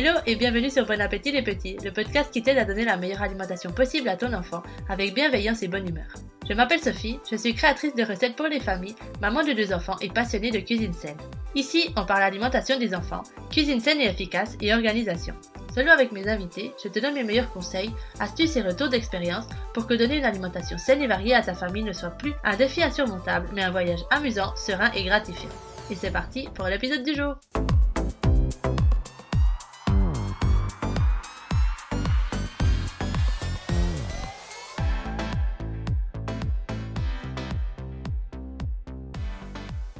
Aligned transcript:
Hello 0.00 0.16
et 0.26 0.36
bienvenue 0.36 0.70
sur 0.70 0.86
Bon 0.86 1.00
Appétit 1.00 1.32
les 1.32 1.42
Petits, 1.42 1.76
le 1.84 1.90
podcast 1.90 2.32
qui 2.32 2.40
t'aide 2.40 2.58
à 2.58 2.64
donner 2.64 2.84
la 2.84 2.96
meilleure 2.96 3.20
alimentation 3.20 3.72
possible 3.72 4.08
à 4.08 4.16
ton 4.16 4.32
enfant 4.32 4.62
avec 4.88 5.12
bienveillance 5.12 5.64
et 5.64 5.66
bonne 5.66 5.88
humeur. 5.88 6.06
Je 6.48 6.54
m'appelle 6.54 6.78
Sophie, 6.78 7.18
je 7.28 7.34
suis 7.34 7.52
créatrice 7.52 7.96
de 7.96 8.04
recettes 8.04 8.36
pour 8.36 8.46
les 8.46 8.60
familles, 8.60 8.94
maman 9.20 9.42
de 9.42 9.54
deux 9.54 9.72
enfants 9.72 9.96
et 10.00 10.08
passionnée 10.08 10.52
de 10.52 10.60
cuisine 10.60 10.92
saine. 10.92 11.16
Ici, 11.56 11.92
on 11.96 12.06
parle 12.06 12.22
alimentation 12.22 12.78
des 12.78 12.94
enfants, 12.94 13.24
cuisine 13.50 13.80
saine 13.80 14.00
et 14.00 14.06
efficace 14.06 14.56
et 14.60 14.72
organisation. 14.72 15.34
Solo 15.74 15.90
avec 15.90 16.12
mes 16.12 16.28
invités, 16.28 16.70
je 16.80 16.88
te 16.88 17.00
donne 17.00 17.14
mes 17.14 17.24
meilleurs 17.24 17.50
conseils, 17.50 17.90
astuces 18.20 18.54
et 18.54 18.62
retours 18.62 18.90
d'expérience 18.90 19.48
pour 19.74 19.88
que 19.88 19.94
donner 19.94 20.18
une 20.18 20.24
alimentation 20.24 20.78
saine 20.78 21.02
et 21.02 21.08
variée 21.08 21.34
à 21.34 21.42
ta 21.42 21.54
famille 21.54 21.82
ne 21.82 21.92
soit 21.92 22.10
plus 22.10 22.34
un 22.44 22.54
défi 22.54 22.84
insurmontable, 22.84 23.48
mais 23.52 23.64
un 23.64 23.72
voyage 23.72 24.04
amusant, 24.12 24.54
serein 24.54 24.92
et 24.92 25.02
gratifiant. 25.02 25.50
Et 25.90 25.96
c'est 25.96 26.12
parti 26.12 26.48
pour 26.54 26.66
l'épisode 26.66 27.02
du 27.02 27.16
jour. 27.16 27.34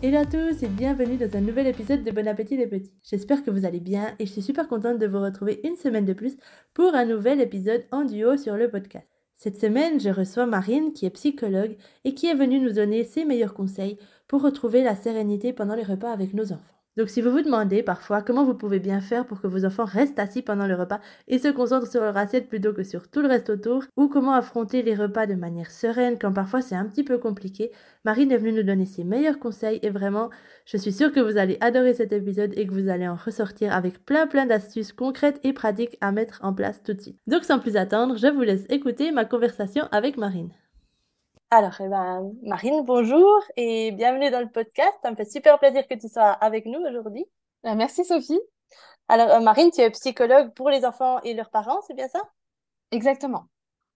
Hello 0.08 0.20
à 0.20 0.24
tous 0.24 0.62
et 0.62 0.68
bienvenue 0.68 1.18
dans 1.18 1.36
un 1.36 1.42
nouvel 1.42 1.66
épisode 1.66 2.02
de 2.02 2.10
Bon 2.10 2.26
Appétit 2.26 2.56
les 2.56 2.66
Petits. 2.66 2.94
J'espère 3.02 3.44
que 3.44 3.50
vous 3.50 3.66
allez 3.66 3.78
bien 3.78 4.14
et 4.18 4.24
je 4.24 4.32
suis 4.32 4.40
super 4.40 4.66
contente 4.66 4.98
de 4.98 5.06
vous 5.06 5.20
retrouver 5.20 5.60
une 5.64 5.76
semaine 5.76 6.06
de 6.06 6.14
plus 6.14 6.38
pour 6.72 6.94
un 6.94 7.04
nouvel 7.04 7.42
épisode 7.42 7.84
en 7.92 8.06
duo 8.06 8.38
sur 8.38 8.56
le 8.56 8.70
podcast. 8.70 9.06
Cette 9.34 9.60
semaine, 9.60 10.00
je 10.00 10.08
reçois 10.08 10.46
Marine 10.46 10.94
qui 10.94 11.04
est 11.04 11.10
psychologue 11.10 11.76
et 12.04 12.14
qui 12.14 12.26
est 12.26 12.34
venue 12.34 12.58
nous 12.58 12.72
donner 12.72 13.04
ses 13.04 13.26
meilleurs 13.26 13.52
conseils 13.52 13.98
pour 14.28 14.40
retrouver 14.40 14.82
la 14.82 14.96
sérénité 14.96 15.52
pendant 15.52 15.74
les 15.74 15.82
repas 15.82 16.10
avec 16.10 16.32
nos 16.32 16.54
enfants. 16.54 16.77
Donc 16.98 17.10
si 17.10 17.22
vous 17.22 17.30
vous 17.30 17.42
demandez 17.42 17.84
parfois 17.84 18.22
comment 18.22 18.44
vous 18.44 18.54
pouvez 18.54 18.80
bien 18.80 19.00
faire 19.00 19.24
pour 19.24 19.40
que 19.40 19.46
vos 19.46 19.64
enfants 19.64 19.84
restent 19.84 20.18
assis 20.18 20.42
pendant 20.42 20.66
le 20.66 20.74
repas 20.74 20.98
et 21.28 21.38
se 21.38 21.46
concentrent 21.46 21.86
sur 21.88 22.00
leur 22.00 22.16
assiette 22.16 22.48
plutôt 22.48 22.72
que 22.72 22.82
sur 22.82 23.08
tout 23.08 23.22
le 23.22 23.28
reste 23.28 23.50
autour, 23.50 23.84
ou 23.96 24.08
comment 24.08 24.34
affronter 24.34 24.82
les 24.82 24.96
repas 24.96 25.26
de 25.26 25.34
manière 25.34 25.70
sereine 25.70 26.18
quand 26.20 26.32
parfois 26.32 26.60
c'est 26.60 26.74
un 26.74 26.86
petit 26.86 27.04
peu 27.04 27.18
compliqué, 27.18 27.70
Marine 28.04 28.32
est 28.32 28.36
venue 28.36 28.52
nous 28.52 28.64
donner 28.64 28.84
ses 28.84 29.04
meilleurs 29.04 29.38
conseils 29.38 29.78
et 29.82 29.90
vraiment, 29.90 30.28
je 30.66 30.76
suis 30.76 30.92
sûre 30.92 31.12
que 31.12 31.20
vous 31.20 31.38
allez 31.38 31.56
adorer 31.60 31.94
cet 31.94 32.12
épisode 32.12 32.52
et 32.56 32.66
que 32.66 32.74
vous 32.74 32.88
allez 32.88 33.06
en 33.06 33.14
ressortir 33.14 33.72
avec 33.72 34.04
plein 34.04 34.26
plein 34.26 34.46
d'astuces 34.46 34.92
concrètes 34.92 35.38
et 35.44 35.52
pratiques 35.52 35.96
à 36.00 36.10
mettre 36.10 36.40
en 36.42 36.52
place 36.52 36.82
tout 36.82 36.94
de 36.94 37.00
suite. 37.00 37.20
Donc 37.28 37.44
sans 37.44 37.60
plus 37.60 37.76
attendre, 37.76 38.16
je 38.16 38.26
vous 38.26 38.42
laisse 38.42 38.66
écouter 38.70 39.12
ma 39.12 39.24
conversation 39.24 39.84
avec 39.92 40.16
Marine. 40.16 40.50
Alors, 41.50 41.80
eh 41.80 41.88
ben, 41.88 42.30
Marine, 42.42 42.84
bonjour 42.84 43.42
et 43.56 43.90
bienvenue 43.92 44.30
dans 44.30 44.40
le 44.40 44.50
podcast. 44.50 44.92
Ça 45.00 45.10
me 45.10 45.16
fait 45.16 45.24
super 45.24 45.58
plaisir 45.58 45.88
que 45.88 45.94
tu 45.94 46.06
sois 46.06 46.30
avec 46.30 46.66
nous 46.66 46.78
aujourd'hui. 46.80 47.24
Ben, 47.62 47.74
merci 47.74 48.04
Sophie. 48.04 48.38
Alors, 49.08 49.30
euh, 49.30 49.40
Marine, 49.40 49.70
tu 49.70 49.80
es 49.80 49.90
psychologue 49.90 50.52
pour 50.52 50.68
les 50.68 50.84
enfants 50.84 51.22
et 51.22 51.32
leurs 51.32 51.48
parents, 51.48 51.80
c'est 51.86 51.94
bien 51.94 52.08
ça? 52.08 52.20
Exactement. 52.90 53.46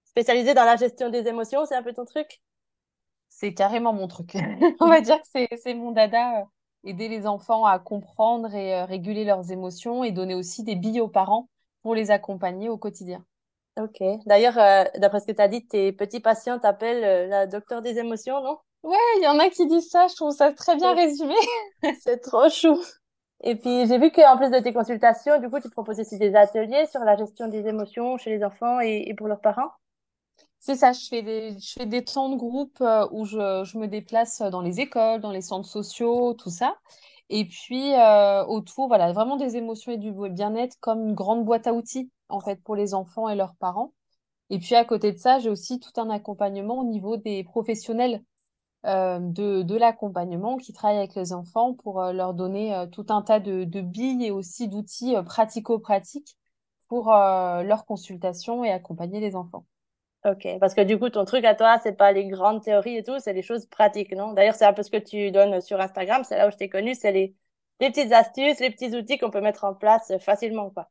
Spécialisée 0.04 0.54
dans 0.54 0.64
la 0.64 0.76
gestion 0.76 1.10
des 1.10 1.28
émotions, 1.28 1.66
c'est 1.66 1.74
un 1.74 1.82
peu 1.82 1.92
ton 1.92 2.06
truc? 2.06 2.40
C'est 3.28 3.52
carrément 3.52 3.92
mon 3.92 4.08
truc. 4.08 4.34
On 4.80 4.88
va 4.88 5.02
dire 5.02 5.20
que 5.20 5.46
c'est 5.62 5.74
mon 5.74 5.92
dada, 5.92 6.40
euh, 6.40 6.44
aider 6.84 7.08
les 7.08 7.26
enfants 7.26 7.66
à 7.66 7.78
comprendre 7.78 8.54
et 8.54 8.76
euh, 8.76 8.86
réguler 8.86 9.26
leurs 9.26 9.52
émotions 9.52 10.04
et 10.04 10.10
donner 10.10 10.34
aussi 10.34 10.64
des 10.64 10.74
billes 10.74 11.02
aux 11.02 11.08
parents 11.08 11.50
pour 11.82 11.94
les 11.94 12.10
accompagner 12.10 12.70
au 12.70 12.78
quotidien. 12.78 13.22
Ok. 13.78 14.02
D'ailleurs, 14.26 14.58
euh, 14.58 14.84
d'après 14.98 15.20
ce 15.20 15.26
que 15.26 15.32
tu 15.32 15.40
as 15.40 15.48
dit, 15.48 15.66
tes 15.66 15.92
petits 15.92 16.20
patients 16.20 16.58
t'appellent 16.58 17.04
euh, 17.04 17.26
la 17.26 17.46
docteur 17.46 17.80
des 17.82 17.98
émotions, 17.98 18.42
non? 18.42 18.58
Ouais, 18.82 18.96
il 19.18 19.22
y 19.24 19.28
en 19.28 19.38
a 19.38 19.48
qui 19.48 19.66
disent 19.66 19.88
ça, 19.90 20.06
je 20.08 20.14
trouve 20.16 20.34
ça 20.34 20.52
très 20.52 20.76
bien 20.76 20.94
résumé. 20.94 21.34
C'est 22.00 22.18
trop 22.18 22.48
chou. 22.48 22.78
Et 23.44 23.56
puis, 23.56 23.86
j'ai 23.86 23.98
vu 23.98 24.10
qu'en 24.10 24.36
plus 24.36 24.50
de 24.50 24.58
tes 24.60 24.72
consultations, 24.72 25.38
du 25.40 25.48
coup, 25.48 25.60
tu 25.60 25.70
proposes 25.70 26.00
aussi 26.00 26.18
des 26.18 26.34
ateliers 26.34 26.86
sur 26.86 27.00
la 27.00 27.16
gestion 27.16 27.48
des 27.48 27.66
émotions 27.68 28.16
chez 28.18 28.30
les 28.30 28.44
enfants 28.44 28.80
et, 28.80 29.04
et 29.06 29.14
pour 29.14 29.28
leurs 29.28 29.40
parents? 29.40 29.70
C'est 30.60 30.76
ça, 30.76 30.92
je 30.92 31.06
fais 31.08 31.22
des, 31.22 31.58
je 31.58 31.72
fais 31.72 31.86
des 31.86 32.04
temps 32.04 32.28
de 32.28 32.36
groupe 32.36 32.80
euh, 32.80 33.06
où 33.10 33.24
je, 33.24 33.64
je 33.64 33.78
me 33.78 33.86
déplace 33.88 34.40
dans 34.40 34.60
les 34.60 34.80
écoles, 34.80 35.20
dans 35.20 35.32
les 35.32 35.42
centres 35.42 35.68
sociaux, 35.68 36.34
tout 36.34 36.50
ça. 36.50 36.76
Et 37.30 37.46
puis, 37.48 37.92
autour, 38.48 38.88
voilà, 38.88 39.12
vraiment 39.12 39.36
des 39.36 39.56
émotions 39.56 39.92
et 39.92 39.96
du 39.96 40.12
bien-être 40.30 40.76
comme 40.80 41.00
une 41.08 41.14
grande 41.14 41.44
boîte 41.44 41.66
à 41.66 41.72
outils 41.72 42.10
en 42.32 42.40
fait 42.40 42.62
pour 42.62 42.76
les 42.76 42.94
enfants 42.94 43.28
et 43.28 43.36
leurs 43.36 43.54
parents. 43.56 43.92
Et 44.50 44.58
puis 44.58 44.74
à 44.74 44.84
côté 44.84 45.12
de 45.12 45.18
ça, 45.18 45.38
j'ai 45.38 45.50
aussi 45.50 45.80
tout 45.80 45.98
un 46.00 46.10
accompagnement 46.10 46.80
au 46.80 46.84
niveau 46.84 47.16
des 47.16 47.44
professionnels 47.44 48.22
euh, 48.84 49.20
de, 49.20 49.76
l'accompagnement 49.76 50.56
qui 50.56 50.72
travaillent 50.72 50.98
avec 50.98 51.14
les 51.14 51.32
enfants 51.32 51.74
pour 51.74 52.02
euh, 52.02 52.12
leur 52.12 52.34
donner 52.34 52.74
euh, 52.74 52.86
tout 52.86 53.06
un 53.10 53.22
tas 53.22 53.38
de, 53.38 53.62
de 53.62 53.80
billes 53.80 54.26
et 54.26 54.30
aussi 54.32 54.66
d'outils 54.66 55.14
pratico-pratiques 55.24 56.36
pour 56.88 57.06
leur 57.10 57.86
consultation 57.86 58.64
et 58.64 58.70
accompagner 58.70 59.18
les 59.18 59.34
enfants. 59.34 59.64
Ok, 60.26 60.46
parce 60.60 60.74
que 60.74 60.82
du 60.82 60.98
coup, 60.98 61.08
ton 61.08 61.24
truc 61.24 61.44
à 61.46 61.54
toi, 61.54 61.78
c'est 61.82 61.94
pas 61.94 62.12
les 62.12 62.26
grandes 62.26 62.62
théories 62.62 62.98
et 62.98 63.02
tout, 63.02 63.18
c'est 63.18 63.32
les 63.32 63.40
choses 63.40 63.64
pratiques, 63.66 64.12
non? 64.12 64.34
D'ailleurs, 64.34 64.54
c'est 64.54 64.66
un 64.66 64.74
peu 64.74 64.82
ce 64.82 64.90
que 64.90 64.98
tu 64.98 65.30
donnes 65.30 65.62
sur 65.62 65.80
Instagram, 65.80 66.22
c'est 66.22 66.36
là 66.36 66.48
où 66.48 66.50
je 66.50 66.56
t'ai 66.58 66.68
connu, 66.68 66.94
c'est 66.94 67.12
les, 67.12 67.34
les 67.80 67.90
petites 67.90 68.12
astuces, 68.12 68.60
les 68.60 68.70
petits 68.70 68.94
outils 68.94 69.16
qu'on 69.18 69.30
peut 69.30 69.40
mettre 69.40 69.64
en 69.64 69.74
place 69.74 70.12
facilement, 70.20 70.68
quoi. 70.70 70.90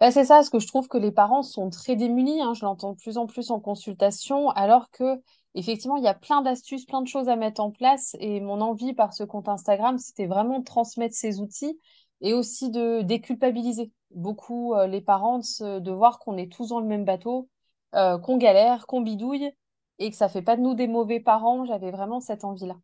Bah, 0.00 0.12
c'est 0.12 0.24
ça, 0.24 0.36
parce 0.36 0.50
que 0.50 0.60
je 0.60 0.66
trouve 0.68 0.86
que 0.86 0.98
les 0.98 1.10
parents 1.10 1.42
sont 1.42 1.70
très 1.70 1.96
démunis. 1.96 2.40
Hein, 2.40 2.54
je 2.54 2.64
l'entends 2.64 2.92
de 2.92 2.98
plus 2.98 3.18
en 3.18 3.26
plus 3.26 3.50
en 3.50 3.58
consultation, 3.58 4.50
alors 4.50 4.90
que 4.90 5.20
effectivement, 5.54 5.96
il 5.96 6.04
y 6.04 6.08
a 6.08 6.14
plein 6.14 6.40
d'astuces, 6.40 6.84
plein 6.84 7.02
de 7.02 7.08
choses 7.08 7.28
à 7.28 7.34
mettre 7.36 7.60
en 7.60 7.72
place. 7.72 8.16
Et 8.20 8.40
mon 8.40 8.60
envie 8.60 8.94
par 8.94 9.12
ce 9.12 9.24
compte 9.24 9.48
Instagram, 9.48 9.98
c'était 9.98 10.26
vraiment 10.26 10.60
de 10.60 10.64
transmettre 10.64 11.16
ces 11.16 11.40
outils 11.40 11.78
et 12.20 12.32
aussi 12.32 12.70
de 12.70 13.02
déculpabiliser 13.02 13.90
beaucoup 14.12 14.74
euh, 14.74 14.86
les 14.86 15.00
parents 15.00 15.38
de, 15.38 15.90
voir 15.90 16.18
qu'on 16.20 16.36
est 16.36 16.50
tous 16.50 16.68
dans 16.68 16.80
le 16.80 16.86
même 16.86 17.04
bateau, 17.04 17.48
euh, 17.94 18.18
qu'on 18.18 18.36
galère, 18.38 18.86
qu'on 18.86 19.00
bidouille 19.00 19.50
et 19.98 20.10
que 20.10 20.16
ça 20.16 20.28
fait 20.28 20.42
pas 20.42 20.56
de 20.56 20.62
nous 20.62 20.74
des 20.74 20.86
mauvais 20.88 21.20
parents. 21.20 21.64
J'avais 21.64 21.90
vraiment 21.90 22.20
cette 22.20 22.44
envie-là. 22.44 22.76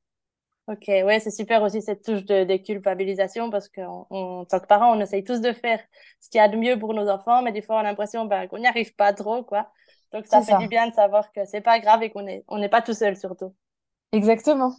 Ok, 0.66 0.84
ouais, 0.88 1.20
c'est 1.20 1.30
super 1.30 1.62
aussi 1.62 1.82
cette 1.82 2.02
touche 2.02 2.24
de 2.24 2.44
déculpabilisation 2.44 3.50
parce 3.50 3.68
qu'en 3.68 4.06
en 4.08 4.46
tant 4.46 4.60
que 4.60 4.66
parents, 4.66 4.96
on 4.96 5.00
essaye 5.00 5.22
tous 5.22 5.40
de 5.42 5.52
faire 5.52 5.78
ce 6.20 6.30
qu'il 6.30 6.38
y 6.38 6.40
a 6.40 6.48
de 6.48 6.56
mieux 6.56 6.78
pour 6.78 6.94
nos 6.94 7.08
enfants, 7.10 7.42
mais 7.42 7.52
des 7.52 7.60
fois, 7.60 7.76
on 7.76 7.80
a 7.80 7.82
l'impression 7.82 8.24
ben, 8.24 8.48
qu'on 8.48 8.58
n'y 8.58 8.66
arrive 8.66 8.94
pas 8.94 9.12
trop, 9.12 9.42
quoi. 9.44 9.70
Donc, 10.12 10.26
ça 10.26 10.40
fait 10.40 10.56
du 10.56 10.68
bien 10.68 10.88
de 10.88 10.94
savoir 10.94 11.30
que 11.32 11.44
c'est 11.44 11.60
pas 11.60 11.80
grave 11.80 12.02
et 12.02 12.10
qu'on 12.10 12.26
est, 12.26 12.44
on 12.48 12.56
n'est 12.58 12.70
pas 12.70 12.80
tout 12.80 12.94
seul, 12.94 13.14
surtout. 13.16 13.54
Exactement. 14.12 14.74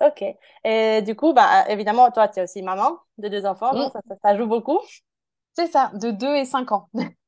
Ok. 0.00 0.24
Et 0.64 1.02
du 1.02 1.14
coup, 1.14 1.32
bah, 1.32 1.66
évidemment, 1.68 2.10
toi, 2.10 2.26
tu 2.26 2.40
es 2.40 2.42
aussi 2.42 2.62
maman 2.62 2.98
de 3.18 3.28
deux 3.28 3.46
enfants, 3.46 3.72
donc 3.72 3.92
ça, 3.92 4.00
ça 4.22 4.36
joue 4.36 4.46
beaucoup. 4.46 4.80
C'est 5.52 5.68
ça, 5.68 5.92
de 5.94 6.10
deux 6.10 6.34
et 6.34 6.44
cinq 6.44 6.72
ans. 6.72 6.88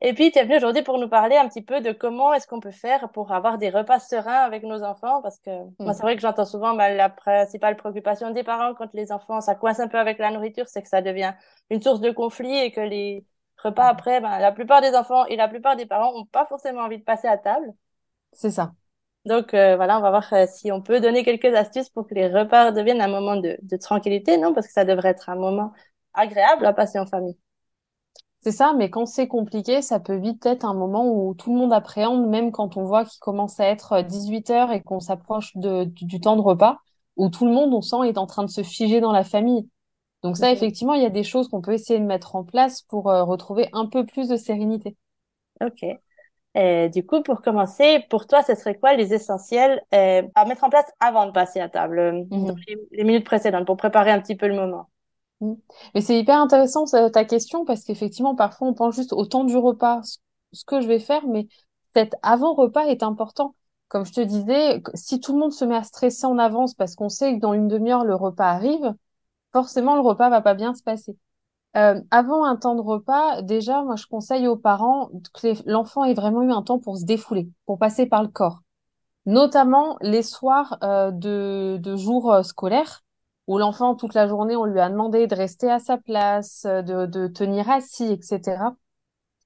Et 0.00 0.14
puis, 0.14 0.30
tu 0.30 0.38
es 0.38 0.44
venu 0.44 0.56
aujourd'hui 0.56 0.82
pour 0.82 0.98
nous 0.98 1.08
parler 1.08 1.36
un 1.36 1.48
petit 1.48 1.62
peu 1.62 1.80
de 1.80 1.90
comment 1.90 2.32
est-ce 2.32 2.46
qu'on 2.46 2.60
peut 2.60 2.70
faire 2.70 3.08
pour 3.10 3.32
avoir 3.32 3.58
des 3.58 3.68
repas 3.68 3.98
sereins 3.98 4.44
avec 4.44 4.62
nos 4.62 4.84
enfants. 4.84 5.20
Parce 5.22 5.40
que 5.40 5.50
moi, 5.80 5.92
c'est 5.92 6.02
mm. 6.02 6.06
vrai 6.06 6.16
que 6.16 6.22
j'entends 6.22 6.44
souvent 6.44 6.74
bah, 6.74 6.94
la 6.94 7.08
principale 7.08 7.76
préoccupation 7.76 8.30
des 8.30 8.44
parents 8.44 8.74
quand 8.74 8.92
les 8.94 9.10
enfants, 9.10 9.40
ça 9.40 9.56
coince 9.56 9.80
un 9.80 9.88
peu 9.88 9.98
avec 9.98 10.18
la 10.18 10.30
nourriture, 10.30 10.68
c'est 10.68 10.82
que 10.82 10.88
ça 10.88 11.02
devient 11.02 11.34
une 11.70 11.82
source 11.82 12.00
de 12.00 12.12
conflit 12.12 12.56
et 12.56 12.70
que 12.70 12.80
les 12.80 13.24
repas 13.62 13.86
après, 13.88 14.20
bah, 14.20 14.38
la 14.38 14.52
plupart 14.52 14.80
des 14.82 14.94
enfants 14.94 15.26
et 15.26 15.34
la 15.34 15.48
plupart 15.48 15.74
des 15.74 15.86
parents 15.86 16.12
n'ont 16.12 16.26
pas 16.26 16.46
forcément 16.46 16.82
envie 16.82 16.98
de 16.98 17.04
passer 17.04 17.26
à 17.26 17.36
table. 17.36 17.72
C'est 18.32 18.52
ça. 18.52 18.72
Donc 19.24 19.52
euh, 19.52 19.74
voilà, 19.74 19.98
on 19.98 20.00
va 20.00 20.10
voir 20.10 20.32
euh, 20.32 20.46
si 20.46 20.70
on 20.70 20.80
peut 20.80 21.00
donner 21.00 21.24
quelques 21.24 21.52
astuces 21.54 21.88
pour 21.88 22.06
que 22.06 22.14
les 22.14 22.28
repas 22.28 22.70
deviennent 22.70 23.00
un 23.00 23.08
moment 23.08 23.36
de, 23.36 23.58
de 23.60 23.76
tranquillité, 23.76 24.38
non? 24.38 24.54
Parce 24.54 24.68
que 24.68 24.72
ça 24.72 24.84
devrait 24.84 25.10
être 25.10 25.28
un 25.28 25.34
moment 25.34 25.72
agréable 26.14 26.64
à 26.64 26.72
passer 26.72 27.00
en 27.00 27.06
famille. 27.06 27.36
C'est 28.40 28.52
ça, 28.52 28.72
mais 28.76 28.88
quand 28.88 29.06
c'est 29.06 29.26
compliqué, 29.26 29.82
ça 29.82 29.98
peut 29.98 30.16
vite 30.16 30.46
être 30.46 30.64
un 30.64 30.74
moment 30.74 31.10
où 31.12 31.34
tout 31.34 31.52
le 31.52 31.58
monde 31.58 31.72
appréhende, 31.72 32.28
même 32.28 32.52
quand 32.52 32.76
on 32.76 32.84
voit 32.84 33.04
qu'il 33.04 33.18
commence 33.18 33.58
à 33.58 33.66
être 33.66 34.00
18 34.02 34.50
heures 34.50 34.72
et 34.72 34.80
qu'on 34.80 35.00
s'approche 35.00 35.56
de, 35.56 35.84
du, 35.84 36.20
temps 36.20 36.36
de 36.36 36.40
repas, 36.40 36.78
où 37.16 37.30
tout 37.30 37.46
le 37.46 37.52
monde, 37.52 37.74
on 37.74 37.82
sent, 37.82 38.08
est 38.08 38.16
en 38.16 38.26
train 38.26 38.44
de 38.44 38.50
se 38.50 38.62
figer 38.62 39.00
dans 39.00 39.10
la 39.10 39.24
famille. 39.24 39.68
Donc 40.22 40.36
ça, 40.36 40.52
effectivement, 40.52 40.94
il 40.94 41.02
y 41.02 41.06
a 41.06 41.10
des 41.10 41.24
choses 41.24 41.48
qu'on 41.48 41.60
peut 41.60 41.72
essayer 41.72 41.98
de 41.98 42.04
mettre 42.04 42.36
en 42.36 42.44
place 42.44 42.82
pour 42.82 43.10
euh, 43.10 43.24
retrouver 43.24 43.68
un 43.72 43.86
peu 43.86 44.06
plus 44.06 44.28
de 44.28 44.36
sérénité. 44.36 44.96
Ok. 45.60 45.84
Et 46.54 46.88
du 46.88 47.04
coup, 47.04 47.22
pour 47.22 47.42
commencer, 47.42 48.04
pour 48.08 48.26
toi, 48.26 48.42
ce 48.42 48.54
serait 48.54 48.76
quoi 48.76 48.94
les 48.94 49.14
essentiels 49.14 49.82
euh, 49.94 50.22
à 50.34 50.44
mettre 50.44 50.64
en 50.64 50.70
place 50.70 50.90
avant 51.00 51.26
de 51.26 51.32
passer 51.32 51.60
à 51.60 51.68
table, 51.68 51.98
euh, 51.98 52.24
mhm. 52.30 52.54
les 52.92 53.04
minutes 53.04 53.26
précédentes, 53.26 53.66
pour 53.66 53.76
préparer 53.76 54.12
un 54.12 54.20
petit 54.20 54.36
peu 54.36 54.46
le 54.46 54.54
moment 54.54 54.88
Mm. 55.40 55.54
Mais 55.94 56.00
c'est 56.00 56.18
hyper 56.18 56.40
intéressant 56.40 56.84
ta 56.86 57.24
question 57.24 57.64
parce 57.64 57.84
qu'effectivement, 57.84 58.34
parfois, 58.34 58.68
on 58.68 58.74
pense 58.74 58.94
juste 58.96 59.12
au 59.12 59.26
temps 59.26 59.44
du 59.44 59.56
repas, 59.56 60.00
ce 60.52 60.64
que 60.64 60.80
je 60.80 60.86
vais 60.88 60.98
faire, 60.98 61.26
mais 61.26 61.48
cet 61.94 62.14
avant-repas 62.22 62.86
est 62.86 63.02
important. 63.02 63.54
Comme 63.88 64.04
je 64.04 64.12
te 64.12 64.20
disais, 64.20 64.82
si 64.94 65.20
tout 65.20 65.32
le 65.32 65.38
monde 65.38 65.52
se 65.52 65.64
met 65.64 65.76
à 65.76 65.82
stresser 65.82 66.26
en 66.26 66.38
avance 66.38 66.74
parce 66.74 66.94
qu'on 66.94 67.08
sait 67.08 67.34
que 67.34 67.40
dans 67.40 67.54
une 67.54 67.68
demi-heure, 67.68 68.04
le 68.04 68.14
repas 68.14 68.46
arrive, 68.50 68.94
forcément, 69.52 69.94
le 69.94 70.02
repas 70.02 70.28
va 70.28 70.42
pas 70.42 70.54
bien 70.54 70.74
se 70.74 70.82
passer. 70.82 71.16
Euh, 71.76 72.00
avant 72.10 72.44
un 72.44 72.56
temps 72.56 72.74
de 72.74 72.80
repas, 72.80 73.42
déjà, 73.42 73.82
moi, 73.82 73.96
je 73.96 74.06
conseille 74.06 74.48
aux 74.48 74.56
parents 74.56 75.10
que 75.34 75.70
l'enfant 75.70 76.04
ait 76.04 76.14
vraiment 76.14 76.42
eu 76.42 76.50
un 76.50 76.62
temps 76.62 76.78
pour 76.78 76.98
se 76.98 77.04
défouler, 77.04 77.48
pour 77.66 77.78
passer 77.78 78.06
par 78.06 78.22
le 78.22 78.28
corps. 78.28 78.60
Notamment 79.26 79.96
les 80.00 80.22
soirs 80.22 80.78
euh, 80.82 81.10
de, 81.10 81.78
de 81.80 81.96
jours 81.96 82.32
euh, 82.32 82.42
scolaires 82.42 83.02
où 83.48 83.58
l'enfant, 83.58 83.96
toute 83.96 84.14
la 84.14 84.28
journée, 84.28 84.56
on 84.56 84.66
lui 84.66 84.80
a 84.80 84.90
demandé 84.90 85.26
de 85.28 85.34
rester 85.36 85.70
à 85.70 85.80
sa 85.80 85.98
place, 85.98 86.64
de, 86.64 87.06
de 87.06 87.28
tenir 87.28 87.70
assis, 87.70 88.06
etc. 88.12 88.76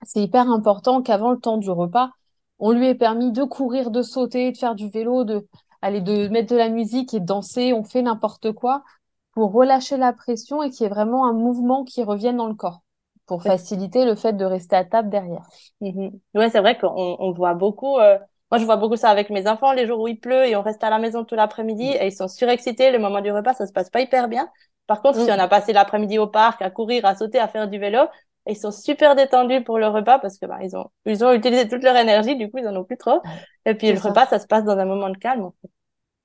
C'est 0.05 0.23
hyper 0.23 0.51
important 0.51 1.03
qu'avant 1.03 1.31
le 1.33 1.39
temps 1.41 1.59
du 1.59 1.71
repas, 1.71 2.11
on 2.59 2.73
lui 2.73 2.87
ait 2.89 2.95
permis 2.95 3.33
de 3.33 3.45
courir, 3.45 3.91
de 3.91 4.03
sauter, 4.03 4.53
de 4.53 4.57
faire 4.59 4.75
du 4.75 4.89
vélo, 4.91 5.25
de 5.25 5.47
aller 5.83 6.01
de 6.01 6.29
mettre 6.29 6.53
de 6.53 6.57
la 6.57 6.69
musique 6.69 7.15
et 7.15 7.21
de 7.21 7.25
danser, 7.27 7.73
on 7.73 7.85
fait 7.85 8.03
n'importe 8.03 8.53
quoi 8.53 8.85
pour 9.33 9.53
relâcher 9.53 9.97
la 9.97 10.13
pression 10.13 10.63
et 10.63 10.71
qu'il 10.71 10.85
y 10.85 10.87
ait 10.87 10.91
vraiment 10.91 11.27
un 11.27 11.33
mouvement 11.33 11.85
qui 11.85 12.03
revienne 12.05 12.37
dans 12.37 12.49
le 12.49 12.55
corps 12.55 12.83
pour 13.27 13.43
faciliter 13.43 14.05
le 14.05 14.15
fait 14.15 14.35
de 14.35 14.45
rester 14.45 14.77
à 14.77 14.85
table 14.85 15.09
derrière. 15.11 15.43
Mhm. 15.81 16.11
Ouais, 16.35 16.51
c'est 16.51 16.61
vrai 16.61 16.77
qu'on 16.79 16.89
on 17.19 17.33
voit 17.33 17.55
beaucoup. 17.55 17.99
Euh, 17.99 18.19
moi, 18.53 18.59
je 18.59 18.67
vois 18.67 18.77
beaucoup 18.77 18.97
ça 18.97 19.09
avec 19.09 19.31
mes 19.31 19.49
enfants, 19.49 19.73
les 19.73 19.87
jours 19.87 19.99
où 19.99 20.09
il 20.09 20.21
pleut 20.21 20.45
et 20.45 20.57
on 20.57 20.63
reste 20.63 20.85
à 20.85 20.91
la 20.91 20.99
maison 20.99 21.25
tout 21.25 21.35
l'après-midi 21.35 21.87
et 21.87 22.09
ils 22.09 22.13
sont 22.13 22.29
surexcités. 22.29 22.91
Le 22.91 22.99
moment 22.99 23.23
du 23.23 23.33
repas, 23.33 23.55
ça 23.55 23.67
se 23.67 23.73
passe 23.73 23.89
pas 23.89 24.03
hyper 24.03 24.29
bien. 24.29 24.47
Par 24.87 25.01
contre, 25.01 25.21
si 25.21 25.31
mm. 25.31 25.35
on 25.35 25.39
a 25.39 25.49
passé 25.49 25.73
l'après-midi 25.73 26.19
au 26.19 26.27
parc 26.27 26.61
à 26.61 26.69
courir, 26.69 27.07
à 27.07 27.15
sauter, 27.15 27.39
à 27.39 27.49
faire 27.49 27.67
du 27.67 27.79
vélo, 27.79 28.01
ils 28.47 28.59
sont 28.59 28.71
super 28.71 29.17
détendus 29.17 29.65
pour 29.65 29.79
le 29.79 29.89
repas 29.89 30.19
parce 30.19 30.37
que 30.37 30.45
bah, 30.45 30.59
ils 30.63 30.77
ont 30.77 30.91
ils 31.07 31.25
ont 31.25 31.33
utilisé 31.33 31.67
toute 31.67 31.83
leur 31.83 31.97
énergie, 31.97 32.37
du 32.37 32.51
coup 32.51 32.59
ils 32.59 32.69
en 32.69 32.77
ont 32.77 32.85
plus 32.85 32.99
trop. 32.99 33.23
Et 33.65 33.73
puis 33.73 33.91
le 33.91 33.99
repas, 33.99 34.27
ça 34.27 34.39
se 34.39 34.47
passe 34.47 34.65
dans 34.65 34.77
un 34.77 34.85
moment 34.85 35.09
de 35.09 35.17
calme. 35.17 35.45
En 35.45 35.55
fait. 35.63 35.71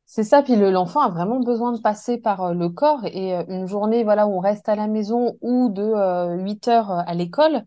C'est 0.06 0.26
ça, 0.26 0.44
puis 0.44 0.58
l'enfant 0.58 1.00
a 1.00 1.10
vraiment 1.10 1.40
besoin 1.40 1.72
de 1.72 1.80
passer 1.80 2.18
par 2.18 2.44
euh, 2.44 2.54
le 2.54 2.68
corps 2.68 3.06
et 3.06 3.38
euh, 3.38 3.44
une 3.48 3.68
journée 3.68 4.04
voilà 4.04 4.28
où 4.28 4.32
on 4.32 4.40
reste 4.40 4.68
à 4.68 4.76
la 4.76 4.88
maison 4.88 5.38
ou 5.40 5.70
de 5.70 6.44
8 6.44 6.68
euh, 6.68 6.72
heures 6.72 6.92
à 6.92 7.14
l'école, 7.14 7.64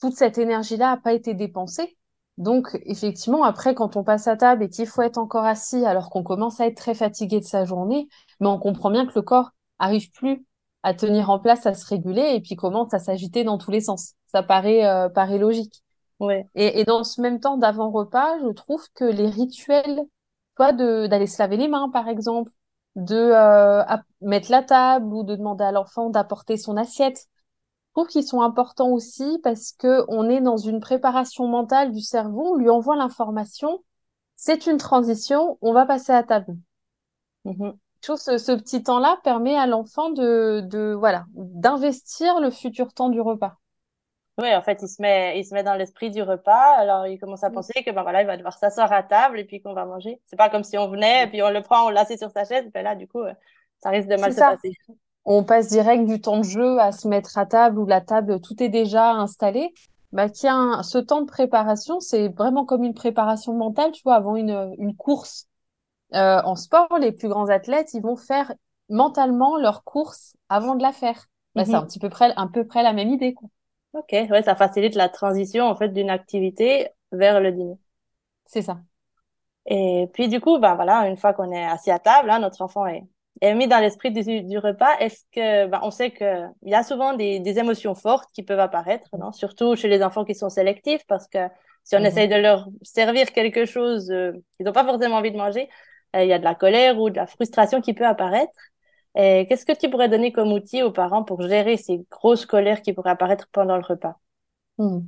toute 0.00 0.14
cette 0.14 0.38
énergie-là 0.38 0.90
n'a 0.90 0.96
pas 0.98 1.14
été 1.14 1.34
dépensée. 1.34 1.97
Donc 2.38 2.78
effectivement, 2.86 3.44
après 3.44 3.74
quand 3.74 3.96
on 3.96 4.04
passe 4.04 4.28
à 4.28 4.36
table 4.36 4.64
et 4.64 4.70
qu'il 4.70 4.86
faut 4.86 5.02
être 5.02 5.18
encore 5.18 5.44
assis 5.44 5.84
alors 5.84 6.08
qu'on 6.08 6.22
commence 6.22 6.60
à 6.60 6.66
être 6.66 6.76
très 6.76 6.94
fatigué 6.94 7.40
de 7.40 7.44
sa 7.44 7.64
journée, 7.66 8.08
mais 8.40 8.46
on 8.46 8.58
comprend 8.58 8.90
bien 8.90 9.06
que 9.06 9.12
le 9.14 9.22
corps 9.22 9.50
arrive 9.78 10.10
plus 10.12 10.46
à 10.82 10.94
tenir 10.94 11.30
en 11.30 11.38
place, 11.40 11.66
à 11.66 11.74
se 11.74 11.86
réguler 11.86 12.32
et 12.34 12.40
puis 12.40 12.56
commence 12.56 12.94
à 12.94 12.98
s'agiter 13.00 13.44
dans 13.44 13.58
tous 13.58 13.70
les 13.70 13.80
sens. 13.82 14.14
Ça 14.28 14.42
paraît 14.42 14.82
paraît 15.14 15.38
logique. 15.38 15.82
Ouais. 16.20 16.48
Et, 16.54 16.80
et 16.80 16.84
dans 16.84 17.04
ce 17.04 17.20
même 17.20 17.40
temps 17.40 17.58
d'avant 17.58 17.90
repas, 17.90 18.38
je 18.40 18.48
trouve 18.52 18.84
que 18.94 19.04
les 19.04 19.28
rituels 19.28 20.00
de 20.58 21.06
d'aller 21.06 21.26
se 21.26 21.40
laver 21.40 21.56
les 21.56 21.68
mains, 21.68 21.88
par 21.90 22.08
exemple, 22.08 22.50
de 22.96 23.16
euh, 23.16 23.84
mettre 24.20 24.50
la 24.50 24.62
table 24.62 25.12
ou 25.14 25.22
de 25.22 25.36
demander 25.36 25.64
à 25.64 25.72
l'enfant 25.72 26.10
d'apporter 26.10 26.56
son 26.56 26.76
assiette. 26.76 27.26
Je 27.88 28.00
trouve 28.02 28.08
qu'ils 28.08 28.26
sont 28.26 28.42
importants 28.42 28.90
aussi 28.90 29.40
parce 29.42 29.72
que 29.72 30.04
on 30.08 30.28
est 30.28 30.40
dans 30.40 30.56
une 30.56 30.80
préparation 30.80 31.48
mentale 31.48 31.92
du 31.92 32.00
cerveau, 32.00 32.54
on 32.54 32.56
lui 32.56 32.70
envoie 32.70 32.96
l'information, 32.96 33.82
c'est 34.36 34.66
une 34.66 34.76
transition, 34.76 35.58
on 35.62 35.72
va 35.72 35.86
passer 35.86 36.12
à 36.12 36.22
table. 36.22 36.56
Mm 37.44 37.70
ce, 38.00 38.38
ce, 38.38 38.52
petit 38.52 38.82
temps-là 38.82 39.18
permet 39.24 39.56
à 39.56 39.66
l'enfant 39.66 40.10
de, 40.10 40.60
de 40.64 40.94
voilà 40.98 41.26
d'investir 41.34 42.40
le 42.40 42.50
futur 42.50 42.92
temps 42.92 43.08
du 43.08 43.20
repas. 43.20 43.56
Oui, 44.38 44.54
en 44.54 44.62
fait, 44.62 44.78
il 44.82 44.88
se 44.88 45.02
met, 45.02 45.38
il 45.38 45.44
se 45.44 45.52
met 45.52 45.64
dans 45.64 45.74
l'esprit 45.74 46.10
du 46.10 46.22
repas. 46.22 46.76
Alors, 46.76 47.08
il 47.08 47.18
commence 47.18 47.42
à 47.42 47.50
penser 47.50 47.72
que 47.84 47.90
ben 47.90 48.02
voilà, 48.02 48.22
il 48.22 48.26
va 48.26 48.36
devoir 48.36 48.56
s'asseoir 48.56 48.92
à 48.92 49.02
table 49.02 49.40
et 49.40 49.44
puis 49.44 49.60
qu'on 49.60 49.74
va 49.74 49.84
manger. 49.84 50.20
C'est 50.26 50.36
pas 50.36 50.48
comme 50.48 50.62
si 50.62 50.78
on 50.78 50.88
venait 50.88 51.24
et 51.24 51.26
puis 51.26 51.42
on 51.42 51.50
le 51.50 51.60
prend, 51.60 51.86
on 51.86 51.90
l'assied 51.90 52.16
sur 52.16 52.30
sa 52.30 52.44
chaise. 52.44 52.64
Et 52.64 52.70
puis 52.70 52.82
là, 52.84 52.94
du 52.94 53.08
coup, 53.08 53.20
euh, 53.20 53.32
ça 53.80 53.90
risque 53.90 54.08
de 54.08 54.16
mal 54.16 54.32
se 54.32 54.38
passer. 54.38 54.72
On 55.30 55.44
passe 55.44 55.68
direct 55.68 56.06
du 56.06 56.22
temps 56.22 56.38
de 56.38 56.42
jeu 56.42 56.80
à 56.80 56.90
se 56.90 57.06
mettre 57.06 57.36
à 57.36 57.44
table 57.44 57.78
où 57.78 57.84
la 57.84 58.00
table 58.00 58.40
tout 58.40 58.62
est 58.62 58.70
déjà 58.70 59.12
installé. 59.12 59.74
Bah, 60.10 60.30
tiens, 60.30 60.82
ce 60.82 60.96
temps 60.96 61.20
de 61.20 61.26
préparation, 61.26 62.00
c'est 62.00 62.28
vraiment 62.28 62.64
comme 62.64 62.82
une 62.82 62.94
préparation 62.94 63.52
mentale, 63.52 63.92
tu 63.92 64.00
vois, 64.04 64.14
avant 64.14 64.36
une, 64.36 64.74
une 64.78 64.96
course. 64.96 65.46
Euh, 66.14 66.40
en 66.42 66.56
sport, 66.56 66.88
les 66.98 67.12
plus 67.12 67.28
grands 67.28 67.50
athlètes, 67.50 67.92
ils 67.92 68.00
vont 68.00 68.16
faire 68.16 68.54
mentalement 68.88 69.58
leur 69.58 69.84
course 69.84 70.34
avant 70.48 70.76
de 70.76 70.82
la 70.82 70.92
faire. 70.92 71.26
Bah, 71.54 71.66
C'est 71.66 71.72
mhm. 71.72 71.78
un 71.78 71.84
petit 71.84 71.98
peu 71.98 72.08
près, 72.08 72.32
un 72.36 72.46
peu 72.46 72.66
près 72.66 72.82
la 72.82 72.94
même 72.94 73.10
idée, 73.10 73.34
quoi. 73.34 73.50
Ok, 73.92 74.12
ouais, 74.12 74.42
ça 74.42 74.54
facilite 74.54 74.94
la 74.94 75.10
transition 75.10 75.66
en 75.66 75.76
fait 75.76 75.90
d'une 75.90 76.08
activité 76.08 76.88
vers 77.12 77.40
le 77.40 77.52
dîner. 77.52 77.76
C'est 78.46 78.62
ça. 78.62 78.78
Et 79.66 80.08
puis 80.14 80.28
du 80.28 80.40
coup, 80.40 80.58
ben 80.58 80.74
voilà, 80.74 81.06
une 81.06 81.18
fois 81.18 81.34
qu'on 81.34 81.52
est 81.52 81.66
assis 81.66 81.90
à 81.90 81.98
table, 81.98 82.30
hein, 82.30 82.38
notre 82.38 82.62
enfant 82.62 82.86
est, 82.86 83.04
est 83.40 83.54
mis 83.54 83.68
dans 83.68 83.78
l'esprit 83.78 84.10
du, 84.10 84.42
du 84.42 84.58
repas. 84.58 84.96
Est-ce 84.98 85.24
que, 85.32 85.66
ben, 85.66 85.80
on 85.82 85.90
sait 85.90 86.10
que 86.10 86.44
il 86.62 86.70
y 86.70 86.74
a 86.74 86.82
souvent 86.82 87.14
des, 87.14 87.40
des 87.40 87.58
émotions 87.58 87.94
fortes 87.94 88.28
qui 88.32 88.42
peuvent 88.42 88.60
apparaître, 88.60 89.08
non? 89.18 89.32
Surtout 89.32 89.76
chez 89.76 89.88
les 89.88 90.02
enfants 90.02 90.24
qui 90.24 90.34
sont 90.34 90.50
sélectifs, 90.50 91.02
parce 91.06 91.28
que 91.28 91.38
si 91.84 91.96
on 91.96 92.00
mhm. 92.00 92.06
essaye 92.06 92.28
de 92.28 92.36
leur 92.36 92.68
servir 92.82 93.32
quelque 93.32 93.64
chose 93.64 94.10
euh, 94.10 94.32
qu'ils 94.56 94.66
n'ont 94.66 94.72
pas 94.72 94.84
forcément 94.84 95.16
envie 95.16 95.32
de 95.32 95.36
manger, 95.36 95.68
euh, 96.16 96.24
il 96.24 96.28
y 96.28 96.32
a 96.32 96.38
de 96.38 96.44
la 96.44 96.54
colère 96.54 96.98
ou 96.98 97.10
de 97.10 97.16
la 97.16 97.26
frustration 97.26 97.80
qui 97.80 97.94
peut 97.94 98.06
apparaître. 98.06 98.52
Qu'est-ce 99.14 99.66
que 99.66 99.76
tu 99.76 99.90
pourrais 99.90 100.08
donner 100.08 100.30
comme 100.30 100.52
outil 100.52 100.84
aux 100.84 100.92
parents 100.92 101.24
pour 101.24 101.42
gérer 101.42 101.76
ces 101.76 102.06
grosses 102.08 102.46
colères 102.46 102.82
qui 102.82 102.92
pourraient 102.92 103.10
apparaître 103.10 103.48
pendant 103.50 103.76
le 103.76 103.82
repas? 103.82 104.16
Hmm. 104.76 105.00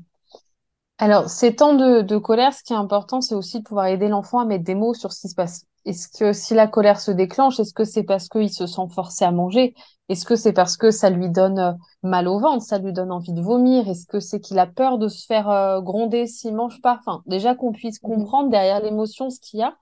Alors, 1.00 1.30
ces 1.30 1.56
temps 1.56 1.72
de, 1.72 2.18
colère, 2.18 2.52
ce 2.52 2.62
qui 2.62 2.74
est 2.74 2.76
important, 2.76 3.22
c'est 3.22 3.34
aussi 3.34 3.60
de 3.60 3.64
pouvoir 3.64 3.86
aider 3.86 4.08
l'enfant 4.08 4.38
à 4.38 4.44
mettre 4.44 4.64
des 4.64 4.74
mots 4.74 4.92
sur 4.92 5.12
ce 5.12 5.22
qui 5.22 5.28
se 5.28 5.34
passe. 5.34 5.64
Est-ce 5.84 6.08
que 6.08 6.32
si 6.32 6.54
la 6.54 6.66
colère 6.66 7.00
se 7.00 7.10
déclenche, 7.10 7.58
est-ce 7.60 7.74
que 7.74 7.84
c'est 7.84 8.02
parce 8.02 8.28
qu'il 8.28 8.50
se 8.52 8.66
sent 8.66 8.88
forcé 8.94 9.24
à 9.24 9.32
manger? 9.32 9.74
Est-ce 10.08 10.24
que 10.24 10.36
c'est 10.36 10.52
parce 10.52 10.76
que 10.76 10.90
ça 10.90 11.10
lui 11.10 11.30
donne 11.30 11.58
euh, 11.58 11.72
mal 12.02 12.28
au 12.28 12.38
ventre, 12.38 12.64
ça 12.64 12.78
lui 12.78 12.92
donne 12.92 13.12
envie 13.12 13.32
de 13.32 13.40
vomir? 13.40 13.88
Est-ce 13.88 14.06
que 14.06 14.20
c'est 14.20 14.40
qu'il 14.40 14.58
a 14.58 14.66
peur 14.66 14.98
de 14.98 15.08
se 15.08 15.24
faire 15.26 15.48
euh, 15.48 15.80
gronder 15.80 16.26
s'il 16.26 16.54
mange 16.54 16.80
pas? 16.82 16.98
Enfin, 16.98 17.22
déjà 17.26 17.54
qu'on 17.54 17.72
puisse 17.72 18.02
mhm. 18.02 18.10
comprendre 18.10 18.50
derrière 18.50 18.80
l'émotion 18.80 19.30
ce 19.30 19.40
qu'il 19.40 19.60
y 19.60 19.62
a. 19.62 19.76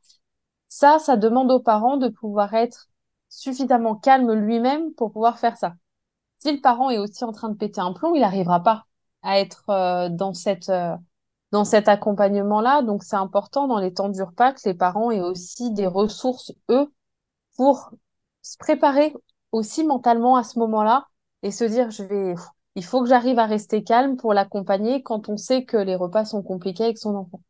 Ça, 0.69 0.99
ça 0.99 1.17
demande 1.17 1.50
aux 1.50 1.61
parents 1.61 1.97
de 1.97 2.09
pouvoir 2.09 2.55
être 2.55 2.89
suffisamment 3.29 3.97
calme 3.97 4.33
lui-même 4.33 4.93
pour 4.95 5.12
pouvoir 5.12 5.39
faire 5.39 5.56
ça. 5.56 5.75
Si 6.39 6.53
le 6.53 6.61
parent 6.61 6.91
est 6.91 6.99
aussi 6.99 7.25
en 7.25 7.33
train 7.33 7.49
de 7.49 7.56
péter 7.56 7.81
un 7.81 7.93
plomb, 7.93 8.15
il 8.15 8.21
n'arrivera 8.21 8.62
pas 8.62 8.85
à 9.23 9.41
être 9.41 9.65
euh, 9.71 10.09
dans 10.09 10.35
cette 10.35 10.69
euh, 10.69 10.97
dans 11.53 11.65
cet 11.65 11.89
accompagnement-là. 11.89 12.83
Donc 12.83 13.03
c'est 13.05 13.17
important 13.17 13.67
dans 13.69 13.79
les 13.79 13.93
temps 13.95 14.09
du 14.09 14.23
repas 14.23 14.53
que 14.53 14.61
les 14.67 14.75
parents 14.75 15.11
aient 15.11 15.21
aussi 15.21 15.73
des 15.73 15.87
ressources 15.87 16.53
eux 16.71 16.93
pour 17.56 17.91
se 18.43 18.56
préparer 18.59 19.15
aussi 19.53 19.85
mentalement 19.85 20.37
à 20.37 20.45
ce 20.45 20.59
moment-là 20.59 21.06
et 21.43 21.50
se 21.50 21.65
dire 21.65 21.91
je 21.91 22.03
vais 22.05 22.35
il 22.78 22.85
faut 22.85 23.02
que 23.02 23.09
j'arrive 23.09 23.40
à 23.40 23.47
rester 23.47 23.83
calme 23.83 24.17
pour 24.17 24.35
l'accompagner 24.35 25.02
quand 25.02 25.28
on 25.28 25.37
sait 25.37 25.64
que 25.64 25.76
les 25.76 25.97
repas 25.97 26.25
sont 26.25 26.43
compliqués 26.45 26.85
avec 26.85 26.99
son 26.99 27.17
enfant. 27.17 27.40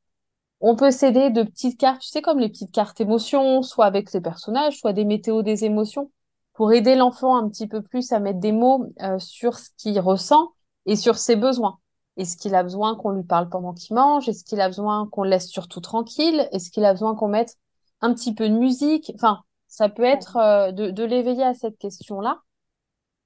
On 0.60 0.74
peut 0.74 0.90
s'aider 0.90 1.30
de 1.30 1.42
petites 1.42 1.78
cartes, 1.78 2.00
tu 2.00 2.08
sais, 2.08 2.22
comme 2.22 2.38
les 2.38 2.48
petites 2.48 2.72
cartes 2.72 3.00
émotions, 3.00 3.62
soit 3.62 3.84
avec 3.84 4.08
ses 4.08 4.22
personnages, 4.22 4.78
soit 4.78 4.94
des 4.94 5.04
météos 5.04 5.42
des 5.42 5.66
émotions, 5.66 6.10
pour 6.54 6.72
aider 6.72 6.96
l'enfant 6.96 7.36
un 7.36 7.48
petit 7.48 7.68
peu 7.68 7.82
plus 7.82 8.10
à 8.12 8.20
mettre 8.20 8.40
des 8.40 8.52
mots 8.52 8.86
euh, 9.02 9.18
sur 9.18 9.58
ce 9.58 9.68
qu'il 9.76 10.00
ressent 10.00 10.52
et 10.86 10.96
sur 10.96 11.18
ses 11.18 11.36
besoins. 11.36 11.78
Est-ce 12.18 12.36
qu'il 12.36 12.54
a 12.54 12.62
besoin 12.62 12.96
qu'on 12.96 13.10
lui 13.12 13.24
parle 13.24 13.48
pendant 13.48 13.74
qu'il 13.74 13.96
mange? 13.96 14.28
Est-ce 14.28 14.44
qu'il 14.44 14.60
a 14.60 14.68
besoin 14.68 15.08
qu'on 15.08 15.24
le 15.24 15.30
laisse 15.30 15.48
surtout 15.48 15.80
tranquille? 15.80 16.48
Est-ce 16.52 16.70
qu'il 16.70 16.84
a 16.84 16.92
besoin 16.92 17.14
qu'on 17.14 17.28
mette 17.28 17.56
un 18.02 18.12
petit 18.14 18.34
peu 18.34 18.48
de 18.48 18.54
musique? 18.54 19.12
Enfin, 19.14 19.42
ça 19.68 19.88
peut 19.88 20.04
être 20.04 20.36
euh, 20.36 20.72
de, 20.72 20.90
de 20.90 21.04
l'éveiller 21.04 21.44
à 21.44 21.54
cette 21.54 21.78
question-là. 21.78 22.40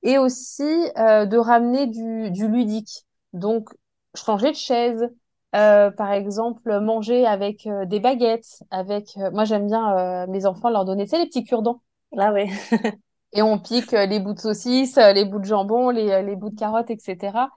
Et 0.02 0.18
aussi 0.18 0.64
euh, 0.98 1.26
de 1.26 1.36
ramener 1.38 1.86
du, 1.86 2.30
du 2.30 2.48
ludique. 2.48 3.06
Donc, 3.32 3.70
changer 4.16 4.50
de 4.50 4.56
chaise, 4.56 5.08
euh, 5.54 5.90
par 5.90 6.10
exemple, 6.12 6.80
manger 6.80 7.26
avec 7.26 7.66
euh, 7.66 7.84
des 7.86 8.00
baguettes, 8.00 8.62
avec. 8.70 9.16
Euh, 9.18 9.30
moi, 9.30 9.44
j'aime 9.44 9.66
bien 9.66 10.26
mes 10.26 10.46
enfants 10.46 10.70
leur 10.70 10.84
donner, 10.84 11.04
tu 11.04 11.10
sais, 11.10 11.18
les 11.18 11.26
petits 11.26 11.44
cure-dents. 11.44 11.82
Ah 12.18 12.32
oui. 12.32 12.50
et 13.32 13.42
on 13.42 13.58
pique 13.58 13.92
les 13.92 14.20
bouts 14.20 14.34
de 14.34 14.40
saucisse, 14.40 14.96
les 14.96 15.24
bouts 15.24 15.38
de 15.38 15.44
jambon, 15.44 15.90
les, 15.90 16.22
les 16.22 16.36
bouts 16.36 16.50
de 16.50 16.58
carottes, 16.58 16.90
etc. 16.90 17.50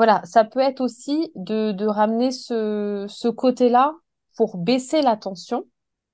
Voilà, 0.00 0.22
ça 0.24 0.44
peut 0.44 0.60
être 0.60 0.80
aussi 0.80 1.30
de, 1.34 1.72
de 1.72 1.86
ramener 1.86 2.30
ce, 2.30 3.04
ce 3.08 3.28
côté-là 3.28 3.94
pour 4.36 4.56
baisser 4.56 5.02
la 5.02 5.16
tension 5.16 5.64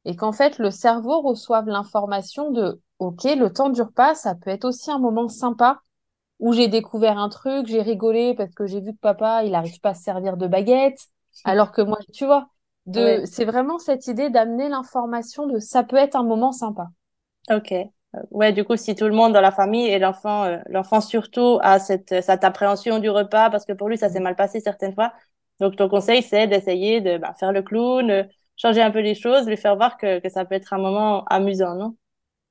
et 0.04 0.16
qu'en 0.16 0.32
fait 0.32 0.58
le 0.58 0.70
cerveau 0.72 1.20
reçoive 1.20 1.66
l'information 1.68 2.50
de 2.50 2.80
OK, 2.98 3.24
le 3.24 3.52
temps 3.52 3.68
dure 3.70 3.92
pas, 3.92 4.14
ça 4.16 4.34
peut 4.34 4.50
être 4.50 4.64
aussi 4.64 4.90
un 4.90 4.98
moment 4.98 5.28
sympa 5.28 5.80
où 6.40 6.52
j'ai 6.52 6.68
découvert 6.68 7.18
un 7.18 7.28
truc, 7.28 7.66
j'ai 7.68 7.82
rigolé 7.82 8.34
parce 8.34 8.54
que 8.54 8.66
j'ai 8.66 8.80
vu 8.80 8.92
que 8.94 8.98
papa, 9.00 9.44
il 9.44 9.52
n'arrive 9.52 9.80
pas 9.80 9.90
à 9.90 9.94
se 9.94 10.02
servir 10.04 10.36
de 10.38 10.46
baguette, 10.48 11.00
alors 11.44 11.72
que 11.72 11.82
moi, 11.82 11.98
tu 12.14 12.26
vois, 12.26 12.48
de, 12.86 13.22
c'est 13.26 13.44
vraiment 13.46 13.78
cette 13.78 14.06
idée 14.08 14.30
d'amener 14.30 14.68
l'information 14.68 15.46
de 15.46 15.58
ça 15.60 15.84
peut 15.84 15.96
être 15.96 16.16
un 16.16 16.24
moment 16.24 16.52
sympa. 16.52 16.88
Ok. 17.50 17.92
Ouais, 18.30 18.52
du 18.52 18.64
coup, 18.64 18.76
si 18.76 18.94
tout 18.94 19.06
le 19.06 19.12
monde 19.14 19.32
dans 19.32 19.40
la 19.40 19.50
famille 19.52 19.86
et 19.86 19.98
l'enfant, 19.98 20.44
euh, 20.44 20.58
l'enfant 20.68 21.00
surtout 21.00 21.58
a 21.62 21.78
cette, 21.78 22.22
cette 22.22 22.44
appréhension 22.44 22.98
du 22.98 23.10
repas 23.10 23.50
parce 23.50 23.64
que 23.64 23.72
pour 23.72 23.88
lui, 23.88 23.98
ça 23.98 24.08
s'est 24.08 24.20
mal 24.20 24.36
passé 24.36 24.60
certaines 24.60 24.94
fois. 24.94 25.12
Donc, 25.60 25.76
ton 25.76 25.88
conseil, 25.88 26.22
c'est 26.22 26.46
d'essayer 26.46 27.00
de 27.00 27.18
bah, 27.18 27.34
faire 27.38 27.52
le 27.52 27.62
clown, 27.62 28.10
euh, 28.10 28.22
changer 28.56 28.82
un 28.82 28.90
peu 28.90 29.00
les 29.00 29.14
choses, 29.14 29.46
lui 29.46 29.56
faire 29.56 29.76
voir 29.76 29.96
que, 29.98 30.20
que 30.20 30.28
ça 30.28 30.44
peut 30.44 30.54
être 30.54 30.72
un 30.72 30.78
moment 30.78 31.24
amusant, 31.26 31.74
non? 31.74 31.96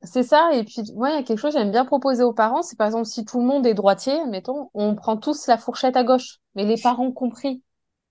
C'est 0.04 0.24
ça. 0.24 0.52
Et 0.54 0.64
puis, 0.64 0.82
moi, 0.96 1.10
il 1.10 1.16
y 1.16 1.18
a 1.18 1.24
quelque 1.24 1.40
chose 1.40 1.54
que 1.54 1.60
j'aime 1.60 1.72
bien 1.72 1.86
proposer 1.86 2.24
aux 2.24 2.34
parents. 2.34 2.62
C'est 2.62 2.78
par 2.78 2.88
exemple, 2.88 3.06
si 3.06 3.26
tout 3.26 3.40
le 3.40 3.46
monde 3.46 3.66
est 3.66 3.74
droitier, 3.74 4.26
mettons, 4.28 4.70
on 4.74 4.96
prend 4.96 5.18
tous 5.18 5.48
la 5.48 5.58
fourchette 5.58 5.98
à 5.98 6.04
gauche, 6.04 6.38
mais 6.56 6.64
les 6.66 6.78
parents 6.82 7.12
compris. 7.12 7.64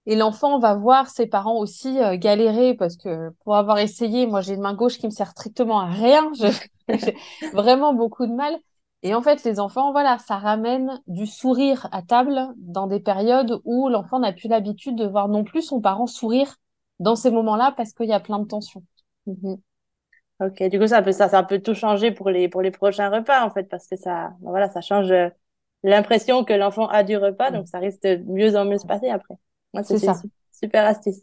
Et 0.07 0.17
l'enfant 0.17 0.59
va 0.59 0.75
voir 0.75 1.09
ses 1.09 1.27
parents 1.27 1.57
aussi 1.59 1.99
euh, 2.03 2.17
galérer 2.19 2.75
parce 2.75 2.97
que 2.97 3.31
pour 3.45 3.57
avoir 3.57 3.79
essayé, 3.79 4.27
moi, 4.27 4.41
j'ai 4.43 4.55
une 4.55 4.61
main 4.61 4.75
gauche 4.75 4.99
qui 4.99 5.07
me 5.07 5.11
sert 5.11 5.31
strictement 5.31 5.81
à 5.81 5.87
rien. 5.87 6.31
J'ai 6.89 7.17
vraiment 7.53 7.95
beaucoup 7.95 8.27
de 8.27 8.33
mal. 8.33 8.55
Et 9.03 9.15
en 9.15 9.23
fait, 9.23 9.43
les 9.45 9.61
enfants, 9.61 9.93
voilà, 9.93 10.19
ça 10.19 10.37
ramène 10.37 11.01
du 11.07 11.27
sourire 11.27 11.89
à 11.93 12.03
table 12.03 12.39
dans 12.57 12.87
des 12.87 13.01
périodes 13.01 13.61
où 13.65 13.89
l'enfant 13.89 14.19
n'a 14.19 14.33
plus 14.33 14.49
l'habitude 14.49 14.97
de 14.97 15.07
voir 15.07 15.29
non 15.29 15.45
plus 15.45 15.63
son 15.63 15.81
parent 15.81 16.07
sourire 16.07 16.57
dans 17.01 17.17
ces 17.17 17.31
moments-là 17.31 17.73
parce 17.77 17.93
qu'il 17.93 18.07
y 18.09 18.13
a 18.13 18.21
plein 18.21 18.39
de 18.39 18.47
tensions. 18.47 18.83
Mhm. 19.27 19.57
Ok, 20.41 20.63
du 20.65 20.79
coup, 20.81 20.87
ça 20.89 21.01
peut, 21.03 21.13
ça, 21.13 21.29
ça 21.29 21.43
peut 21.45 21.61
tout 21.61 21.75
changer 21.75 22.11
pour 22.11 22.29
les, 22.31 22.49
pour 22.49 22.61
les 22.61 22.71
prochains 22.73 23.09
repas, 23.09 23.45
en 23.45 23.51
fait, 23.51 23.65
parce 23.69 23.87
que 23.87 23.97
ça, 23.97 24.33
voilà, 24.41 24.69
ça 24.69 24.81
change 24.81 25.11
euh, 25.13 25.29
l'impression 25.85 26.45
que 26.45 26.53
l'enfant 26.53 26.89
a 26.89 27.05
du 27.05 27.17
repas, 27.17 27.51
donc 27.53 27.69
ça 27.69 27.79
risque 27.79 28.03
de 28.03 28.17
mieux 28.27 28.57
en 28.57 28.65
mieux 28.65 28.79
se 28.79 28.87
passer 28.87 29.09
après. 29.11 29.35
Moi, 29.75 29.83
ça. 29.99 30.25
une 30.25 30.31
super 30.53 30.87
astuce. 30.87 31.23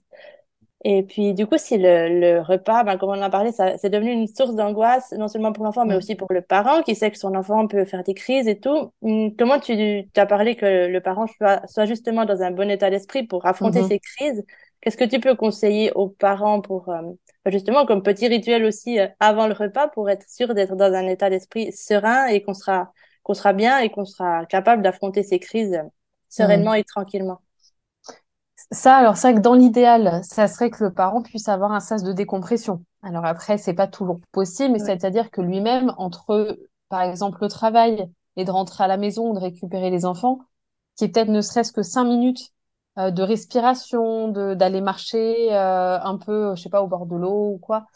Et 0.84 1.04
puis, 1.04 1.34
du 1.36 1.46
coup, 1.48 1.58
si 1.60 1.78
le, 1.78 2.20
le 2.20 2.42
repas, 2.42 2.84
ben, 2.84 2.98
comme 2.98 3.10
on 3.10 3.14
en 3.14 3.22
a 3.22 3.30
parlé, 3.30 3.52
ça, 3.52 3.78
c'est 3.78 3.92
devenu 3.92 4.12
une 4.12 4.28
source 4.28 4.56
d'angoisse, 4.56 5.12
non 5.14 5.28
seulement 5.28 5.54
pour 5.54 5.64
l'enfant, 5.64 5.86
mais 5.86 5.96
aussi 5.96 6.16
pour 6.16 6.28
le 6.34 6.42
parent 6.42 6.82
qui 6.84 6.96
sait 6.96 7.12
que 7.12 7.18
son 7.20 7.36
enfant 7.36 7.68
peut 7.68 7.86
faire 7.86 8.04
des 8.04 8.16
crises 8.16 8.48
et 8.48 8.60
tout. 8.60 8.92
Hum, 9.04 9.36
Comment 9.38 9.60
tu, 9.60 10.10
as 10.16 10.26
parlé 10.26 10.56
que 10.56 10.88
le 10.88 11.02
parent 11.02 11.28
soit, 11.28 11.68
soit 11.68 11.86
justement 11.86 12.26
dans 12.26 12.42
un 12.42 12.52
bon 12.52 12.70
état 12.70 12.90
d'esprit 12.90 13.24
pour 13.28 13.46
affronter 13.46 13.82
Mhm. 13.82 13.88
ces 13.90 14.00
crises? 14.00 14.44
Qu'est-ce 14.82 14.98
que 14.98 15.06
tu 15.06 15.20
peux 15.20 15.36
conseiller 15.36 15.92
aux 15.94 16.10
parents 16.10 16.62
pour, 16.62 16.90
euh, 16.90 17.02
ben, 17.46 17.52
justement, 17.52 17.86
comme 17.86 18.02
petit 18.04 18.28
rituel 18.28 18.66
aussi, 18.66 19.00
euh, 19.00 19.08
avant 19.20 19.48
le 19.48 19.54
repas, 19.54 19.88
pour 19.90 20.10
être 20.10 20.28
sûr 20.30 20.54
d'être 20.56 20.76
dans 20.76 20.94
un 20.94 21.08
état 21.08 21.30
d'esprit 21.30 21.72
serein 21.74 22.26
et 22.28 22.42
qu'on 22.42 22.54
sera, 22.56 22.92
qu'on 23.24 23.36
sera 23.36 23.54
bien 23.54 23.80
et 23.80 23.90
qu'on 23.92 24.06
sera 24.06 24.46
capable 24.48 24.82
d'affronter 24.82 25.22
ces 25.24 25.40
crises 25.40 25.74
euh, 25.76 25.84
Mm. 26.40 26.66
sereinement 26.66 26.74
et 26.74 26.84
tranquillement? 26.84 27.40
Ça, 28.72 28.96
alors 28.96 29.18
c'est 29.18 29.30
vrai 29.32 29.36
que 29.40 29.44
dans 29.44 29.54
l'idéal, 29.54 30.22
ça 30.24 30.48
serait 30.48 30.70
que 30.70 30.84
le 30.84 30.94
parent 30.94 31.22
puisse 31.22 31.50
avoir 31.50 31.74
un 31.74 31.82
sas 31.82 32.04
de 32.04 32.14
décompression. 32.14 32.86
Alors 33.04 33.26
après, 33.26 33.58
c'est 33.58 33.74
pas 33.74 33.88
toujours 33.88 34.22
possible, 34.32 34.72
mais 34.74 34.80
Ouais. 34.80 34.86
c'est-à-dire 34.86 35.30
que 35.30 35.42
lui-même, 35.42 35.94
entre, 35.98 36.58
par 36.88 37.02
exemple, 37.02 37.40
le 37.42 37.50
travail 37.50 38.10
et 38.38 38.46
de 38.46 38.52
rentrer 38.52 38.86
à 38.86 38.88
la 38.88 38.96
maison, 38.98 39.34
de 39.34 39.40
récupérer 39.40 39.90
les 39.90 40.06
enfants, 40.06 40.40
qui 40.96 41.04
est 41.06 41.10
peut-être 41.10 41.28
ne 41.30 41.42
serait-ce 41.42 41.74
que 41.74 41.84
cinq 41.84 42.06
minutes 42.06 42.52
euh, 42.98 43.12
de 43.12 43.24
respiration, 43.24 44.30
de 44.30 44.54
d'aller 44.54 44.80
marcher 44.82 45.54
euh, 45.54 46.00
un 46.02 46.18
peu, 46.18 46.56
je 46.56 46.62
sais 46.62 46.70
pas, 46.70 46.82
au 46.82 46.88
bord 46.88 47.06
de 47.08 47.16
l'eau 47.18 47.54
ou 47.56 47.58
quoi, 47.60 47.88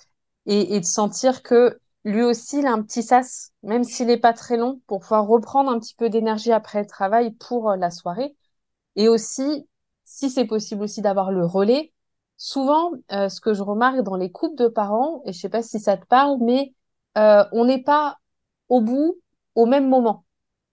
et, 0.47 0.75
et 0.75 0.79
de 0.81 0.85
sentir 0.85 1.43
que 1.43 1.79
lui 2.05 2.23
aussi, 2.23 2.59
il 2.59 2.67
a 2.67 2.73
un 2.73 2.83
petit 2.83 3.03
sas, 3.03 3.51
même 3.63 3.83
s'il 3.85 4.07
n'est 4.07 4.17
pas 4.17 4.33
très 4.33 4.57
long, 4.57 4.81
pour 4.87 5.01
pouvoir 5.01 5.27
reprendre 5.27 5.71
un 5.71 5.79
petit 5.79 5.95
peu 5.95 6.09
d'énergie 6.09 6.51
après 6.53 6.81
le 6.81 6.87
travail 6.87 7.31
pour 7.33 7.71
euh, 7.71 7.77
la 7.77 7.91
soirée. 7.91 8.35
Et 8.95 9.07
aussi, 9.09 9.67
si 10.05 10.29
c'est 10.29 10.45
possible 10.45 10.83
aussi 10.83 11.01
d'avoir 11.01 11.31
le 11.31 11.45
relais. 11.45 11.93
Souvent, 12.37 12.91
euh, 13.11 13.29
ce 13.29 13.41
que 13.41 13.53
je 13.53 13.63
remarque 13.63 14.01
dans 14.01 14.15
les 14.15 14.31
couples 14.31 14.55
de 14.61 14.67
parents, 14.67 15.21
et 15.25 15.33
je 15.33 15.39
sais 15.39 15.49
pas 15.49 15.63
si 15.63 15.79
ça 15.79 15.97
te 15.97 16.05
parle, 16.05 16.37
mais 16.41 16.73
euh, 17.17 17.43
on 17.53 17.65
n'est 17.65 17.83
pas 17.83 18.17
au 18.69 18.81
bout 18.81 19.17
au 19.55 19.65
même 19.65 19.89
moment. 19.89 20.25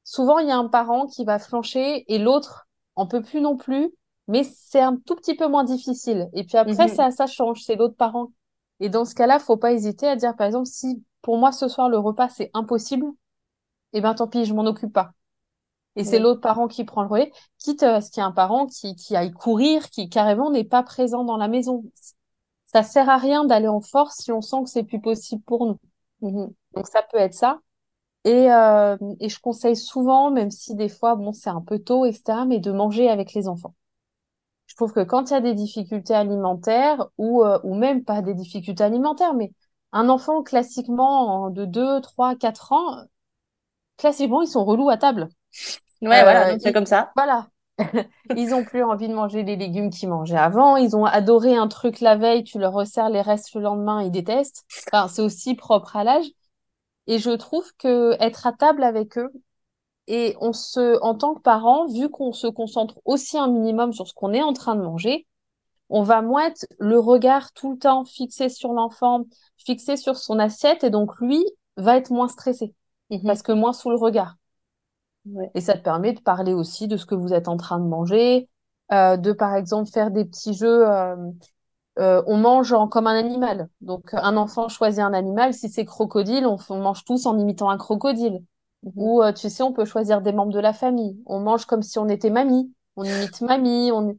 Souvent, 0.05 0.39
il 0.39 0.49
y 0.49 0.51
a 0.53 0.57
un 0.59 0.69
parent 0.69 1.07
qui 1.07 1.25
va 1.25 1.39
flancher 1.39 2.05
et 2.13 2.19
l'autre 2.19 2.69
en 2.97 3.07
peut 3.07 3.23
plus 3.23 3.41
non 3.41 3.57
plus, 3.57 3.93
mais 4.29 4.45
c'est 4.45 4.81
un 4.81 4.97
tout 4.97 5.15
petit 5.17 5.35
peu 5.37 5.47
moins 5.49 5.65
difficile. 5.65 6.29
Et 6.35 6.45
puis 6.45 6.57
après, 6.59 6.89
Mhm. 6.89 6.89
ça, 6.89 7.11
ça 7.11 7.27
change, 7.27 7.63
c'est 7.63 7.77
l'autre 7.77 7.97
parent. 7.97 8.33
Et 8.81 8.89
dans 8.89 9.05
ce 9.05 9.15
cas-là, 9.15 9.39
faut 9.39 9.57
pas 9.57 9.73
hésiter 9.73 10.09
à 10.09 10.17
dire, 10.17 10.35
par 10.37 10.47
exemple, 10.47 10.67
si 10.69 11.05
pour 11.23 11.39
moi 11.39 11.53
ce 11.53 11.69
soir 11.69 11.89
le 11.89 11.99
repas 11.99 12.29
c'est 12.29 12.51
impossible, 12.55 13.07
eh 13.95 14.01
ben 14.03 14.15
tant 14.15 14.29
pis, 14.29 14.45
je 14.45 14.55
m'en 14.55 14.67
occupe 14.67 14.93
pas. 14.93 15.13
Et 15.97 16.05
c'est 16.05 16.19
l'autre 16.19 16.41
parent 16.41 16.69
qui 16.69 16.85
prend 16.85 17.03
le 17.03 17.09
relais, 17.09 17.33
quitte 17.59 17.83
à 17.83 18.01
ce 18.01 18.11
qu'il 18.11 18.23
y 18.23 18.25
ait 18.25 18.29
un 18.29 18.33
parent 18.33 18.67
qui, 18.67 18.97
qui 18.97 19.15
aille 19.17 19.33
courir, 19.33 19.91
qui 19.91 20.09
carrément 20.09 20.51
n'est 20.51 20.65
pas 20.65 20.83
présent 20.83 21.25
dans 21.25 21.37
la 21.37 21.49
maison. 21.49 21.85
Ça 22.67 22.83
sert 22.83 23.09
à 23.11 23.19
rien 23.19 23.45
d'aller 23.45 23.69
en 23.69 23.81
force 23.81 24.17
si 24.19 24.33
on 24.33 24.41
sent 24.41 24.57
que 24.65 24.71
c'est 24.71 24.85
plus 24.85 25.01
possible 25.01 25.43
pour 25.45 25.67
nous. 25.67 25.79
Mhm. 26.23 26.53
Donc 26.75 26.87
ça 26.89 27.03
peut 27.03 27.19
être 27.19 27.35
ça. 27.35 27.61
Et, 28.25 28.53
euh, 28.53 28.97
et 29.21 29.29
je 29.31 29.41
conseille 29.41 29.77
souvent, 29.77 30.31
même 30.31 30.51
si 30.51 30.75
des 30.77 30.89
fois, 30.89 31.17
bon, 31.17 31.33
c'est 31.33 31.51
un 31.51 31.63
peu 31.63 31.79
tôt, 31.81 32.07
etc., 32.07 32.47
mais 32.47 32.61
de 32.61 32.73
manger 32.73 33.09
avec 33.11 33.35
les 33.35 33.49
enfants. 33.49 33.75
Je 34.67 34.75
trouve 34.77 34.93
que 34.93 35.05
quand 35.05 35.31
il 35.31 35.35
y 35.35 35.37
a 35.37 35.41
des 35.41 35.55
difficultés 35.55 36.15
alimentaires, 36.15 37.09
ou, 37.19 37.45
euh, 37.45 37.59
ou 37.65 37.75
même 37.77 38.05
pas 38.05 38.23
des 38.23 38.35
difficultés 38.35 38.85
alimentaires, 38.85 39.35
mais 39.35 39.53
un 39.93 40.09
enfant 40.09 40.43
classiquement 40.43 41.45
en- 41.47 41.51
de 41.51 41.65
2, 41.65 42.01
3, 42.01 42.35
4 42.37 42.73
ans, 42.73 43.05
classiquement, 43.97 44.43
ils 44.43 44.49
sont 44.49 44.65
relous 44.67 44.91
à 44.91 44.99
table. 44.99 45.29
Ouais, 46.01 46.23
voilà, 46.23 46.53
Euh, 46.55 46.59
c'est 46.59 46.73
comme 46.73 46.87
ça. 46.87 47.13
voilà. 47.15 47.49
Ils 48.37 48.55
ont 48.55 48.65
plus 48.65 48.83
envie 48.83 49.09
de 49.09 49.15
manger 49.15 49.43
les 49.43 49.57
légumes 49.57 49.91
qu'ils 49.91 50.09
mangeaient 50.09 50.37
avant. 50.37 50.77
Ils 50.77 50.97
ont 50.97 51.05
adoré 51.05 51.57
un 51.57 51.69
truc 51.69 52.01
la 52.01 52.17
veille, 52.17 52.45
tu 52.45 52.59
leur 52.59 52.73
resserres 52.73 53.11
les 53.11 53.21
restes 53.21 53.55
le 53.55 53.61
lendemain, 53.63 54.03
ils 54.03 54.11
détestent. 54.11 54.65
Enfin, 54.93 55.09
c'est 55.09 55.23
aussi 55.23 55.55
propre 55.55 55.97
à 55.97 56.05
l'âge. 56.05 56.27
Et 57.07 57.19
je 57.19 57.31
trouve 57.31 57.71
que 57.79 58.17
être 58.21 58.47
à 58.47 58.53
table 58.53 58.85
avec 58.85 59.19
eux, 59.19 59.33
et 60.09 60.37
on 60.41 60.53
se, 60.53 61.01
en 61.03 61.15
tant 61.17 61.35
que 61.35 61.41
parent, 61.43 61.87
vu 61.87 62.11
qu'on 62.11 62.33
se 62.33 62.47
concentre 62.47 63.01
aussi 63.05 63.39
un 63.39 63.49
minimum 63.49 63.93
sur 63.93 64.09
ce 64.09 64.15
qu'on 64.15 64.33
est 64.33 64.43
en 64.43 64.53
train 64.53 64.75
de 64.77 64.83
manger, 64.83 65.27
on 65.91 66.03
va 66.03 66.23
moins 66.23 66.47
être 66.49 66.67
le 66.81 66.99
regard 66.99 67.53
tout 67.53 67.73
le 67.73 67.79
temps 67.79 68.05
fixé 68.05 68.49
sur 68.49 68.73
l'enfant, 68.73 69.25
fixé 69.59 69.97
sur 69.97 70.17
son 70.17 70.39
assiette, 70.39 70.85
et 70.85 70.91
donc 70.91 71.13
lui 71.21 71.45
va 71.77 71.97
être 71.99 72.11
moins 72.11 72.29
stressé, 72.29 72.75
Mhm. 73.11 73.23
parce 73.27 73.43
que 73.43 73.53
moins 73.53 73.73
sous 73.73 73.91
le 73.91 73.97
regard. 73.97 74.37
Ouais. 75.27 75.51
Et 75.55 75.61
ça 75.61 75.75
te 75.75 75.83
permet 75.83 76.13
de 76.13 76.21
parler 76.21 76.53
aussi 76.53 76.89
de 76.89 76.97
ce 76.97 77.07
que 77.07 77.15
vous 77.15 77.33
êtes 77.33 77.49
en 77.49 77.57
train 77.57 77.79
de 77.79 77.85
manger, 77.87 78.49
euh, 78.93 79.17
de 79.17 79.33
par 79.33 79.55
exemple 79.55 79.91
faire 79.91 80.11
des 80.11 80.25
petits 80.25 80.55
jeux. 80.55 80.89
euh, 80.89 81.17
euh, 81.99 82.23
on 82.27 82.39
mange 82.39 82.73
en- 82.73 82.89
comme 82.89 83.07
un 83.07 83.17
animal. 83.19 83.69
Donc 83.81 84.15
un 84.15 84.37
enfant 84.37 84.69
choisit 84.69 85.01
un 85.01 85.13
animal. 85.13 85.53
Si 85.55 85.69
c'est 85.69 85.85
crocodile, 85.85 86.47
on, 86.47 86.59
mange 86.79 87.05
tous 87.05 87.27
en 87.27 87.39
imitant 87.39 87.71
un 87.71 87.77
crocodile. 87.79 88.43
Mhm. 88.83 88.93
Ou 88.97 89.23
euh, 89.23 89.33
tu 89.33 89.49
sais, 89.51 89.63
on 89.63 89.73
peut 89.73 89.85
choisir 89.85 90.23
des 90.23 90.33
membres 90.33 90.53
de 90.53 90.61
la 90.61 90.73
famille. 90.73 91.23
On 91.27 91.41
mange 91.41 91.67
comme 91.67 91.83
si 91.83 91.99
on 91.99 92.09
était 92.09 92.31
mamie. 92.31 92.73
On 92.97 93.05
imite 93.05 93.41
mamie. 93.43 93.93
On... 93.93 94.17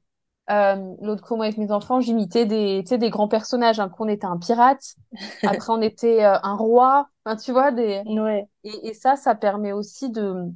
Euh, 0.50 0.94
l'autre 1.02 1.26
fois, 1.28 1.38
moi, 1.38 1.46
avec 1.48 1.58
mes 1.58 1.72
enfants, 1.72 2.00
j'imitais 2.02 2.46
des, 2.46 2.82
tu 2.84 2.90
sais, 2.90 2.98
des 2.98 3.10
grands 3.10 3.28
personnages. 3.28 3.80
Un 3.80 3.90
coup, 3.90 4.04
on 4.04 4.08
était 4.10 4.26
un 4.28 4.38
pirate. 4.38 4.96
Après, 5.44 5.72
on 5.72 5.82
était 5.82 6.24
euh, 6.24 6.38
un 6.44 6.56
roi. 6.56 7.08
Enfin, 7.26 7.38
tu 7.38 7.52
vois, 7.52 7.72
des... 7.72 8.04
Ouais. 8.06 8.48
et, 8.64 8.90
et 8.90 8.94
ça, 8.94 9.16
ça 9.16 9.36
permet 9.36 9.72
aussi 9.72 10.10
de 10.12 10.52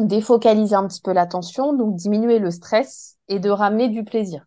défocaliser 0.00 0.74
un 0.74 0.86
petit 0.86 1.00
peu 1.00 1.12
l'attention, 1.12 1.72
donc 1.72 1.96
diminuer 1.96 2.38
le 2.38 2.50
stress 2.50 3.16
et 3.28 3.38
de 3.38 3.50
ramener 3.50 3.88
du 3.88 4.04
plaisir, 4.04 4.46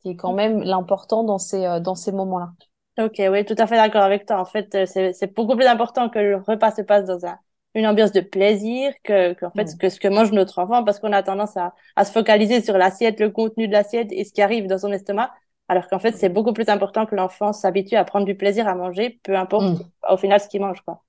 qui 0.00 0.10
est 0.10 0.16
quand 0.16 0.32
même 0.32 0.60
l'important 0.62 1.24
dans 1.24 1.38
ces, 1.38 1.64
euh, 1.64 1.80
dans 1.80 1.94
ces 1.94 2.12
moments-là. 2.12 2.52
Ok, 2.98 3.20
oui, 3.30 3.44
tout 3.44 3.54
à 3.58 3.66
fait 3.66 3.76
d'accord 3.76 4.02
avec 4.02 4.26
toi. 4.26 4.38
En 4.38 4.44
fait, 4.44 4.74
euh, 4.74 4.86
c'est, 4.86 5.34
beaucoup 5.34 5.56
plus 5.56 5.66
important 5.66 6.08
que 6.10 6.18
le 6.18 6.36
repas 6.36 6.72
se 6.72 6.82
passe 6.82 7.06
dans 7.06 7.24
un, 7.24 7.38
une 7.74 7.86
ambiance 7.86 8.12
de 8.12 8.20
plaisir 8.20 8.92
que, 9.02 9.32
que, 9.32 9.46
en 9.46 9.50
fait, 9.50 9.78
que 9.78 9.88
ce 9.88 9.98
que 9.98 10.08
mange 10.08 10.30
notre 10.32 10.58
enfant 10.58 10.84
parce 10.84 10.98
qu'on 10.98 11.12
a 11.12 11.22
tendance 11.22 11.56
à, 11.56 11.74
à 11.96 12.04
se 12.04 12.12
focaliser 12.12 12.60
sur 12.62 12.76
l'assiette, 12.76 13.18
le 13.20 13.30
contenu 13.30 13.66
de 13.66 13.72
l'assiette 13.72 14.08
et 14.12 14.24
ce 14.24 14.32
qui 14.32 14.42
arrive 14.42 14.66
dans 14.66 14.78
son 14.78 14.92
estomac. 14.92 15.32
Alors 15.68 15.88
qu'en 15.88 15.98
fait, 15.98 16.12
c'est 16.12 16.28
beaucoup 16.28 16.52
plus 16.52 16.68
important 16.68 17.06
que 17.06 17.14
l'enfant 17.14 17.52
s'habitue 17.54 17.96
à 17.96 18.04
prendre 18.04 18.26
du 18.26 18.36
plaisir 18.36 18.68
à 18.68 18.74
manger, 18.74 19.20
peu 19.22 19.36
importe 19.36 19.64
Mm. 19.64 19.84
au 20.10 20.16
final 20.18 20.40
ce 20.40 20.48
qu'il 20.48 20.60
mange, 20.60 20.82
quoi. 20.82 21.02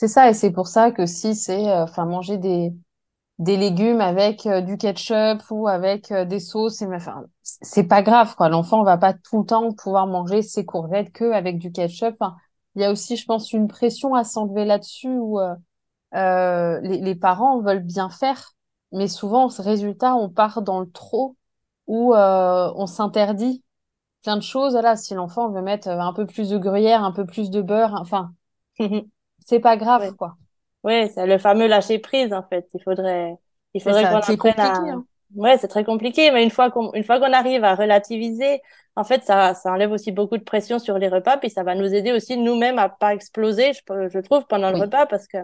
C'est 0.00 0.06
ça, 0.06 0.30
et 0.30 0.32
c'est 0.32 0.52
pour 0.52 0.68
ça 0.68 0.92
que 0.92 1.06
si 1.06 1.34
c'est 1.34 1.68
euh, 1.68 1.82
enfin 1.82 2.04
manger 2.04 2.38
des, 2.38 2.72
des 3.40 3.56
légumes 3.56 4.00
avec 4.00 4.46
euh, 4.46 4.60
du 4.60 4.76
ketchup 4.78 5.42
ou 5.50 5.66
avec 5.66 6.12
euh, 6.12 6.24
des 6.24 6.38
sauces, 6.38 6.82
enfin, 6.82 7.24
c'est 7.42 7.82
pas 7.82 8.02
grave, 8.02 8.36
quoi. 8.36 8.48
L'enfant 8.48 8.84
va 8.84 8.96
pas 8.96 9.12
tout 9.12 9.40
le 9.40 9.46
temps 9.46 9.72
pouvoir 9.72 10.06
manger 10.06 10.42
ses 10.42 10.64
courgettes 10.64 11.10
que 11.12 11.32
avec 11.32 11.58
du 11.58 11.72
ketchup. 11.72 12.14
Il 12.76 12.82
y 12.82 12.84
a 12.84 12.92
aussi, 12.92 13.16
je 13.16 13.26
pense, 13.26 13.52
une 13.52 13.66
pression 13.66 14.14
à 14.14 14.22
s'enlever 14.22 14.64
là-dessus 14.64 15.18
où 15.18 15.40
les, 16.12 17.14
parents 17.16 17.60
veulent 17.60 17.82
bien 17.82 18.08
faire, 18.08 18.52
mais 18.92 19.08
souvent, 19.08 19.48
ce 19.48 19.62
résultat, 19.62 20.14
on 20.14 20.30
part 20.30 20.62
dans 20.62 20.78
le 20.78 20.88
trop 20.88 21.36
où 21.88 22.14
on 22.14 22.86
s'interdit 22.86 23.64
plein 24.22 24.36
de 24.36 24.42
choses. 24.42 24.74
Voilà, 24.74 24.94
si 24.94 25.14
l'enfant 25.14 25.50
veut 25.50 25.62
mettre 25.62 25.88
un 25.88 26.12
peu 26.12 26.24
plus 26.24 26.50
de 26.50 26.58
gruyère, 26.58 27.02
un 27.02 27.12
peu 27.12 27.26
plus 27.26 27.50
de 27.50 27.62
beurre, 27.62 27.94
enfin, 28.00 28.32
c'est 29.48 29.60
pas 29.60 29.76
grave, 29.76 30.02
Ouais. 30.02 30.14
quoi. 30.16 30.36
Ouais, 30.84 31.10
c'est 31.14 31.26
le 31.26 31.38
fameux 31.38 31.66
lâcher 31.68 31.98
prise, 31.98 32.32
en 32.32 32.42
fait. 32.44 32.68
Il 32.74 32.82
faudrait, 32.82 33.36
il 33.74 33.82
faudrait 33.82 34.06
qu'on 34.08 34.20
apprenne 34.20 34.60
à, 34.60 34.80
hein. 34.90 35.06
ouais, 35.36 35.58
c'est 35.58 35.68
très 35.68 35.84
compliqué, 35.84 36.30
mais 36.32 36.44
une 36.44 36.50
fois 36.50 36.70
qu'on, 36.70 36.92
une 36.94 37.04
fois 37.04 37.18
qu'on 37.20 37.32
arrive 37.32 37.64
à 37.64 37.74
relativiser, 37.74 38.62
en 38.96 39.04
fait, 39.04 39.24
ça, 39.24 39.54
ça 39.54 39.72
enlève 39.72 39.92
aussi 39.92 40.12
beaucoup 40.12 40.38
de 40.38 40.44
pression 40.44 40.78
sur 40.78 40.98
les 40.98 41.08
repas, 41.08 41.38
puis 41.38 41.50
ça 41.50 41.64
va 41.64 41.74
nous 41.74 41.94
aider 41.94 42.12
aussi 42.12 42.36
nous-mêmes 42.36 42.78
à 42.78 42.88
pas 42.90 43.14
exploser, 43.14 43.72
je, 43.74 44.08
je 44.10 44.18
trouve, 44.20 44.46
pendant 44.48 44.70
le 44.70 44.76
Oui, 44.76 44.82
repas, 44.82 45.06
parce 45.06 45.28
que, 45.28 45.38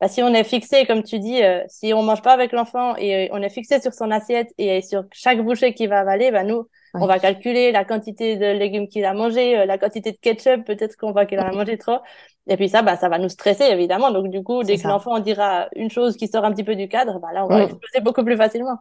bah, 0.00 0.08
si 0.08 0.22
on 0.22 0.28
est 0.34 0.44
fixé, 0.44 0.86
comme 0.86 1.02
tu 1.02 1.18
dis, 1.18 1.42
euh, 1.42 1.62
si 1.68 1.92
on 1.94 2.02
mange 2.02 2.22
pas 2.22 2.32
avec 2.32 2.52
l'enfant 2.52 2.96
et 2.96 3.28
euh, 3.28 3.32
on 3.32 3.42
est 3.42 3.50
fixé 3.50 3.80
sur 3.80 3.94
son 3.94 4.10
assiette 4.12 4.50
et 4.58 4.82
sur 4.82 5.04
chaque 5.12 5.40
bouchée 5.42 5.74
qu'il 5.74 5.88
va 5.88 6.00
avaler, 6.00 6.30
bah, 6.30 6.44
nous, 6.44 6.68
on 7.00 7.06
va 7.06 7.18
calculer 7.18 7.72
la 7.72 7.84
quantité 7.84 8.36
de 8.36 8.46
légumes 8.46 8.88
qu'il 8.88 9.04
a 9.04 9.14
mangé, 9.14 9.58
euh, 9.58 9.66
la 9.66 9.78
quantité 9.78 10.12
de 10.12 10.16
ketchup, 10.16 10.64
peut-être 10.64 10.96
qu'on 10.96 11.12
voit 11.12 11.26
qu'il 11.26 11.38
en 11.40 11.46
a 11.46 11.52
mangé 11.52 11.78
trop. 11.78 11.98
Et 12.46 12.56
puis 12.56 12.68
ça, 12.68 12.82
bah, 12.82 12.96
ça 12.96 13.08
va 13.08 13.18
nous 13.18 13.28
stresser, 13.28 13.64
évidemment. 13.64 14.10
Donc, 14.10 14.30
du 14.30 14.42
coup, 14.42 14.62
dès 14.62 14.78
que 14.78 14.88
l'enfant 14.88 15.18
dira 15.18 15.68
une 15.76 15.90
chose 15.90 16.16
qui 16.16 16.28
sort 16.28 16.44
un 16.44 16.52
petit 16.52 16.64
peu 16.64 16.76
du 16.76 16.88
cadre, 16.88 17.18
bah, 17.20 17.28
là, 17.32 17.44
on 17.44 17.48
va 17.48 17.64
exploser 17.64 18.00
beaucoup 18.02 18.24
plus 18.24 18.36
facilement. 18.36 18.78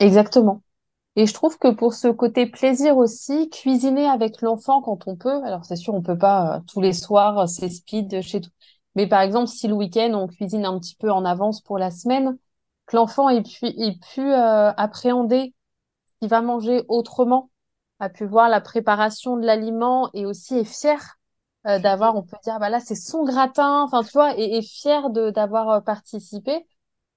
Exactement. 0.00 0.62
Et 1.16 1.26
je 1.26 1.34
trouve 1.34 1.58
que 1.58 1.68
pour 1.68 1.94
ce 1.94 2.08
côté 2.08 2.46
plaisir 2.46 2.96
aussi, 2.96 3.48
cuisiner 3.48 4.06
avec 4.06 4.42
l'enfant 4.42 4.82
quand 4.82 5.06
on 5.06 5.16
peut, 5.16 5.42
alors 5.44 5.64
c'est 5.64 5.76
sûr, 5.76 5.94
on 5.94 6.02
peut 6.02 6.18
pas 6.18 6.56
euh, 6.56 6.60
tous 6.66 6.80
les 6.80 6.92
soirs, 6.92 7.38
euh, 7.38 7.46
c'est 7.46 7.68
speed 7.68 8.20
chez 8.20 8.40
tout. 8.40 8.50
Mais 8.96 9.06
par 9.06 9.20
exemple, 9.20 9.48
si 9.48 9.68
le 9.68 9.74
week-end, 9.74 10.12
on 10.14 10.26
cuisine 10.26 10.64
un 10.64 10.78
petit 10.78 10.96
peu 10.96 11.10
en 11.12 11.24
avance 11.24 11.60
pour 11.60 11.78
la 11.78 11.90
semaine, 11.90 12.36
que 12.86 12.96
l'enfant 12.96 13.28
ait 13.28 13.42
pu, 13.42 13.66
ait 13.66 13.98
pu 14.12 14.20
euh, 14.22 14.72
appréhender 14.72 15.54
va 16.28 16.40
manger 16.42 16.84
autrement, 16.88 17.50
a 18.00 18.08
pu 18.08 18.26
voir 18.26 18.48
la 18.48 18.60
préparation 18.60 19.36
de 19.36 19.46
l'aliment 19.46 20.10
et 20.14 20.26
aussi 20.26 20.56
est 20.58 20.64
fier 20.64 21.16
euh, 21.66 21.78
d'avoir, 21.78 22.16
on 22.16 22.22
peut 22.22 22.36
dire, 22.44 22.58
bah 22.60 22.70
là, 22.70 22.80
c'est 22.80 22.94
son 22.94 23.24
gratin, 23.24 23.82
enfin, 23.82 24.02
tu 24.02 24.10
vois, 24.12 24.38
et 24.38 24.58
est 24.58 24.62
fier 24.62 25.10
de 25.10 25.30
d'avoir 25.30 25.70
euh, 25.70 25.80
participé, 25.80 26.66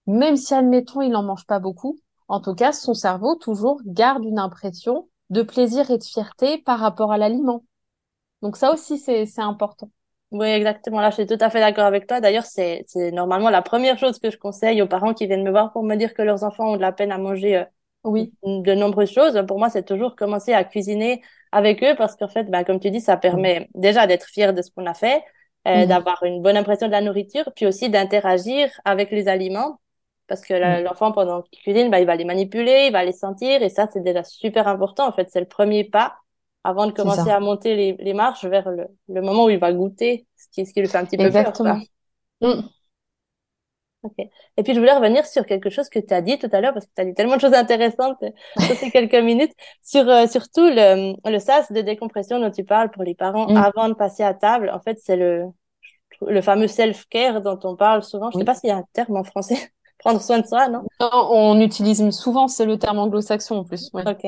même 0.07 0.37
si, 0.37 0.53
admettons, 0.53 1.01
il 1.01 1.11
n'en 1.11 1.23
mange 1.23 1.45
pas 1.45 1.59
beaucoup. 1.59 1.99
En 2.29 2.41
tout 2.41 2.55
cas, 2.55 2.71
son 2.73 2.93
cerveau, 2.93 3.35
toujours, 3.35 3.81
garde 3.85 4.23
une 4.25 4.39
impression 4.39 5.09
de 5.29 5.41
plaisir 5.43 5.91
et 5.91 5.97
de 5.97 6.03
fierté 6.03 6.57
par 6.59 6.79
rapport 6.79 7.11
à 7.11 7.17
l'aliment. 7.17 7.63
Donc 8.41 8.57
ça 8.57 8.73
aussi, 8.73 8.97
c'est 8.97 9.25
c'est 9.25 9.41
important. 9.41 9.89
Oui, 10.31 10.47
exactement. 10.47 10.99
Là, 10.99 11.09
je 11.09 11.15
suis 11.15 11.25
tout 11.25 11.37
à 11.39 11.49
fait 11.49 11.59
d'accord 11.61 11.85
avec 11.85 12.05
toi. 12.05 12.19
D'ailleurs, 12.19 12.45
c'est, 12.45 12.83
c'est 12.87 13.11
normalement 13.11 13.49
la 13.49 13.61
première 13.61 13.97
chose 13.97 14.19
que 14.19 14.29
je 14.29 14.37
conseille 14.37 14.81
aux 14.81 14.87
parents 14.87 15.13
qui 15.13 15.25
viennent 15.25 15.43
me 15.43 15.51
voir 15.51 15.71
pour 15.71 15.83
me 15.83 15.95
dire 15.95 16.13
que 16.13 16.21
leurs 16.21 16.43
enfants 16.43 16.73
ont 16.73 16.75
de 16.75 16.81
la 16.81 16.91
peine 16.91 17.11
à 17.13 17.17
manger 17.17 17.57
euh, 17.57 17.65
Oui, 18.03 18.33
de 18.43 18.73
nombreuses 18.73 19.11
choses. 19.11 19.41
Pour 19.47 19.59
moi, 19.59 19.69
c'est 19.69 19.83
toujours 19.85 20.15
commencer 20.15 20.53
à 20.53 20.63
cuisiner 20.63 21.21
avec 21.51 21.83
eux 21.83 21.95
parce 21.97 22.15
qu'en 22.15 22.27
fait, 22.29 22.45
ben, 22.45 22.63
comme 22.63 22.79
tu 22.79 22.89
dis, 22.91 23.01
ça 23.01 23.17
permet 23.17 23.69
déjà 23.75 24.07
d'être 24.07 24.27
fier 24.27 24.53
de 24.53 24.61
ce 24.61 24.71
qu'on 24.71 24.85
a 24.85 24.93
fait, 24.93 25.23
euh, 25.67 25.85
Mhm. 25.85 25.85
d'avoir 25.85 26.23
une 26.23 26.41
bonne 26.41 26.55
impression 26.57 26.87
de 26.87 26.91
la 26.93 27.01
nourriture, 27.01 27.51
puis 27.55 27.65
aussi 27.65 27.89
d'interagir 27.89 28.69
avec 28.85 29.11
les 29.11 29.27
aliments 29.27 29.81
parce 30.27 30.41
que 30.41 30.53
Mhm. 30.63 30.81
l'enfant, 30.83 31.11
pendant 31.13 31.41
qu'il 31.43 31.59
cuisine, 31.61 31.89
ben, 31.89 31.99
il 31.99 32.05
va 32.05 32.15
les 32.15 32.25
manipuler, 32.25 32.85
il 32.87 32.91
va 32.93 33.03
les 33.05 33.13
sentir 33.13 33.61
et 33.63 33.69
ça, 33.69 33.87
c'est 33.91 34.03
déjà 34.03 34.23
super 34.23 34.67
important. 34.67 35.07
En 35.07 35.13
fait, 35.13 35.29
c'est 35.29 35.39
le 35.39 35.45
premier 35.47 35.83
pas 35.85 36.15
avant 36.65 36.85
de 36.85 36.91
commencer 36.91 37.29
ça. 37.29 37.31
à 37.31 37.39
monter 37.39 37.75
les, 37.75 37.93
les 37.99 38.13
marches 38.13 38.43
vers 38.45 38.69
le, 38.69 38.87
le 39.07 39.21
moment 39.21 39.45
où 39.45 39.49
il 39.49 39.57
va 39.59 39.71
goûter, 39.73 40.27
ce 40.35 40.47
qui, 40.51 40.65
ce 40.65 40.73
qui 40.73 40.81
lui 40.81 40.89
fait 40.89 40.97
un 40.97 41.05
petit 41.05 41.17
peu 41.17 41.31
peur, 41.33 41.61
quoi. 41.61 41.77
Exactement. 41.77 42.67
Ok. 44.07 44.25
Et 44.57 44.63
puis, 44.63 44.73
je 44.73 44.79
voulais 44.79 44.93
revenir 44.93 45.25
sur 45.25 45.45
quelque 45.45 45.69
chose 45.69 45.89
que 45.89 45.99
tu 45.99 46.13
as 46.13 46.21
dit 46.21 46.37
tout 46.39 46.49
à 46.51 46.61
l'heure, 46.61 46.73
parce 46.73 46.85
que 46.85 46.91
tu 46.95 47.01
as 47.01 47.05
dit 47.05 47.13
tellement 47.13 47.35
de 47.35 47.41
choses 47.41 47.53
intéressantes 47.53 48.17
euh, 48.23 48.29
sur 48.65 48.75
ces 48.77 48.89
quelques 48.91 49.15
minutes, 49.15 49.51
sur 49.83 50.07
euh, 50.07 50.27
surtout 50.27 50.65
le, 50.65 51.15
le 51.29 51.39
sas 51.39 51.71
de 51.71 51.81
décompression 51.81 52.39
dont 52.39 52.51
tu 52.51 52.63
parles 52.63 52.91
pour 52.91 53.03
les 53.03 53.15
parents 53.15 53.47
Mhm. 53.49 53.57
avant 53.57 53.89
de 53.89 53.93
passer 53.95 54.23
à 54.23 54.33
table. 54.33 54.71
En 54.73 54.79
fait, 54.79 54.97
c'est 55.01 55.15
le, 55.17 55.45
le 56.21 56.41
fameux 56.41 56.67
self-care 56.67 57.41
dont 57.41 57.59
on 57.63 57.75
parle 57.75 58.03
souvent. 58.03 58.31
Je 58.31 58.33
sais 58.37 58.39
Oui. 58.39 58.45
pas 58.45 58.55
s'il 58.55 58.69
y 58.69 58.71
a 58.71 58.77
un 58.77 58.85
terme 58.93 59.17
en 59.17 59.23
français. 59.23 59.55
Prendre 59.99 60.21
soin 60.21 60.39
de 60.39 60.45
soi, 60.47 60.67
non? 60.69 60.83
Non, 61.01 61.09
on 61.31 61.59
utilise 61.59 62.07
souvent, 62.11 62.47
c'est 62.47 62.65
le 62.65 62.77
terme 62.77 62.99
anglo-saxon 62.99 63.57
en 63.57 63.63
plus. 63.63 63.89
Ouais. 63.93 64.03
Ok. 64.07 64.25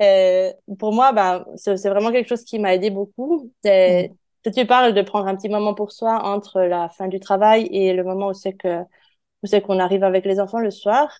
Euh, 0.00 0.52
pour 0.78 0.92
moi, 0.92 1.12
ben, 1.12 1.44
c'est 1.56 1.88
vraiment 1.88 2.10
quelque 2.12 2.28
chose 2.28 2.44
qui 2.44 2.58
m'a 2.58 2.74
aidé 2.74 2.90
beaucoup. 2.90 3.50
Que 4.44 4.50
tu 4.50 4.66
parles 4.66 4.92
de 4.92 5.02
prendre 5.02 5.28
un 5.28 5.36
petit 5.36 5.48
moment 5.48 5.74
pour 5.74 5.92
soi 5.92 6.24
entre 6.24 6.60
la 6.62 6.88
fin 6.88 7.06
du 7.08 7.20
travail 7.20 7.68
et 7.70 7.92
le 7.92 8.02
moment 8.02 8.28
où 8.28 8.34
c'est 8.34 8.54
que 8.54 8.82
c'est 9.46 9.60
qu'on 9.62 9.78
arrive 9.78 10.04
avec 10.04 10.24
les 10.24 10.40
enfants 10.40 10.58
le 10.60 10.70
soir. 10.70 11.10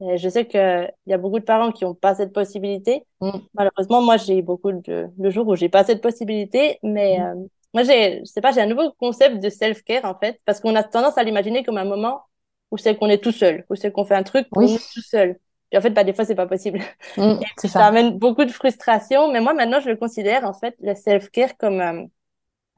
Et 0.00 0.16
je 0.18 0.28
sais 0.28 0.46
que 0.46 0.84
il 1.06 1.10
y 1.10 1.12
a 1.14 1.18
beaucoup 1.18 1.38
de 1.38 1.44
parents 1.44 1.72
qui 1.72 1.84
n'ont 1.84 1.94
pas 1.94 2.14
cette 2.14 2.32
possibilité. 2.32 3.04
Mhm. 3.20 3.48
Malheureusement, 3.54 4.02
moi, 4.02 4.16
j'ai 4.16 4.42
beaucoup 4.42 4.72
de, 4.72 5.06
de 5.16 5.30
jours 5.30 5.48
où 5.48 5.56
j'ai 5.56 5.68
pas 5.68 5.84
cette 5.84 6.02
possibilité, 6.02 6.78
mais 6.82 7.20
Mhm. 7.20 7.22
euh, 7.22 7.34
moi, 7.74 7.82
j'ai, 7.82 8.20
je 8.20 8.24
sais 8.26 8.40
pas, 8.40 8.52
j'ai 8.52 8.60
un 8.60 8.66
nouveau 8.66 8.92
concept 8.98 9.40
de 9.42 9.48
self-care 9.48 10.04
en 10.04 10.16
fait, 10.18 10.40
parce 10.44 10.60
qu'on 10.60 10.74
a 10.76 10.82
tendance 10.84 11.18
à 11.18 11.22
l'imaginer 11.24 11.64
comme 11.64 11.78
un 11.78 11.84
moment 11.84 12.22
où 12.70 12.76
c'est 12.78 12.96
qu'on 12.96 13.08
est 13.08 13.22
tout 13.22 13.32
seul, 13.32 13.64
où 13.70 13.74
c'est 13.76 13.90
qu'on 13.92 14.04
fait 14.04 14.14
un 14.14 14.22
truc 14.22 14.48
pour 14.52 14.60
Oui, 14.60 14.78
tout 14.94 15.00
seul. 15.02 15.38
Puis 15.70 15.78
en 15.78 15.80
fait, 15.82 15.90
bah, 15.90 16.04
des 16.04 16.12
fois, 16.12 16.24
c'est 16.24 16.34
pas 16.34 16.46
possible. 16.46 16.80
Ça 17.74 17.86
ça. 17.86 17.88
amène 17.88 18.18
beaucoup 18.18 18.44
de 18.44 18.50
frustration, 18.52 19.30
mais 19.32 19.40
moi, 19.40 19.54
maintenant, 19.54 19.80
je 19.80 19.88
le 19.90 19.96
considère 19.96 20.44
en 20.44 20.52
fait, 20.54 20.74
le 20.80 20.94
self-care 20.94 21.56
comme 21.58 21.80
euh, 21.80 22.04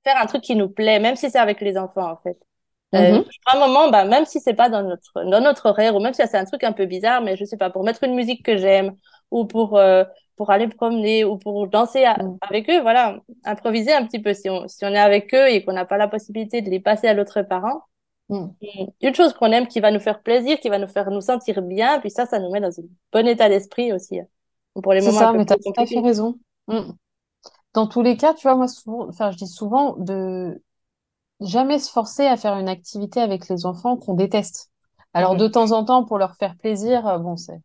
faire 0.05 0.16
un 0.20 0.27
truc 0.27 0.42
qui 0.42 0.57
nous 0.57 0.68
plaît, 0.70 1.01
même 1.01 1.16
si 1.16 1.31
c'est 1.31 1.38
avec 1.38 1.61
les 1.62 1.79
enfants 1.79 2.11
en 2.12 2.16
fait. 2.18 2.38
Euh, 2.94 3.18
Mhm. 3.18 3.24
je 3.31 3.38
prends 3.46 3.57
un 3.62 3.66
moment, 3.68 3.90
bah, 3.90 4.05
même 4.05 4.24
si 4.26 4.40
c'est 4.40 4.55
pas 4.55 4.68
dans 4.68 4.83
notre, 4.83 5.24
dans 5.24 5.40
notre 5.40 5.66
horaire, 5.70 5.94
ou 5.96 6.00
même 6.00 6.12
si 6.14 6.22
c'est 6.26 6.37
un 6.38 6.44
truc 6.44 6.64
un 6.64 6.72
peu 6.72 6.87
bizarre, 6.87 7.20
mais 7.22 7.37
je 7.37 7.44
sais 7.44 7.57
pas, 7.57 7.70
pour 7.70 7.85
mettre 7.85 8.03
une 8.05 8.14
musique 8.14 8.44
que 8.44 8.57
j'aime, 8.57 8.96
ou 9.31 9.44
pour, 9.46 9.76
euh, 9.79 10.05
pour 10.37 10.50
aller 10.50 10.66
me 10.66 10.72
promener, 10.72 11.24
ou 11.24 11.38
pour 11.38 11.68
danser 11.68 12.05
à- 12.05 12.18
Mhm. 12.22 12.38
avec 12.40 12.68
eux, 12.70 12.81
voilà, 12.81 13.20
improviser 13.44 13.92
un 13.92 14.05
petit 14.07 14.18
peu. 14.20 14.35
Si 14.35 14.50
on, 14.50 14.66
si 14.68 14.85
on 14.85 14.88
est 14.88 14.98
avec 14.98 15.33
eux 15.35 15.48
et 15.48 15.64
qu'on 15.64 15.72
n'a 15.72 15.85
pas 15.85 15.98
la 15.98 16.09
possibilité 16.09 16.62
de 16.62 16.70
les 16.70 16.81
passer 16.81 17.07
à 17.09 17.14
l'autre 17.14 17.42
parent, 17.42 17.83
Mhm. 18.29 18.55
une 19.00 19.14
chose 19.14 19.33
qu'on 19.35 19.53
aime 19.53 19.66
qui 19.68 19.81
va 19.81 19.90
nous 19.90 20.00
faire 20.00 20.22
plaisir, 20.22 20.59
qui 20.61 20.68
va 20.68 20.79
nous 20.79 20.88
faire 20.88 21.11
nous 21.11 21.20
sentir 21.20 21.62
bien, 21.62 22.00
puis 22.00 22.11
ça, 22.11 22.26
ça 22.26 22.38
nous 22.38 22.50
met 22.50 22.61
dans 22.61 22.68
un 22.81 22.83
bon 23.12 23.26
état 23.26 23.48
d'esprit 23.48 23.92
aussi, 23.92 24.20
hein, 24.20 24.26
pour 24.83 24.92
les 24.94 25.00
C'est 25.00 25.07
moments 25.07 25.20
un 25.22 25.29
ça, 25.29 25.33
mais 25.33 25.46
tu 25.46 25.53
as 25.53 25.57
plus 25.57 25.72
tout 25.72 25.81
à 25.81 25.87
fait 25.87 26.00
raison. 26.00 26.38
Dans 27.74 27.87
tous 27.87 28.03
les 28.03 28.16
cas, 28.16 28.35
tu 28.35 28.42
vois, 28.42 28.57
moi, 28.57 28.68
souvent, 28.68 29.09
enfin, 29.09 29.31
je 29.31 29.37
dis 29.37 29.46
souvent 29.46 29.96
de 29.98 30.62
jamais 31.40 31.79
se 31.79 31.90
forcer 31.90 32.26
à 32.26 32.37
faire 32.37 32.57
une 32.59 32.68
activité 32.68 33.20
avec 33.20 33.48
les 33.48 33.66
enfants 33.66 33.96
qu'on 33.96 34.14
déteste. 34.14 34.70
Alors, 35.14 35.33
Mhm. 35.33 35.38
de 35.40 35.48
temps 35.48 35.72
en 35.72 35.85
temps, 35.85 36.05
pour 36.05 36.18
leur 36.18 36.37
faire 36.37 36.57
plaisir, 36.57 37.07
euh, 37.07 37.18
bon, 37.18 37.37
c'est, 37.37 37.61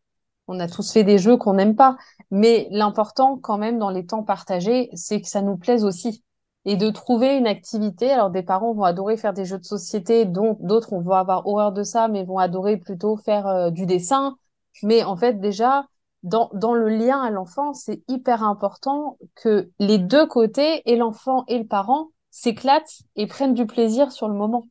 on 0.47 0.59
a 0.59 0.67
tous 0.67 0.91
fait 0.91 1.03
des 1.03 1.17
jeux 1.17 1.37
qu'on 1.37 1.53
n'aime 1.53 1.75
pas, 1.75 1.97
mais 2.31 2.67
l'important, 2.71 3.37
quand 3.37 3.57
même, 3.57 3.79
dans 3.79 3.89
les 3.89 4.05
temps 4.05 4.23
partagés, 4.23 4.89
c'est 4.93 5.21
que 5.21 5.27
ça 5.27 5.41
nous 5.41 5.57
plaise 5.57 5.83
aussi. 5.85 6.23
Et 6.67 6.77
de 6.77 6.89
trouver 6.89 7.37
une 7.37 7.45
activité. 7.47 8.11
Alors, 8.11 8.31
des 8.31 8.41
parents 8.41 8.73
vont 8.73 8.83
adorer 8.83 9.17
faire 9.17 9.33
des 9.33 9.45
jeux 9.45 9.59
de 9.59 9.63
société, 9.65 10.25
dont 10.25 10.57
d'autres 10.61 10.95
vont 10.97 11.11
avoir 11.11 11.45
horreur 11.47 11.71
de 11.71 11.83
ça, 11.83 12.07
mais 12.07 12.23
vont 12.23 12.39
adorer 12.39 12.77
plutôt 12.77 13.17
faire 13.17 13.47
euh, 13.47 13.69
du 13.69 13.85
dessin. 13.85 14.35
Mais 14.83 15.03
en 15.03 15.15
fait, 15.15 15.39
déjà, 15.39 15.85
dans, 16.23 16.49
dans 16.53 16.73
le 16.73 16.89
lien 16.89 17.21
à 17.21 17.29
l'enfant, 17.29 17.73
c'est 17.73 18.01
hyper 18.07 18.43
important 18.43 19.17
que 19.35 19.69
les 19.79 19.99
deux 19.99 20.25
côtés, 20.25 20.81
et 20.91 20.95
l'enfant 20.95 21.43
et 21.47 21.59
le 21.59 21.67
parent, 21.67 22.09
s'éclatent 22.35 23.03
et 23.15 23.27
prennent 23.27 23.53
du 23.55 23.65
plaisir 23.65 24.11
sur 24.11 24.27
le 24.27 24.35
moment. 24.35 24.65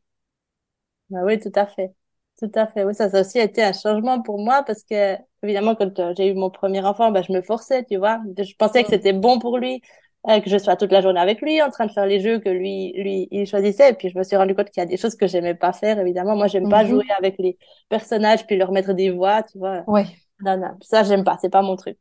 Bah 1.10 1.20
oui, 1.24 1.38
tout 1.38 1.52
à 1.54 1.66
fait. 1.66 1.94
Tout 2.38 2.50
à 2.54 2.66
fait. 2.66 2.84
Oui, 2.84 2.94
ça, 2.94 3.08
ça 3.10 3.18
a 3.18 3.20
aussi 3.20 3.38
été 3.38 3.62
un 3.62 3.72
changement 3.72 4.20
pour 4.22 4.38
moi 4.40 4.64
parce 4.64 4.82
que, 4.82 5.16
évidemment, 5.42 5.74
quand 5.76 5.98
euh, 6.00 6.12
j'ai 6.16 6.28
eu 6.28 6.34
mon 6.34 6.50
premier 6.50 6.84
enfant, 6.84 7.12
bah, 7.12 7.22
je 7.22 7.32
me 7.32 7.42
forçais, 7.42 7.84
tu 7.84 7.96
vois. 7.96 8.20
Je 8.38 8.54
pensais 8.58 8.82
que 8.82 8.88
Mm. 8.88 8.90
c'était 8.90 9.12
bon 9.12 9.38
pour 9.38 9.58
lui, 9.58 9.80
euh, 10.28 10.40
que 10.40 10.50
je 10.50 10.58
sois 10.58 10.76
toute 10.76 10.90
la 10.90 11.00
journée 11.00 11.20
avec 11.20 11.40
lui, 11.40 11.62
en 11.62 11.70
train 11.70 11.86
de 11.86 11.92
faire 11.92 12.06
les 12.06 12.18
jeux 12.20 12.40
que 12.40 12.48
lui, 12.48 12.92
lui, 12.96 13.28
il 13.30 13.46
choisissait. 13.46 13.90
Et 13.90 13.94
puis, 13.94 14.08
je 14.10 14.18
me 14.18 14.24
suis 14.24 14.36
rendu 14.36 14.54
compte 14.56 14.70
qu'il 14.70 14.80
y 14.80 14.84
a 14.84 14.86
des 14.86 14.96
choses 14.96 15.14
que 15.14 15.26
j'aimais 15.28 15.54
pas 15.54 15.72
faire, 15.72 15.98
évidemment. 16.00 16.34
Moi, 16.36 16.48
j'aime 16.48 16.66
pas 16.68 16.84
jouer 16.84 17.02
Mhm. 17.02 17.08
avec 17.18 17.36
les 17.38 17.56
personnages 17.88 18.46
puis 18.46 18.56
leur 18.56 18.72
mettre 18.72 18.92
des 18.94 19.10
voix, 19.10 19.42
tu 19.44 19.58
vois. 19.58 19.86
Ouais, 19.86 20.06
Non, 20.40 20.56
non, 20.58 20.76
ça, 20.82 21.04
j'aime 21.04 21.24
pas. 21.24 21.38
C'est 21.40 21.50
pas 21.50 21.62
mon 21.62 21.76
truc. 21.76 21.98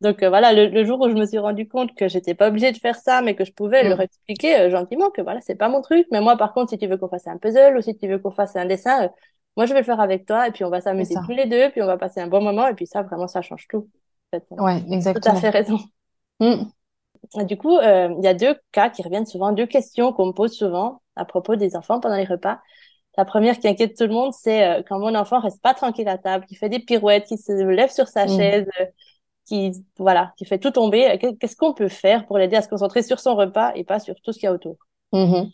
Donc, 0.00 0.22
euh, 0.22 0.28
voilà, 0.28 0.52
le, 0.52 0.66
le 0.68 0.84
jour 0.84 1.00
où 1.00 1.08
je 1.08 1.14
me 1.14 1.26
suis 1.26 1.38
rendu 1.38 1.66
compte 1.68 1.94
que 1.96 2.08
j'étais 2.08 2.34
pas 2.34 2.48
obligée 2.48 2.70
de 2.72 2.78
faire 2.78 2.96
ça, 2.96 3.20
mais 3.20 3.34
que 3.34 3.44
je 3.44 3.52
pouvais 3.52 3.82
leur 3.88 3.98
Mm. 3.98 4.02
expliquer 4.02 4.56
euh, 4.60 4.70
gentiment 4.70 5.10
que 5.10 5.22
voilà, 5.22 5.40
c'est 5.40 5.56
pas 5.56 5.68
mon 5.68 5.82
truc. 5.82 6.06
Mais 6.12 6.20
moi, 6.20 6.36
par 6.36 6.52
contre, 6.52 6.70
si 6.70 6.78
tu 6.78 6.86
veux 6.86 6.96
qu'on 6.96 7.08
fasse 7.08 7.26
un 7.26 7.36
puzzle 7.38 7.76
ou 7.76 7.82
si 7.82 7.96
tu 7.96 8.06
veux 8.08 8.18
qu'on 8.18 8.30
fasse 8.30 8.54
un 8.56 8.66
dessin, 8.66 9.04
euh, 9.04 9.08
moi, 9.56 9.66
je 9.66 9.72
vais 9.72 9.80
le 9.80 9.84
faire 9.84 10.00
avec 10.00 10.24
toi 10.26 10.46
et 10.48 10.52
puis 10.52 10.64
on 10.64 10.70
va 10.70 10.80
s'amuser 10.80 11.20
tous 11.20 11.32
les 11.32 11.46
deux, 11.46 11.70
puis 11.72 11.82
on 11.82 11.86
va 11.86 11.98
passer 11.98 12.20
un 12.20 12.28
bon 12.28 12.40
moment 12.42 12.68
et 12.68 12.74
puis 12.74 12.86
ça, 12.86 13.02
vraiment, 13.02 13.26
ça 13.28 13.42
change 13.42 13.66
tout. 13.68 13.88
En 14.32 14.38
fait, 14.38 14.46
Ouais, 14.58 14.80
tout 15.14 15.22
à 15.24 15.34
fait 15.34 15.50
exactement. 15.50 15.50
raison. 15.50 15.78
Mm. 16.40 16.70
Et 17.40 17.44
du 17.44 17.56
coup, 17.58 17.76
euh, 17.78 18.14
il 18.18 18.24
y 18.24 18.28
a 18.28 18.34
deux 18.34 18.56
cas 18.72 18.90
qui 18.90 19.02
reviennent 19.02 19.26
souvent, 19.26 19.52
deux 19.52 19.66
questions 19.66 20.12
qu'on 20.12 20.26
me 20.26 20.32
pose 20.32 20.52
souvent 20.56 21.02
à 21.16 21.24
propos 21.24 21.56
des 21.56 21.76
enfants 21.76 22.00
pendant 22.00 22.16
les 22.16 22.24
repas. 22.24 22.60
La 23.18 23.24
première 23.24 23.58
qui 23.58 23.68
inquiète 23.68 23.96
tout 23.96 24.04
le 24.06 24.14
monde, 24.14 24.32
c'est 24.34 24.64
euh, 24.80 24.82
quand 24.88 24.98
mon 25.00 25.14
enfant 25.16 25.40
reste 25.40 25.62
pas 25.62 25.74
tranquille 25.74 26.08
à 26.08 26.18
table, 26.18 26.46
qui 26.46 26.56
fait 26.56 26.68
des 26.70 26.80
pirouettes, 26.80 27.26
qui 27.26 27.38
se 27.38 27.52
lève 27.52 27.90
sur 27.90 28.08
sa 28.08 28.26
Mm. 28.26 28.28
chaise, 28.28 28.66
euh, 28.80 28.86
qui, 29.48 29.72
voilà, 29.98 30.32
qui 30.36 30.44
fait 30.44 30.58
tout 30.58 30.70
tomber. 30.70 31.10
Euh, 31.10 31.18
Qu'est- 31.18 31.36
Qu'est-ce 31.38 31.56
qu'on 31.56 31.74
peut 31.74 31.88
faire 31.88 32.26
pour 32.26 32.38
l'aider 32.38 32.56
à 32.56 32.62
se 32.62 32.68
concentrer 32.68 33.02
sur 33.02 33.20
son 33.20 33.34
repas 33.36 33.72
et 33.74 33.84
pas 33.84 34.00
sur 34.00 34.14
tout 34.22 34.32
ce 34.32 34.38
qu'il 34.38 34.46
y 34.46 34.50
a 34.50 34.54
autour? 34.54 34.76
Mhm. 35.12 35.52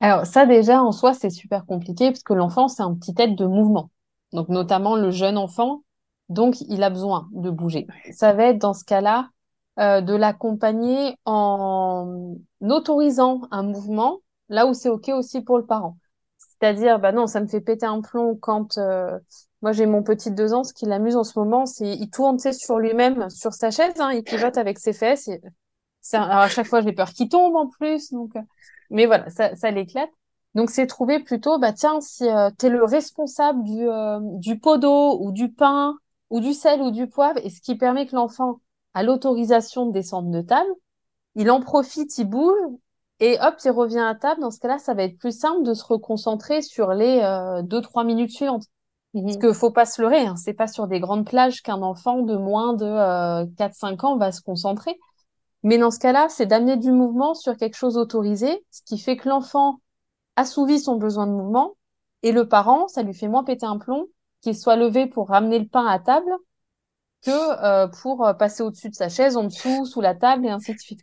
Alors 0.00 0.26
ça 0.26 0.46
déjà 0.46 0.82
en 0.82 0.92
soi 0.92 1.14
c'est 1.14 1.30
super 1.30 1.66
compliqué 1.66 2.10
parce 2.10 2.22
que 2.22 2.34
l'enfant 2.34 2.68
c'est 2.68 2.82
un 2.82 2.94
petit 2.94 3.14
être 3.18 3.36
de 3.36 3.46
mouvement. 3.46 3.90
Donc 4.32 4.48
notamment 4.48 4.96
le 4.96 5.10
jeune 5.10 5.36
enfant, 5.38 5.82
donc 6.28 6.60
il 6.62 6.82
a 6.82 6.90
besoin 6.90 7.28
de 7.32 7.50
bouger. 7.50 7.86
Ça 8.12 8.32
va 8.32 8.44
être 8.46 8.58
dans 8.58 8.74
ce 8.74 8.84
cas-là 8.84 9.30
euh, 9.78 10.00
de 10.00 10.14
l'accompagner 10.14 11.16
en 11.24 12.36
autorisant 12.62 13.42
un 13.50 13.62
mouvement 13.64 14.20
là 14.48 14.66
où 14.66 14.74
c'est 14.74 14.88
OK 14.88 15.08
aussi 15.10 15.42
pour 15.42 15.58
le 15.58 15.66
parent. 15.66 15.98
C'est-à-dire 16.38 16.98
bah 17.00 17.12
non 17.12 17.26
ça 17.26 17.40
me 17.40 17.46
fait 17.48 17.60
péter 17.60 17.86
un 17.86 18.00
plomb 18.02 18.36
quand 18.36 18.78
euh, 18.78 19.18
moi 19.62 19.72
j'ai 19.72 19.86
mon 19.86 20.02
petit 20.02 20.30
de 20.30 20.36
deux 20.36 20.54
ans 20.54 20.64
ce 20.64 20.72
qui 20.72 20.86
l'amuse 20.86 21.16
en 21.16 21.24
ce 21.24 21.38
moment 21.38 21.66
c'est 21.66 21.88
il 21.88 22.10
tourne 22.10 22.38
sur 22.38 22.78
lui-même 22.78 23.28
sur 23.30 23.52
sa 23.52 23.70
chaise 23.70 23.94
hein, 23.98 24.12
il 24.12 24.22
pivote 24.22 24.56
avec 24.58 24.78
ses 24.78 24.92
fesses. 24.92 25.28
Alors 26.12 26.38
à 26.38 26.48
chaque 26.48 26.66
fois, 26.66 26.80
j'ai 26.80 26.92
peur 26.92 27.10
qu'il 27.10 27.28
tombe 27.28 27.54
en 27.56 27.68
plus. 27.68 28.12
Donc, 28.12 28.34
euh, 28.36 28.40
mais 28.90 29.06
voilà, 29.06 29.28
ça, 29.30 29.54
ça 29.56 29.70
l'éclate. 29.70 30.10
Donc, 30.54 30.70
c'est 30.70 30.86
trouver 30.86 31.20
plutôt, 31.20 31.58
bah 31.58 31.72
tiens, 31.72 32.00
si 32.00 32.28
euh, 32.28 32.50
tu 32.58 32.66
es 32.66 32.68
le 32.70 32.84
responsable 32.84 33.62
du, 33.62 33.88
euh, 33.88 34.18
du 34.38 34.58
pot 34.58 34.78
d'eau 34.78 35.18
ou 35.20 35.30
du 35.32 35.52
pain 35.52 35.96
ou 36.30 36.40
du 36.40 36.54
sel 36.54 36.80
ou 36.80 36.90
du 36.90 37.08
poivre, 37.08 37.38
et 37.44 37.50
ce 37.50 37.60
qui 37.60 37.76
permet 37.76 38.06
que 38.06 38.16
l'enfant 38.16 38.60
a 38.94 39.02
l'autorisation 39.02 39.86
de 39.86 39.92
descendre 39.92 40.30
de 40.30 40.40
table, 40.42 40.70
il 41.36 41.50
en 41.50 41.60
profite, 41.60 42.18
il 42.18 42.24
bouge, 42.28 42.58
et 43.20 43.38
hop, 43.40 43.56
il 43.64 43.70
revient 43.70 44.00
à 44.00 44.14
table. 44.14 44.40
Dans 44.40 44.50
ce 44.50 44.58
cas-là, 44.60 44.78
ça 44.78 44.94
va 44.94 45.04
être 45.04 45.18
plus 45.18 45.38
simple 45.38 45.62
de 45.64 45.74
se 45.74 45.84
reconcentrer 45.84 46.62
sur 46.62 46.94
les 46.94 47.20
euh, 47.22 47.62
deux, 47.62 47.80
trois 47.80 48.04
minutes 48.04 48.32
suivantes. 48.32 48.64
Parce 49.26 49.36
Mhm. 49.36 49.40
que 49.40 49.52
faut 49.52 49.70
pas 49.70 49.86
se 49.86 50.02
leurrer, 50.02 50.26
hein, 50.26 50.36
c'est 50.36 50.54
pas 50.54 50.66
sur 50.66 50.86
des 50.88 51.00
grandes 51.00 51.26
plages 51.26 51.62
qu'un 51.62 51.82
enfant 51.82 52.22
de 52.22 52.36
moins 52.36 52.74
de 52.74 52.84
euh, 52.84 53.46
4-5 53.56 54.04
ans 54.04 54.16
va 54.16 54.32
se 54.32 54.40
concentrer. 54.42 54.98
Mais 55.64 55.78
dans 55.78 55.90
ce 55.90 55.98
cas-là, 56.00 56.28
c'est 56.30 56.46
d'amener 56.46 56.76
du 56.76 56.92
mouvement 56.92 57.34
sur 57.34 57.56
quelque 57.56 57.76
chose 57.76 57.96
autorisé, 57.98 58.64
ce 58.70 58.82
qui 58.84 58.98
fait 58.98 59.16
que 59.16 59.28
l'enfant 59.28 59.80
assouvit 60.36 60.80
son 60.80 60.96
besoin 60.96 61.26
de 61.26 61.32
mouvement 61.32 61.76
et 62.22 62.32
le 62.32 62.48
parent, 62.48 62.88
ça 62.88 63.02
lui 63.02 63.14
fait 63.14 63.28
moins 63.28 63.44
péter 63.44 63.66
un 63.66 63.78
plomb 63.78 64.06
qu'il 64.42 64.56
soit 64.58 64.76
levé 64.76 65.06
pour 65.06 65.28
ramener 65.28 65.58
le 65.60 65.68
pain 65.68 65.86
à 65.86 65.98
table 66.00 66.30
que 67.22 67.30
euh, 67.64 67.88
pour 67.88 68.26
euh, 68.26 68.34
passer 68.34 68.62
au-dessus 68.62 68.90
de 68.90 68.94
sa 68.94 69.08
chaise, 69.08 69.36
en 69.36 69.44
dessous, 69.44 69.84
sous 69.86 70.00
la 70.00 70.14
table 70.14 70.46
et 70.46 70.50
ainsi 70.50 70.74
de 70.74 70.80
suite. 70.80 71.00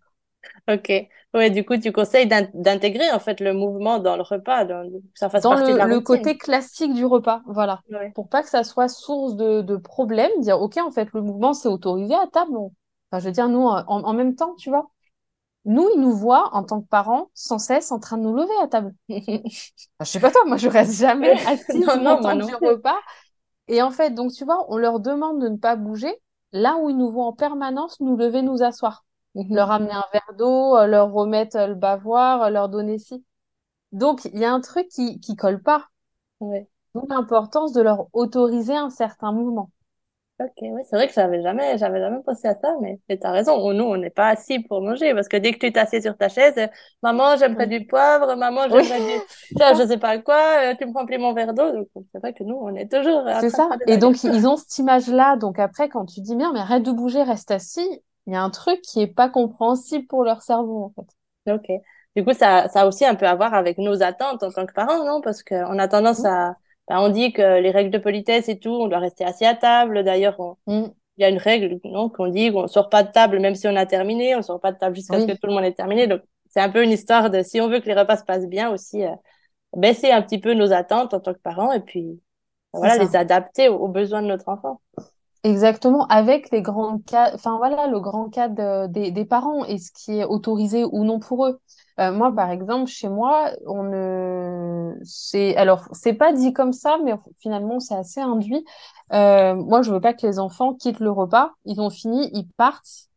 Ok. 0.69 0.91
Ouais, 1.33 1.49
du 1.49 1.65
coup, 1.65 1.77
tu 1.77 1.91
conseilles 1.91 2.27
d'intégrer 2.27 3.11
en 3.11 3.19
fait 3.19 3.39
le 3.39 3.53
mouvement 3.53 3.99
dans 3.99 4.15
le 4.15 4.21
repas, 4.21 4.65
dans, 4.65 4.89
ça 5.13 5.29
fasse 5.29 5.43
dans 5.43 5.51
partie 5.51 5.67
le, 5.67 5.73
de 5.73 5.77
la 5.77 5.85
le 5.85 5.99
côté 5.99 6.37
classique 6.37 6.93
du 6.93 7.05
repas, 7.05 7.41
voilà. 7.45 7.81
Ouais. 7.91 8.11
Pour 8.15 8.29
pas 8.29 8.43
que 8.43 8.49
ça 8.49 8.63
soit 8.63 8.87
source 8.87 9.35
de, 9.35 9.61
de 9.61 9.75
problèmes, 9.75 10.31
dire 10.39 10.59
ok, 10.61 10.77
en 10.77 10.91
fait, 10.91 11.09
le 11.13 11.21
mouvement 11.21 11.53
c'est 11.53 11.67
autorisé 11.67 12.15
à 12.15 12.27
table. 12.27 12.57
Enfin, 12.57 13.19
je 13.19 13.25
veux 13.25 13.31
dire, 13.31 13.49
nous, 13.49 13.61
en, 13.65 13.85
en 13.87 14.13
même 14.13 14.35
temps, 14.35 14.55
tu 14.55 14.69
vois, 14.69 14.89
nous, 15.65 15.89
ils 15.95 15.99
nous 16.01 16.13
voient 16.13 16.49
en 16.55 16.63
tant 16.63 16.81
que 16.81 16.87
parents 16.87 17.29
sans 17.33 17.59
cesse 17.59 17.91
en 17.91 17.99
train 17.99 18.17
de 18.17 18.23
nous 18.23 18.35
lever 18.35 18.53
à 18.63 18.67
table. 18.67 18.93
Enfin, 19.09 20.05
je 20.05 20.05
sais 20.05 20.19
pas 20.19 20.31
toi, 20.31 20.41
moi, 20.45 20.57
je 20.57 20.69
reste 20.69 20.93
jamais 20.93 21.31
assise 21.47 21.85
Non, 21.85 21.97
non, 21.97 22.21
moi 22.21 22.33
longtemps 22.33 22.35
non 22.35 22.47
du 22.47 22.55
repas. 22.55 22.97
Et 23.67 23.81
en 23.81 23.91
fait, 23.91 24.11
donc 24.11 24.31
tu 24.33 24.45
vois, 24.45 24.65
on 24.69 24.77
leur 24.77 24.99
demande 24.99 25.41
de 25.41 25.49
ne 25.49 25.57
pas 25.57 25.75
bouger, 25.75 26.13
là 26.53 26.77
où 26.77 26.89
ils 26.89 26.97
nous 26.97 27.11
voient 27.11 27.25
en 27.25 27.33
permanence 27.33 27.99
nous 27.99 28.15
lever, 28.17 28.41
nous 28.41 28.63
asseoir 28.63 29.05
Leur 29.49 29.71
amener 29.71 29.91
un 29.93 30.03
verre 30.13 30.33
d'eau, 30.37 30.75
euh, 30.77 30.87
leur 30.87 31.11
remettre 31.11 31.57
euh, 31.57 31.67
le 31.67 31.75
bavoir, 31.75 32.43
euh, 32.43 32.49
leur 32.49 32.69
donner 32.69 32.97
ci. 32.99 33.25
Donc, 33.93 34.25
il 34.25 34.39
y 34.39 34.45
a 34.45 34.53
un 34.53 34.61
truc 34.61 34.87
qui, 34.89 35.19
qui 35.21 35.35
colle 35.35 35.61
pas. 35.63 35.87
Ouais. 36.39 36.67
D'où 36.93 37.07
l'importance 37.07 37.71
de 37.71 37.81
leur 37.81 38.09
autoriser 38.13 38.75
un 38.75 38.89
certain 38.89 39.31
mouvement. 39.31 39.71
Ok, 40.39 40.51
ouais, 40.61 40.83
c'est 40.83 40.95
vrai 40.95 41.07
que 41.07 41.13
j'avais 41.15 41.41
jamais, 41.41 41.79
j'avais 41.79 41.99
jamais 41.99 42.21
pensé 42.21 42.47
à 42.47 42.53
ça, 42.53 42.75
mais, 42.79 42.99
mais 43.09 43.17
t'as 43.17 43.31
raison. 43.31 43.53
On- 43.53 43.73
Nous, 43.73 43.83
on 43.83 43.97
n'est 43.97 44.11
pas 44.11 44.27
assis 44.29 44.59
pour 44.59 44.81
manger 44.81 45.15
parce 45.15 45.27
que 45.27 45.37
dès 45.37 45.51
que 45.51 45.57
tu 45.65 45.71
t'assieds 45.71 45.99
sur 45.99 46.15
ta 46.15 46.29
chaise, 46.29 46.53
maman, 47.01 47.35
j'aimerais 47.37 47.65
Oui. 47.65 47.67
du 47.67 47.87
poivre, 47.87 48.35
maman, 48.35 48.69
Oui, 48.69 48.83
j'aimerais 48.83 49.01
du, 49.01 49.23
ça, 49.57 49.73
ça. 49.73 49.73
je 49.73 49.87
sais 49.87 49.97
pas 49.97 50.19
quoi, 50.19 50.75
tu 50.75 50.85
me 50.85 50.93
remplis 50.93 51.17
mon 51.17 51.33
verre 51.33 51.55
d'eau. 51.55 51.71
Donc, 51.71 51.87
c'est 52.11 52.19
vrai 52.19 52.33
que 52.35 52.43
nous, 52.43 52.55
on 52.55 52.75
est 52.75 52.87
toujours 52.91 53.23
C'est 53.29 53.49
ça. 53.49 53.69
Et 53.87 53.97
donc, 53.97 54.23
ils 54.23 54.47
ont 54.47 54.57
cette 54.57 54.77
image-là. 54.79 55.37
Donc, 55.37 55.59
après, 55.59 55.89
quand 55.89 56.05
tu 56.05 56.21
dis, 56.21 56.35
bien, 56.35 56.51
mais 56.53 56.59
arrête 56.59 56.83
de 56.83 56.91
bouger, 56.91 57.23
reste 57.23 57.51
assis, 57.51 57.87
il 58.27 58.33
y 58.33 58.35
a 58.35 58.41
un 58.43 58.49
truc 58.49 58.81
qui 58.81 59.01
est 59.01 59.07
pas 59.07 59.29
compréhensible 59.29 60.05
pour 60.07 60.23
leur 60.23 60.41
cerveau, 60.41 60.93
en 60.95 61.01
fait. 61.01 61.51
Ok. 61.53 61.81
Du 62.15 62.25
coup, 62.25 62.33
ça, 62.33 62.67
ça 62.67 62.81
a 62.81 62.87
aussi 62.87 63.05
un 63.05 63.15
peu 63.15 63.25
à 63.25 63.35
voir 63.35 63.53
avec 63.53 63.77
nos 63.77 64.03
attentes 64.03 64.43
en 64.43 64.51
tant 64.51 64.65
que 64.65 64.73
parents, 64.73 65.05
non? 65.05 65.21
Parce 65.21 65.43
qu'on 65.43 65.79
a 65.79 65.87
tendance 65.87 66.23
Mm. 66.23 66.25
à, 66.25 66.55
ben, 66.89 66.99
on 66.99 67.09
dit 67.09 67.31
que 67.31 67.59
les 67.59 67.71
règles 67.71 67.91
de 67.91 67.97
politesse 67.97 68.49
et 68.49 68.59
tout, 68.59 68.71
on 68.71 68.87
doit 68.87 68.99
rester 68.99 69.23
assis 69.23 69.45
à 69.45 69.55
table. 69.55 70.03
D'ailleurs, 70.03 70.39
on- 70.39 70.57
Mm. 70.67 70.87
il 71.17 71.21
y 71.21 71.23
a 71.23 71.29
une 71.29 71.37
règle, 71.37 71.79
non, 71.85 72.09
qu'on 72.09 72.27
dit 72.27 72.51
qu'on 72.51 72.67
sort 72.67 72.89
pas 72.89 73.03
de 73.03 73.11
table 73.11 73.39
même 73.39 73.55
si 73.55 73.67
on 73.67 73.75
a 73.75 73.85
terminé, 73.85 74.35
on 74.35 74.41
sort 74.41 74.59
pas 74.59 74.71
de 74.71 74.77
table 74.77 74.95
jusqu'à 74.95 75.19
ce 75.21 75.25
que 75.25 75.31
tout 75.33 75.47
le 75.47 75.53
monde 75.53 75.63
ait 75.63 75.73
terminé. 75.73 76.07
Donc, 76.07 76.21
c'est 76.49 76.61
un 76.61 76.69
peu 76.69 76.83
une 76.83 76.91
histoire 76.91 77.29
de, 77.29 77.41
si 77.43 77.61
on 77.61 77.69
veut 77.69 77.79
que 77.79 77.87
les 77.87 77.93
repas 77.95 78.17
se 78.17 78.23
passent 78.23 78.47
bien 78.47 78.71
aussi, 78.71 79.03
euh, 79.03 79.15
baisser 79.75 80.11
un 80.11 80.21
petit 80.21 80.39
peu 80.39 80.53
nos 80.53 80.73
attentes 80.73 81.13
en 81.13 81.19
tant 81.19 81.33
que 81.33 81.39
parents 81.39 81.71
et 81.71 81.79
puis, 81.81 82.21
c'est 82.73 82.79
voilà, 82.79 82.97
les 82.97 83.15
adapter 83.15 83.69
aux, 83.69 83.77
aux 83.77 83.87
besoins 83.87 84.21
de 84.21 84.27
notre 84.27 84.49
enfant. 84.49 84.81
Exactement, 85.47 86.05
avec 86.07 86.49
les 86.51 86.61
grands 86.61 86.97
cas, 86.99 87.31
enfin 87.33 87.57
voilà, 87.57 87.87
le 87.87 87.99
grand 88.01 88.29
cas 88.29 88.49
de- 88.49 88.87
des, 88.87 89.11
des 89.11 89.23
parents 89.23 89.63
et 89.65 89.77
ce 89.77 89.91
qui 89.91 90.19
est 90.19 90.25
autorisé 90.25 90.83
ou 90.83 91.05
non 91.05 91.19
pour 91.19 91.45
eux. 91.45 91.59
Euh, 91.99 92.11
moi, 92.11 92.33
par 92.35 92.49
exemple, 92.51 92.87
chez 92.91 93.07
moi, 93.07 93.51
on 93.65 93.83
ne, 93.83 94.93
c'est, 95.03 95.55
alors, 95.55 95.87
c'est 95.93 96.13
pas 96.13 96.33
dit 96.33 96.51
comme 96.53 96.73
ça, 96.73 96.97
mais 97.03 97.13
finalement, 97.39 97.79
c'est 97.79 97.95
assez 97.95 98.19
induit. 98.19 98.65
Euh, 99.13 99.55
moi, 99.55 99.81
je 99.83 99.91
veux 99.91 100.01
pas 100.01 100.13
que 100.13 100.27
les 100.27 100.37
enfants 100.39 100.73
quittent 100.73 100.99
le 100.99 101.11
repas. 101.11 101.53
Ils 101.65 101.79
ont 101.79 101.89
fini, 101.89 102.29
ils 102.33 102.47
partent. 102.57 103.07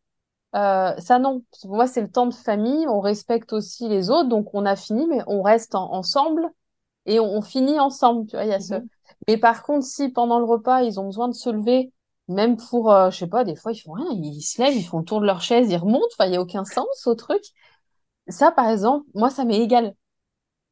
Euh, 0.57 0.95
ça, 0.99 1.19
non. 1.19 1.45
Pour 1.62 1.75
moi, 1.77 1.87
c'est 1.87 2.03
le 2.03 2.11
temps 2.11 2.27
de 2.27 2.35
famille. 2.35 2.87
On 2.88 3.01
respecte 3.01 3.53
aussi 3.53 3.88
les 3.88 4.11
autres. 4.11 4.29
Donc, 4.29 4.49
on 4.55 4.66
a 4.66 4.77
fini, 4.77 5.07
mais 5.07 5.21
on 5.27 5.43
reste 5.43 5.75
en- 5.75 5.93
ensemble 5.93 6.49
et 7.07 7.21
on, 7.21 7.27
on 7.38 7.43
finit 7.43 7.81
ensemble. 7.81 8.27
Tu 8.29 8.37
vois, 8.37 8.45
il 8.45 8.51
y 8.51 8.55
a 8.55 8.61
ce. 8.61 8.75
Mhm. 8.77 8.88
Mais 9.29 9.38
par 9.38 9.62
contre, 9.64 9.87
si 9.87 10.09
pendant 10.11 10.38
le 10.40 10.45
repas, 10.47 10.83
ils 10.83 11.01
ont 11.01 11.07
besoin 11.07 11.29
de 11.29 11.35
se 11.35 11.51
lever, 11.51 11.93
même 12.31 12.57
pour, 12.57 12.93
euh, 12.93 13.11
je 13.11 13.19
sais 13.19 13.29
pas, 13.29 13.45
des 13.45 13.57
fois, 13.57 13.73
ils 13.73 13.81
font 13.81 13.93
rien, 13.93 14.07
ils 14.12 14.43
se 14.43 14.62
lèvent, 14.62 14.77
ils 14.77 14.85
font 14.87 15.01
le 15.01 15.05
tour 15.05 15.21
de 15.21 15.27
leur 15.27 15.43
chaise, 15.43 15.71
ils 15.71 15.77
remontent. 15.77 16.07
Enfin, 16.14 16.27
il 16.29 16.35
y 16.35 16.37
a 16.37 16.43
aucun 16.43 16.64
sens 16.64 17.07
au 17.07 17.14
truc. 17.14 17.43
Ça, 18.29 18.53
par 18.53 18.69
exemple, 18.71 19.07
moi, 19.14 19.31
ça 19.31 19.45
m'est 19.45 19.61
égal. 19.61 19.95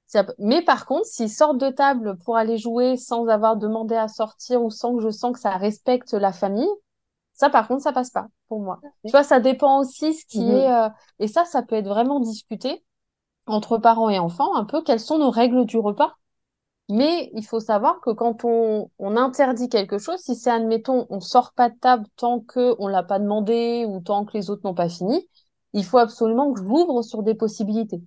Ça- 0.07 0.27
Mais 0.38 0.62
par 0.62 0.87
contre, 0.87 1.07
s'ils 1.07 1.31
sortent 1.31 1.59
de 1.59 1.71
table 1.71 2.18
pour 2.25 2.37
aller 2.37 2.59
jouer 2.59 2.97
sans 2.97 3.27
avoir 3.29 3.57
demandé 3.57 3.94
à 3.97 4.09
sortir 4.09 4.62
ou 4.62 4.71
sans 4.71 4.97
que 4.97 5.03
je 5.03 5.11
sens 5.11 5.33
que 5.35 5.40
ça 5.40 5.53
respecte 5.57 6.12
la 6.14 6.33
famille, 6.33 6.68
ça, 7.35 7.51
par 7.51 7.68
contre, 7.68 7.83
ça 7.85 7.92
passe 7.92 8.11
pas 8.11 8.29
pour 8.49 8.61
moi. 8.61 8.85
Tu 9.07 9.12
vois, 9.12 9.25
ça 9.25 9.40
dépend 9.40 9.81
aussi 9.81 10.14
ce 10.14 10.27
qui 10.27 10.53
est, 10.53 10.71
Mhm. 10.71 10.73
euh, 10.73 10.88
et 11.21 11.29
ça, 11.29 11.44
ça 11.47 11.62
peut 11.62 11.77
être 11.77 11.88
vraiment 11.88 12.21
discuté 12.21 12.85
entre 13.47 13.79
parents 13.79 14.11
et 14.11 14.18
enfants, 14.21 14.55
un 14.57 14.64
peu 14.64 14.83
quelles 14.83 15.01
sont 15.01 15.18
nos 15.18 15.31
règles 15.31 15.66
du 15.66 15.79
repas? 15.79 16.16
Mais 16.90 17.31
il 17.35 17.44
faut 17.46 17.61
savoir 17.61 18.01
que 18.01 18.11
quand 18.11 18.44
on, 18.44 18.90
on 18.98 19.16
interdit 19.16 19.68
quelque 19.68 19.98
chose, 19.98 20.20
si 20.20 20.35
c'est, 20.35 20.51
admettons, 20.51 21.07
on 21.11 21.20
sort 21.20 21.53
pas 21.53 21.68
de 21.70 21.77
table 21.79 22.07
tant 22.16 22.40
que 22.40 22.74
on 22.79 22.88
l'a 22.88 23.03
pas 23.03 23.18
demandé 23.18 23.85
ou 23.87 24.01
tant 24.01 24.24
que 24.24 24.37
les 24.37 24.48
autres 24.51 24.62
n'ont 24.64 24.74
pas 24.74 24.88
fini, 24.88 25.29
il 25.74 25.85
faut 25.85 25.98
absolument 25.98 26.53
que 26.53 26.61
j'ouvre 26.62 27.03
sur 27.03 27.22
des 27.22 27.35
possibilités. 27.35 27.98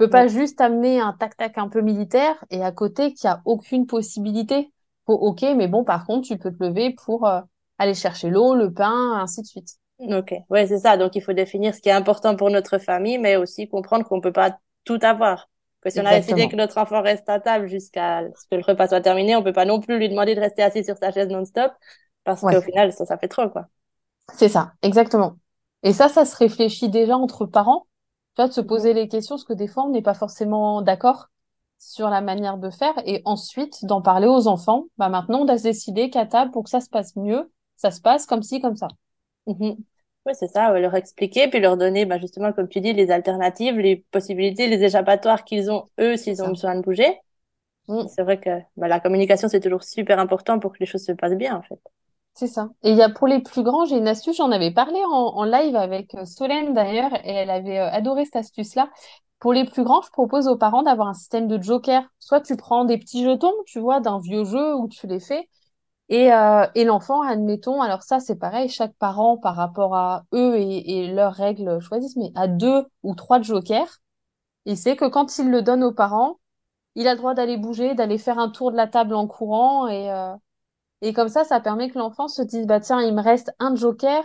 Je 0.00 0.04
peux 0.06 0.10
pas 0.10 0.26
Ouais. 0.26 0.28
juste 0.28 0.60
amener 0.60 1.00
un 1.00 1.12
tac-tac 1.14 1.58
un 1.58 1.68
peu 1.68 1.82
militaire 1.82 2.44
et 2.50 2.62
à 2.64 2.72
côté 2.72 3.14
qu'il 3.14 3.28
y 3.28 3.32
a 3.32 3.42
aucune 3.46 3.86
possibilité. 3.86 4.72
Faut, 5.06 5.14
ok, 5.14 5.42
mais 5.56 5.68
bon, 5.68 5.84
par 5.84 6.06
contre, 6.06 6.28
tu 6.28 6.38
peux 6.38 6.52
te 6.52 6.64
lever 6.64 6.94
pour 7.04 7.26
euh, 7.26 7.40
aller 7.78 7.94
chercher 7.94 8.30
l'eau, 8.30 8.54
le 8.56 8.72
pain, 8.72 9.14
ainsi 9.20 9.42
de 9.42 9.46
suite. 9.46 9.76
Ok, 10.00 10.32
ouais, 10.50 10.66
c'est 10.66 10.78
ça. 10.78 10.96
Donc, 10.96 11.14
il 11.16 11.22
faut 11.22 11.32
définir 11.34 11.74
ce 11.74 11.80
qui 11.80 11.88
est 11.90 11.92
important 11.92 12.34
pour 12.36 12.50
notre 12.50 12.78
famille, 12.78 13.18
mais 13.18 13.36
aussi 13.36 13.68
comprendre 13.68 14.04
qu'on 14.06 14.20
peut 14.20 14.32
pas 14.32 14.58
tout 14.84 14.98
avoir. 15.02 15.49
Que 15.82 15.90
si 15.90 16.00
on 16.00 16.06
a 16.06 16.18
décidé 16.18 16.48
que 16.48 16.56
notre 16.56 16.78
enfant 16.78 17.02
reste 17.02 17.28
à 17.28 17.40
table 17.40 17.66
jusqu'à 17.68 18.22
ce 18.36 18.46
que 18.50 18.56
le 18.56 18.62
repas 18.66 18.88
soit 18.88 19.00
terminé, 19.00 19.36
on 19.36 19.42
peut 19.42 19.52
pas 19.52 19.64
non 19.64 19.80
plus 19.80 19.98
lui 19.98 20.08
demander 20.08 20.34
de 20.34 20.40
rester 20.40 20.62
assis 20.62 20.84
sur 20.84 20.96
sa 20.98 21.12
chaise 21.12 21.28
non-stop, 21.28 21.72
parce 22.24 22.44
qu'au 22.46 22.60
final, 22.62 22.92
ça, 22.92 23.06
ça 23.06 23.18
fait 23.18 23.28
trop, 23.28 23.48
quoi. 23.50 23.66
c'est 24.36 24.48
ça, 24.48 24.72
exactement. 24.82 25.38
Et 25.82 25.92
ça, 25.92 26.08
ça 26.08 26.24
se 26.24 26.36
réfléchit 26.36 26.88
déjà 26.90 27.16
entre 27.16 27.46
parents, 27.46 27.86
tu 28.36 28.42
vois, 28.42 28.48
de 28.48 28.52
se 28.52 28.60
Mhm. 28.62 28.62
poser 28.62 28.92
les 28.94 29.08
questions, 29.08 29.36
parce 29.36 29.44
que 29.44 29.52
des 29.54 29.68
fois, 29.68 29.84
on 29.84 29.90
n'est 29.90 30.02
pas 30.02 30.14
forcément 30.14 30.82
d'accord 30.82 31.28
sur 31.78 32.10
la 32.10 32.20
manière 32.20 32.58
de 32.58 32.70
faire, 32.70 32.92
et 33.06 33.22
ensuite 33.24 33.84
d'en 33.86 34.02
parler 34.02 34.26
aux 34.26 34.46
enfants. 34.48 34.86
Bah 34.98 35.08
maintenant, 35.08 35.40
on 35.40 35.44
doit 35.46 35.58
se 35.58 35.62
décider 35.64 36.10
qu'à 36.10 36.26
table, 36.26 36.50
pour 36.52 36.64
que 36.64 36.70
ça 36.70 36.80
se 36.80 36.90
passe 36.90 37.16
mieux, 37.16 37.50
ça 37.76 37.90
se 37.90 38.00
passe 38.02 38.26
comme 38.26 38.42
ci, 38.42 38.60
comme 38.60 38.76
ça. 38.76 38.88
Mhm. 39.46 39.76
Oui, 40.26 40.34
c'est 40.34 40.48
ça, 40.48 40.72
ouais, 40.72 40.80
leur 40.80 40.94
expliquer, 40.94 41.48
puis 41.48 41.60
leur 41.60 41.76
donner, 41.78 42.04
bah, 42.04 42.18
justement, 42.18 42.52
comme 42.52 42.68
tu 42.68 42.80
dis, 42.80 42.92
les 42.92 43.10
alternatives, 43.10 43.78
les 43.78 43.96
possibilités, 44.10 44.68
les 44.68 44.82
échappatoires 44.84 45.44
qu'ils 45.44 45.70
ont, 45.70 45.88
eux, 45.98 46.16
s'ils 46.16 46.42
ont 46.42 46.48
ça. 46.48 46.50
besoin 46.50 46.74
de 46.76 46.82
bouger. 46.82 47.18
Mm. 47.88 48.06
C'est 48.06 48.22
vrai 48.22 48.40
que 48.40 48.50
bah, 48.76 48.88
la 48.88 49.00
communication, 49.00 49.48
c'est 49.48 49.60
toujours 49.60 49.84
super 49.84 50.18
important 50.18 50.58
pour 50.60 50.72
que 50.72 50.78
les 50.80 50.86
choses 50.86 51.04
se 51.04 51.12
passent 51.12 51.36
bien, 51.36 51.56
en 51.56 51.62
fait. 51.62 51.80
C'est 52.34 52.46
ça. 52.46 52.70
Et 52.82 52.90
il 52.92 52.96
y 52.96 53.02
a 53.02 53.10
pour 53.10 53.26
les 53.26 53.40
plus 53.40 53.62
grands, 53.62 53.84
j'ai 53.84 53.96
une 53.98 54.08
astuce, 54.08 54.36
j'en 54.36 54.50
avais 54.50 54.70
parlé 54.72 54.98
en, 55.04 55.10
en 55.10 55.44
live 55.44 55.76
avec 55.76 56.14
euh, 56.14 56.24
Solène 56.24 56.72
d'ailleurs, 56.74 57.12
et 57.24 57.30
elle 57.30 57.50
avait 57.50 57.78
euh, 57.78 57.90
adoré 57.90 58.24
cette 58.24 58.36
astuce-là. 58.36 58.88
Pour 59.40 59.52
les 59.52 59.64
plus 59.64 59.84
grands, 59.84 60.02
je 60.02 60.10
propose 60.10 60.48
aux 60.48 60.56
parents 60.56 60.82
d'avoir 60.82 61.08
un 61.08 61.14
système 61.14 61.48
de 61.48 61.60
joker. 61.62 62.04
Soit 62.18 62.40
tu 62.40 62.56
prends 62.56 62.84
des 62.84 62.98
petits 62.98 63.24
jetons, 63.24 63.52
tu 63.66 63.78
vois, 63.80 64.00
d'un 64.00 64.18
vieux 64.20 64.44
jeu 64.44 64.74
où 64.76 64.88
tu 64.88 65.06
les 65.06 65.20
fais, 65.20 65.48
et, 66.10 66.32
euh, 66.34 66.66
et 66.76 66.84
l'enfant, 66.84 67.22
admettons, 67.22 67.82
alors 67.82 68.02
ça 68.04 68.20
c'est 68.20 68.36
pareil, 68.38 68.68
chaque 68.68 68.94
parent 68.96 69.38
par 69.38 69.56
rapport 69.56 69.96
à 69.96 70.26
eux 70.34 70.56
et, 70.58 71.04
et 71.06 71.12
leurs 71.14 71.34
règles 71.34 71.80
choisissent, 71.80 72.16
mais 72.16 72.32
à 72.36 72.48
deux 72.48 72.86
ou 73.04 73.14
trois 73.16 73.42
jokers, 73.42 73.88
il 74.66 74.76
sait 74.78 74.96
que 74.96 75.06
quand 75.06 75.38
il 75.38 75.50
le 75.50 75.62
donne 75.62 75.84
aux 75.84 75.92
parents, 75.92 76.40
il 76.96 77.08
a 77.08 77.12
le 77.14 77.18
droit 77.18 77.34
d'aller 77.34 77.56
bouger, 77.58 77.94
d'aller 77.94 78.18
faire 78.18 78.38
un 78.38 78.50
tour 78.50 78.72
de 78.72 78.76
la 78.76 78.86
table 78.88 79.14
en 79.14 79.26
courant, 79.28 79.88
et, 79.88 80.10
euh, 80.12 80.34
et 81.02 81.12
comme 81.12 81.28
ça, 81.28 81.44
ça 81.44 81.60
permet 81.60 81.90
que 81.90 81.98
l'enfant 81.98 82.28
se 82.28 82.42
dise, 82.42 82.66
bah 82.66 82.80
tiens, 82.80 83.00
il 83.02 83.14
me 83.14 83.22
reste 83.22 83.52
un 83.58 83.74
joker. 83.76 84.24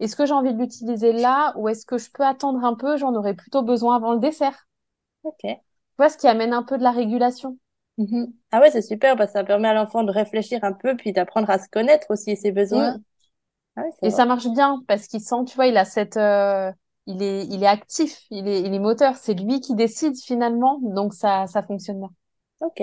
Est-ce 0.00 0.16
que 0.16 0.26
j'ai 0.26 0.32
envie 0.34 0.52
de 0.54 0.58
l'utiliser 0.60 1.12
là 1.12 1.52
ou 1.56 1.68
est-ce 1.68 1.86
que 1.86 1.98
je 1.98 2.10
peux 2.12 2.24
attendre 2.24 2.64
un 2.64 2.74
peu? 2.74 2.96
J'en 2.96 3.14
aurais 3.14 3.34
plutôt 3.34 3.62
besoin 3.62 3.96
avant 3.96 4.12
le 4.14 4.20
dessert. 4.20 4.66
Ok. 5.24 5.40
Tu 5.42 5.56
vois, 5.98 6.08
ce 6.10 6.18
qui 6.18 6.28
amène 6.28 6.52
un 6.54 6.62
peu 6.64 6.78
de 6.78 6.82
la 6.84 6.92
régulation. 6.92 7.58
Mhm. 7.98 8.32
Ah 8.50 8.60
ouais, 8.60 8.70
c'est 8.70 8.80
super, 8.82 9.14
parce 9.16 9.32
que 9.32 9.38
ça 9.38 9.44
permet 9.44 9.68
à 9.68 9.74
l'enfant 9.74 10.02
de 10.04 10.10
réfléchir 10.12 10.60
un 10.64 10.72
peu, 10.72 10.96
puis 10.96 11.12
d'apprendre 11.12 11.50
à 11.50 11.58
se 11.58 11.68
connaître 11.68 12.06
aussi, 12.10 12.34
ses 12.36 12.50
besoins. 12.52 12.96
Mm. 12.96 13.04
Ah 13.76 13.82
ouais, 13.82 13.90
Et 14.02 14.10
vrai. 14.10 14.10
ça 14.10 14.26
marche 14.26 14.48
bien 14.48 14.82
parce 14.88 15.06
qu'il 15.08 15.20
sent, 15.20 15.44
tu 15.46 15.54
vois, 15.56 15.66
il 15.66 15.76
a 15.76 15.84
cette, 15.84 16.16
euh, 16.16 16.70
il 17.06 17.22
est, 17.22 17.46
il 17.46 17.62
est 17.62 17.66
actif, 17.66 18.20
il 18.30 18.46
est, 18.48 18.60
il 18.62 18.72
est 18.74 18.78
moteur. 18.78 19.16
C'est 19.16 19.34
lui 19.34 19.60
qui 19.60 19.74
décide 19.74 20.16
finalement, 20.18 20.78
donc 20.82 21.14
ça, 21.14 21.46
ça 21.48 21.62
fonctionne 21.62 21.98
bien. 22.00 22.10
Ok. 22.60 22.80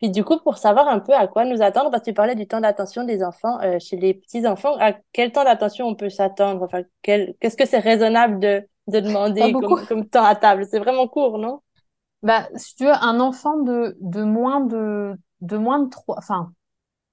Puis 0.00 0.10
du 0.10 0.24
coup, 0.24 0.38
pour 0.40 0.58
savoir 0.58 0.88
un 0.88 1.00
peu 1.00 1.14
à 1.14 1.26
quoi 1.28 1.44
nous 1.44 1.62
attendre, 1.62 1.90
parce 1.90 2.02
que 2.02 2.10
tu 2.10 2.14
parlais 2.14 2.34
du 2.34 2.46
temps 2.46 2.60
d'attention 2.60 3.04
des 3.04 3.22
enfants, 3.24 3.60
euh, 3.62 3.78
chez 3.78 3.96
les 3.96 4.14
petits-enfants, 4.14 4.76
à 4.78 4.92
quel 5.12 5.32
temps 5.32 5.44
d'attention 5.44 5.86
on 5.88 5.94
peut 5.94 6.10
s'attendre? 6.10 6.62
Enfin, 6.62 6.82
quel, 7.02 7.34
qu'est-ce 7.40 7.56
que 7.56 7.66
c'est 7.66 7.78
raisonnable 7.78 8.38
de, 8.40 8.68
de 8.88 9.00
demander 9.00 9.56
comme, 9.56 9.84
comme 9.86 10.08
temps 10.08 10.24
à 10.24 10.36
table? 10.36 10.66
C'est 10.70 10.78
vraiment 10.80 11.08
court, 11.08 11.38
non? 11.38 11.60
Bah, 12.24 12.48
si 12.56 12.74
tu 12.76 12.84
veux, 12.86 12.92
un 12.92 13.20
enfant 13.20 13.58
de, 13.62 13.96
de 14.00 14.24
moins 14.24 14.62
de, 14.62 15.14
de 15.42 15.56
moins 15.58 15.80
de 15.80 15.90
trois, 15.90 16.16
enfin, 16.18 16.52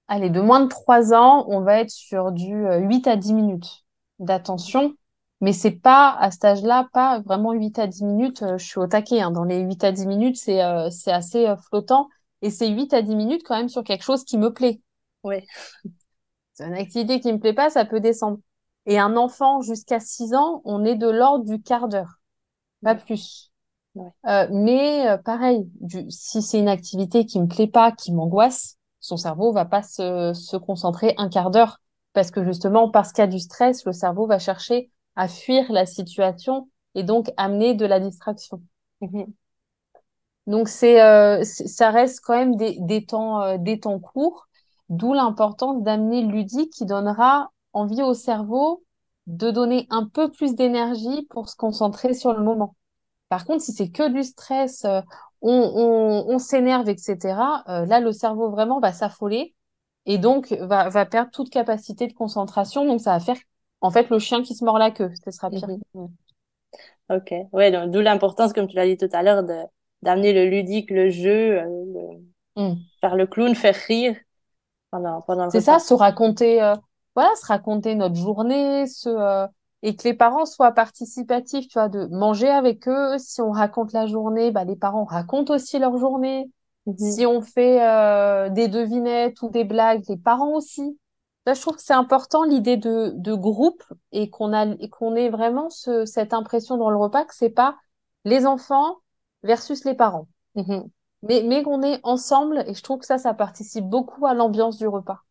allez, 0.08 0.30
de 0.30 0.42
moins 0.42 0.62
de 0.62 0.68
trois 0.68 1.14
ans, 1.14 1.46
on 1.50 1.62
va 1.62 1.80
être 1.80 1.92
sur 1.92 2.32
du 2.32 2.66
euh, 2.68 2.80
8 2.80 3.08
à 3.08 3.18
10 3.18 3.34
minutes 3.34 3.86
d'attention. 4.20 4.96
mais 5.42 5.54
c'est 5.54 5.72
pas 5.72 6.12
à 6.20 6.32
cet 6.32 6.46
âge-là, 6.46 6.90
pas 6.94 7.22
vraiment 7.22 7.54
8 7.54 7.80
à 7.80 7.88
10 7.88 8.06
minutes, 8.06 8.44
euh, 8.44 8.58
je 8.58 8.66
suis 8.66 8.80
au 8.80 8.88
taquet. 8.88 9.22
Hein. 9.22 9.32
Dans 9.32 9.44
les 9.46 9.62
8 9.62 9.84
à 9.84 9.92
10 9.94 10.08
minutes, 10.08 10.38
c'est 10.38 10.64
euh, 10.64 10.90
c'est 10.92 11.12
assez 11.12 11.48
euh, 11.48 11.58
flottant. 11.58 12.10
Et 12.42 12.50
c'est 12.52 12.70
8 12.70 12.94
à 12.94 13.02
10 13.04 13.16
minutes 13.16 13.44
quand 13.46 13.58
même 13.58 13.70
sur 13.70 13.84
quelque 13.84 14.04
chose 14.04 14.24
qui 14.26 14.38
me 14.38 14.54
plaît. 14.54 14.82
Oui. 15.24 15.38
C'est 16.54 16.66
une 16.68 16.76
activité 16.76 17.20
qui 17.20 17.32
me 17.34 17.40
plaît 17.40 17.54
pas, 17.54 17.70
ça 17.70 17.86
peut 17.86 18.00
descendre. 18.00 18.40
Et 18.86 19.00
un 19.00 19.18
enfant 19.18 19.62
jusqu'à 19.62 20.00
6 20.00 20.34
ans, 20.34 20.62
on 20.66 20.86
est 20.86 20.96
de 20.96 21.08
l'ordre 21.10 21.46
du 21.46 21.62
quart 21.62 21.88
d'heure, 21.88 22.20
pas 22.84 22.96
plus. 22.96 23.51
Ouais. 23.96 24.10
Euh, 24.28 24.48
mais 24.52 25.08
euh, 25.10 25.18
pareil, 25.18 25.70
du, 25.82 26.06
si 26.10 26.42
c'est 26.42 26.60
une 26.60 26.70
activité 26.70 27.26
qui 27.26 27.40
me 27.42 27.48
plaît 27.48 27.68
pas, 27.68 27.92
qui 27.92 28.14
m'angoisse, 28.14 28.78
son 29.00 29.18
cerveau 29.18 29.52
va 29.52 29.66
pas 29.66 29.84
se, 29.84 30.34
se 30.34 30.56
concentrer 30.58 31.14
un 31.18 31.30
quart 31.30 31.52
d'heure. 31.52 31.80
Parce 32.14 32.32
que 32.32 32.44
justement, 32.44 32.90
parce 32.90 33.12
qu'il 33.12 33.22
y 33.24 33.28
a 33.28 33.28
du 33.28 33.40
stress, 33.40 33.86
le 33.86 33.94
cerveau 33.94 34.28
va 34.28 34.40
chercher 34.40 34.92
à 35.16 35.28
fuir 35.28 35.72
la 35.72 35.86
situation 35.86 36.70
et 36.96 37.04
donc 37.04 37.32
amener 37.38 37.74
de 37.74 37.86
la 37.86 38.00
distraction. 38.00 38.62
Mhm. 39.02 39.34
Donc 40.48 40.68
c'est 40.70 41.02
euh, 41.02 41.44
ça 41.44 41.92
reste 41.92 42.22
quand 42.24 42.36
même 42.36 42.56
des, 42.56 42.78
des 42.82 43.06
temps 43.06 43.42
euh, 43.42 43.58
des 43.58 43.80
temps 43.80 44.00
courts, 44.00 44.48
d'où 44.90 45.14
l'importance 45.14 45.82
d'amener 45.84 46.24
le 46.24 46.32
ludique 46.32 46.72
qui 46.74 46.86
donnera 46.86 47.52
envie 47.74 48.02
au 48.04 48.14
cerveau 48.14 48.84
de 49.28 49.52
donner 49.52 49.88
un 49.92 50.08
peu 50.08 50.32
plus 50.32 50.56
d'énergie 50.56 51.26
pour 51.30 51.48
se 51.50 51.56
concentrer 51.56 52.14
sur 52.14 52.34
le 52.34 52.44
moment. 52.44 52.76
Par 53.32 53.46
contre, 53.46 53.64
si 53.64 53.74
c'est 53.74 53.90
que 53.92 54.10
du 54.14 54.24
stress, 54.24 54.86
euh, 54.86 55.02
on, 55.42 55.52
on, 55.54 56.36
on 56.36 56.40
s'énerve, 56.40 56.90
etc., 56.90 57.64
euh, 57.70 57.88
là, 57.88 58.02
le 58.02 58.14
cerveau 58.14 58.52
vraiment 58.52 58.82
va 58.82 58.94
s'affoler 58.94 59.56
et 60.08 60.20
donc 60.20 60.54
va, 60.54 60.90
va 60.90 61.08
perdre 61.08 61.32
toute 61.32 61.52
capacité 61.52 62.08
de 62.08 62.14
concentration. 62.14 62.86
Donc, 62.86 63.02
ça 63.02 63.14
va 63.14 63.22
faire, 63.22 63.38
en 63.82 63.92
fait, 63.92 64.10
le 64.12 64.20
chien 64.20 64.44
qui 64.44 64.56
se 64.56 64.66
mord 64.66 64.80
la 64.80 64.92
queue. 64.92 65.12
Ce 65.26 65.32
sera 65.32 65.52
pire. 65.52 65.70
Mhm. 65.94 66.16
Ok. 67.10 67.34
Ouais, 67.52 67.72
donc, 67.72 67.92
d'où 67.92 68.00
l'importance, 68.02 68.54
comme 68.54 68.68
tu 68.68 68.76
l'as 68.76 68.86
dit 68.88 68.98
tout 68.98 69.10
à 69.14 69.24
l'heure, 69.24 69.44
de 69.44 69.56
d'amener 70.04 70.34
le 70.34 70.50
ludique, 70.50 70.90
le 70.90 71.10
jeu, 71.12 71.60
euh, 71.62 71.66
le- 71.66 72.26
Mm. 72.56 72.92
faire 73.02 73.16
le 73.16 73.28
clown, 73.28 73.56
faire 73.56 73.76
rire 73.88 74.18
pendant 74.92 75.22
pendant 75.24 75.46
le 75.46 75.52
C'est 75.52 75.62
repas. 75.62 75.62
ça, 75.62 75.80
se 75.80 75.94
raconter, 75.94 76.62
euh, 76.64 76.76
voilà, 77.16 77.36
se 77.36 77.46
raconter 77.46 77.96
notre 77.96 78.16
journée, 78.16 78.88
se, 78.88 79.10
euh, 79.10 79.48
et 79.84 79.96
que 79.96 80.04
les 80.08 80.14
parents 80.14 80.46
soient 80.46 80.72
participatifs, 80.74 81.68
tu 81.68 81.74
vois, 81.80 81.90
de 81.90 82.06
manger 82.08 82.50
avec 82.50 82.88
eux. 82.88 83.18
Si 83.18 83.42
on 83.42 83.52
raconte 83.52 83.94
la 83.94 84.06
journée, 84.08 84.52
bah, 84.52 84.64
les 84.66 84.76
parents 84.76 85.06
racontent 85.06 85.54
aussi 85.56 85.80
leur 85.80 85.98
journée. 85.98 86.52
Mhm. 86.86 86.96
Si 86.98 87.26
on 87.26 87.42
fait 87.42 87.82
euh, 87.88 88.50
des 88.50 88.68
devinettes 88.68 89.42
ou 89.42 89.50
des 89.50 89.64
blagues, 89.64 90.04
les 90.10 90.18
parents 90.18 90.54
aussi. 90.56 91.00
Là, 91.46 91.54
je 91.56 91.62
trouve 91.62 91.76
que 91.76 91.82
c'est 91.82 91.94
important 91.94 92.44
l'idée 92.44 92.78
de, 92.78 93.12
de 93.16 93.34
groupe 93.34 93.84
et 94.12 94.30
qu'on 94.30 94.54
a 94.54 94.66
et 94.80 94.90
qu'on 94.90 95.16
ait 95.16 95.30
vraiment 95.30 95.70
ce, 95.72 96.06
cette 96.06 96.34
impression 96.34 96.78
dans 96.78 96.90
le 96.92 96.98
repas 96.98 97.26
que 97.26 97.34
c'est 97.36 97.50
pas 97.50 97.78
les 98.26 98.46
enfants 98.46 98.98
versus 99.44 99.84
les 99.86 99.96
parents, 99.96 100.28
Mhm. 100.56 100.90
mais, 101.24 101.44
mais 101.44 101.64
qu'on 101.64 101.82
est 101.84 102.00
ensemble 102.04 102.64
et 102.68 102.74
je 102.76 102.84
trouve 102.84 103.00
que 103.00 103.06
ça, 103.08 103.18
ça 103.18 103.34
participe 103.34 103.86
beaucoup 103.86 104.26
à 104.28 104.34
l'ambiance 104.36 104.78
du 104.78 104.88
repas. 104.88 105.22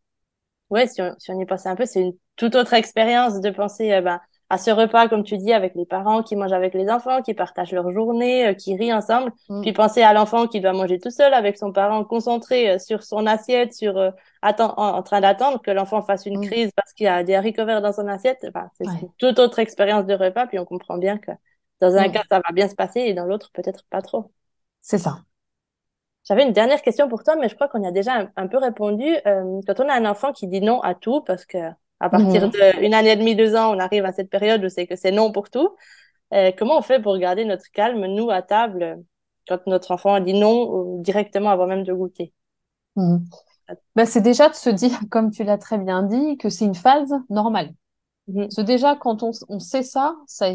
Ouais, 0.71 0.87
si 0.87 1.03
on, 1.03 1.15
si 1.19 1.31
on 1.33 1.41
y 1.41 1.47
pense 1.47 1.67
un 1.67 1.75
peu, 1.77 1.85
c'est 1.87 2.01
une 2.03 2.13
toute 2.37 2.55
autre 2.55 2.75
expérience 2.75 3.41
de 3.41 3.51
penser 3.51 3.93
euh, 3.93 4.01
ben, 4.03 4.21
à 4.51 4.59
ce 4.59 4.71
repas, 4.71 5.09
comme 5.09 5.23
tu 5.25 5.39
dis, 5.39 5.53
avec 5.53 5.75
les 5.77 5.87
parents 5.87 6.23
qui 6.23 6.37
mangent 6.37 6.53
avec 6.53 6.75
les 6.75 6.91
enfants, 6.91 7.23
qui 7.23 7.35
partagent 7.35 7.73
leur 7.73 7.91
journée, 7.93 8.49
euh, 8.49 8.55
qui 8.55 8.77
rient 8.77 8.93
ensemble. 8.93 9.33
Mm. 9.49 9.63
Puis 9.63 9.73
penser 9.73 10.03
à 10.03 10.13
l'enfant 10.13 10.47
qui 10.49 10.61
doit 10.61 10.73
manger 10.75 10.99
tout 10.99 11.11
seul 11.11 11.33
avec 11.35 11.57
son 11.57 11.73
parent, 11.73 12.05
concentré 12.05 12.71
euh, 12.71 12.79
sur 12.79 13.03
son 13.05 13.27
assiette, 13.27 13.73
sur 13.75 13.97
euh, 13.97 14.11
atten- 14.43 14.75
en, 14.77 14.97
en 14.97 15.03
train 15.03 15.21
d'attendre 15.23 15.63
que 15.63 15.71
l'enfant 15.71 16.03
fasse 16.03 16.27
une 16.27 16.39
Mm. 16.41 16.47
crise 16.47 16.71
parce 16.77 16.93
qu'il 16.93 17.05
y 17.05 17.09
a 17.09 17.25
des 17.25 17.35
haricots 17.35 17.65
verts 17.65 17.81
dans 17.83 17.93
son 17.93 18.09
assiette. 18.09 18.45
Enfin, 18.49 18.71
c'est 18.77 18.87
Ouais. 18.89 18.93
une 19.03 19.09
toute 19.19 19.39
autre 19.39 19.59
expérience 19.61 20.05
de 20.07 20.15
repas. 20.15 20.47
Puis 20.47 20.59
on 20.59 20.65
comprend 20.67 20.99
bien 20.99 21.17
que 21.19 21.31
dans 21.81 21.95
un 21.97 22.09
Mm. 22.09 22.13
cas, 22.13 22.23
ça 22.31 22.39
va 22.47 22.53
bien 22.53 22.69
se 22.69 22.75
passer 22.75 23.01
et 23.01 23.15
dans 23.15 23.25
l'autre, 23.27 23.51
peut-être 23.55 23.85
pas 23.89 24.03
trop. 24.03 24.33
C'est 24.83 24.99
ça. 24.99 25.19
J'avais 26.25 26.45
une 26.47 26.53
dernière 26.53 26.83
question 26.83 27.09
pour 27.09 27.23
toi, 27.25 27.37
mais 27.37 27.49
je 27.49 27.55
crois 27.55 27.69
qu'on 27.69 27.83
y 27.83 27.87
a 27.87 27.91
déjà 27.93 28.15
un, 28.21 28.31
un 28.37 28.47
peu 28.47 28.59
répondu. 28.59 29.05
Euh, 29.27 29.61
quand 29.67 29.81
on 29.81 29.89
a 29.89 29.95
un 29.95 30.05
enfant 30.07 30.33
qui 30.33 30.47
dit 30.49 30.61
non 30.61 30.81
à 30.83 30.95
tout, 30.95 31.23
parce 31.23 31.45
que 31.47 31.59
à 32.01 32.11
partir 32.11 32.49
Mhm. 32.49 32.51
d'une 32.51 32.95
année 32.95 33.13
et 33.13 33.17
demie, 33.17 33.37
deux 33.37 33.55
ans, 33.57 33.75
on 33.75 33.79
arrive 33.79 34.05
à 34.05 34.13
cette 34.13 34.31
période 34.31 34.65
où 34.65 34.69
c'est 34.69 34.87
que 34.87 34.97
c'est 34.97 35.13
non 35.13 35.33
pour 35.33 35.51
tout. 35.51 35.77
Euh, 36.35 36.53
comment 36.59 36.79
on 36.79 36.83
fait 36.83 37.01
pour 37.03 37.19
garder 37.19 37.45
notre 37.47 37.71
calme, 37.73 38.07
nous, 38.07 38.31
à 38.31 38.43
table, 38.43 38.83
euh, 38.85 38.97
quand 39.49 39.67
notre 39.69 39.93
enfant 39.93 40.21
dit 40.21 40.35
non 40.35 40.71
ou 40.71 41.03
directement 41.03 41.51
avant 41.51 41.67
même 41.69 41.85
de 41.85 41.93
goûter? 41.95 42.33
Bah, 43.97 44.07
c'est 44.07 44.21
déjà 44.21 44.49
de 44.49 44.55
se 44.55 44.71
dire, 44.71 44.91
comme 45.11 45.31
tu 45.31 45.45
l'as 45.45 45.59
très 45.59 45.79
bien 45.79 46.03
dit, 46.03 46.37
que 46.39 46.49
c'est 46.49 46.65
une 46.65 46.75
phase 46.75 47.13
normale. 47.29 47.75
Mhm. 48.29 48.49
Parce 48.49 48.57
que 48.57 48.63
déjà, 48.63 48.97
quand 48.97 49.23
on, 49.23 49.33
on 49.49 49.59
sait 49.61 49.83
ça, 49.83 50.17
ça, 50.27 50.49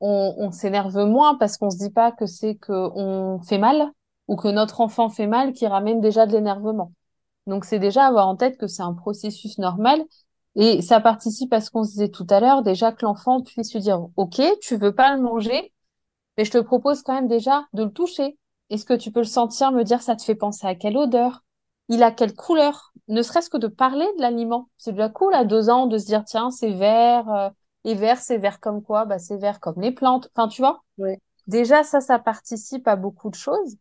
on, 0.00 0.34
on 0.38 0.52
s'énerve 0.52 0.98
moins 1.06 1.36
parce 1.36 1.58
qu'on 1.58 1.70
se 1.70 1.78
dit 1.78 1.90
pas 1.90 2.12
que 2.12 2.26
c'est 2.26 2.56
que 2.56 2.72
on 2.72 3.40
fait 3.42 3.58
mal 3.58 3.90
ou 4.28 4.36
que 4.36 4.48
notre 4.48 4.80
enfant 4.80 5.08
fait 5.10 5.26
mal 5.26 5.52
qui 5.52 5.66
ramène 5.66 6.00
déjà 6.00 6.26
de 6.26 6.32
l'énervement. 6.32 6.92
Donc, 7.46 7.64
c'est 7.64 7.78
déjà 7.80 8.06
avoir 8.06 8.28
en 8.28 8.36
tête 8.36 8.58
que 8.58 8.66
c'est 8.68 8.82
un 8.82 8.94
processus 8.94 9.58
normal 9.58 10.02
et 10.56 10.82
ça 10.82 11.00
participe 11.00 11.52
à 11.52 11.60
ce 11.60 11.70
qu'on 11.70 11.84
se 11.84 11.92
disait 11.92 12.08
tout 12.10 12.26
à 12.30 12.40
l'heure, 12.40 12.62
déjà 12.62 12.92
que 12.92 13.04
l'enfant 13.04 13.42
puisse 13.42 13.72
se 13.72 13.78
dire, 13.78 14.00
OK, 14.16 14.40
tu 14.60 14.76
veux 14.76 14.94
pas 14.94 15.14
le 15.16 15.22
manger, 15.22 15.72
mais 16.36 16.44
je 16.44 16.50
te 16.52 16.58
propose 16.58 17.02
quand 17.02 17.14
même 17.14 17.28
déjà 17.28 17.66
de 17.72 17.84
le 17.84 17.90
toucher. 17.92 18.38
Est-ce 18.70 18.84
que 18.84 18.94
tu 18.94 19.12
peux 19.12 19.20
le 19.20 19.26
sentir, 19.26 19.72
me 19.72 19.84
dire 19.84 20.02
ça 20.02 20.16
te 20.16 20.22
fait 20.22 20.34
penser 20.34 20.66
à 20.66 20.74
quelle 20.74 20.96
odeur? 20.96 21.42
Il 21.88 22.02
a 22.02 22.12
quelle 22.12 22.34
couleur? 22.34 22.92
Ne 23.08 23.22
serait-ce 23.22 23.50
que 23.50 23.56
de 23.58 23.66
parler 23.66 24.06
de 24.16 24.22
l'aliment. 24.22 24.68
C'est 24.78 24.92
déjà 24.92 25.08
cool 25.08 25.34
à 25.34 25.44
deux 25.44 25.70
ans 25.70 25.86
de 25.86 25.98
se 25.98 26.06
dire 26.06 26.24
tiens, 26.24 26.50
c'est 26.50 26.72
vert, 26.72 27.28
euh, 27.32 27.50
et 27.84 27.94
vert, 27.94 28.20
c'est 28.20 28.38
vert 28.38 28.60
comme 28.60 28.82
quoi? 28.82 29.04
Bah, 29.06 29.18
c'est 29.18 29.38
vert 29.38 29.60
comme 29.60 29.80
les 29.80 29.92
plantes. 29.92 30.30
Enfin, 30.36 30.48
tu 30.48 30.62
vois? 30.62 30.82
Déjà, 31.46 31.82
ça, 31.84 32.00
ça 32.00 32.18
participe 32.18 32.86
à 32.88 32.96
beaucoup 32.96 33.30
de 33.30 33.34
choses. 33.34 33.76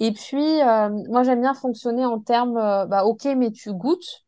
Et 0.00 0.12
puis, 0.12 0.62
euh, 0.62 0.90
moi, 1.08 1.22
j'aime 1.24 1.40
bien 1.42 1.54
fonctionner 1.54 2.04
en 2.06 2.20
termes, 2.20 2.56
euh, 2.58 2.86
bah, 2.86 3.04
ok, 3.06 3.24
mais 3.36 3.52
tu 3.52 3.72
goûtes 3.74 4.24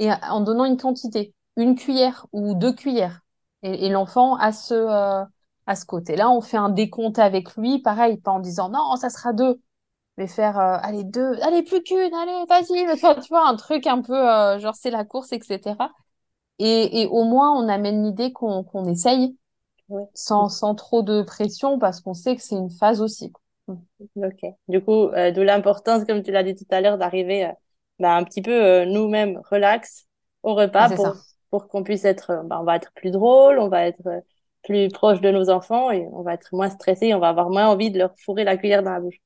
et 0.00 0.10
en 0.30 0.42
donnant 0.42 0.66
une 0.66 0.78
quantité, 0.78 1.34
une 1.58 1.76
cuillère 1.76 2.26
ou 2.32 2.54
deux 2.56 2.74
cuillères. 2.74 3.22
Et, 3.62 3.86
et 3.86 3.90
l'enfant 3.90 4.36
a 4.36 4.52
ce, 4.52 4.74
euh, 4.74 5.24
à 5.66 5.76
ce 5.76 5.86
côté-là, 5.86 6.30
on 6.30 6.42
fait 6.42 6.58
un 6.58 6.70
décompte 6.70 7.20
avec 7.20 7.56
lui, 7.56 7.80
pareil, 7.80 8.18
pas 8.18 8.32
en 8.32 8.40
disant 8.40 8.70
non, 8.70 8.96
ça 8.96 9.10
sera 9.10 9.32
deux, 9.34 9.60
mais 10.18 10.28
faire 10.28 10.58
euh, 10.58 10.78
allez 10.82 11.04
deux, 11.04 11.34
allez 11.42 11.62
plus 11.62 11.82
qu'une, 11.82 12.14
allez 12.14 12.44
vas-y, 12.48 12.84
mais 12.86 12.96
toi, 12.98 13.14
tu 13.16 13.28
vois 13.30 13.48
un 13.48 13.56
truc 13.56 13.86
un 13.86 14.02
peu 14.02 14.14
euh, 14.16 14.58
genre 14.60 14.74
c'est 14.76 14.90
la 14.90 15.04
course, 15.04 15.32
etc. 15.32 15.92
Et, 16.60 17.02
et 17.02 17.06
au 17.08 17.24
moins 17.24 17.52
on 17.52 17.68
amène 17.68 18.04
l'idée 18.04 18.32
qu'on 18.32 18.64
qu'on 18.64 18.86
essaye 18.86 19.36
sans 20.14 20.48
sans 20.48 20.74
trop 20.74 21.02
de 21.02 21.22
pression 21.22 21.78
parce 21.78 22.00
qu'on 22.00 22.14
sait 22.14 22.36
que 22.36 22.42
c'est 22.42 22.56
une 22.56 22.70
phase 22.70 23.02
aussi. 23.02 23.32
Ok. 24.16 24.40
Du 24.68 24.82
coup, 24.82 25.08
euh, 25.08 25.30
d'où 25.32 25.42
l'importance, 25.42 26.04
comme 26.04 26.22
tu 26.22 26.32
l'as 26.32 26.42
dit 26.42 26.54
tout 26.54 26.64
à 26.70 26.80
l'heure, 26.80 26.98
d'arriver 26.98 27.46
euh, 27.46 27.52
bah, 28.00 28.16
un 28.16 28.24
petit 28.24 28.42
peu 28.42 28.50
euh, 28.52 28.84
nous-mêmes 28.86 29.40
relax 29.50 30.06
au 30.42 30.54
repas 30.54 30.88
Ah, 30.90 30.90
pour, 30.90 31.06
ça. 31.06 31.14
pour 31.50 31.68
qu'on 31.68 31.82
puisse 31.82 32.04
être, 32.04 32.30
euh, 32.30 32.42
bah, 32.44 32.58
on 32.60 32.64
va 32.64 32.76
être 32.76 32.92
plus 32.94 33.10
drôle, 33.10 33.58
on 33.58 33.68
va 33.68 33.86
être 33.86 34.06
euh, 34.06 34.20
plus 34.64 34.88
proche 34.88 35.20
de 35.20 35.30
nos 35.30 35.50
enfants 35.50 35.90
et 35.90 36.08
on 36.12 36.22
va 36.22 36.34
être 36.34 36.48
moins 36.52 36.70
stressé, 36.70 37.14
on 37.14 37.20
va 37.20 37.28
avoir 37.28 37.50
moins 37.50 37.68
envie 37.68 37.90
de 37.90 37.98
leur 37.98 38.12
fourrer 38.18 38.44
la 38.44 38.56
cuillère 38.56 38.82
dans 38.82 38.92
la 38.92 39.00
bouche. 39.00 39.20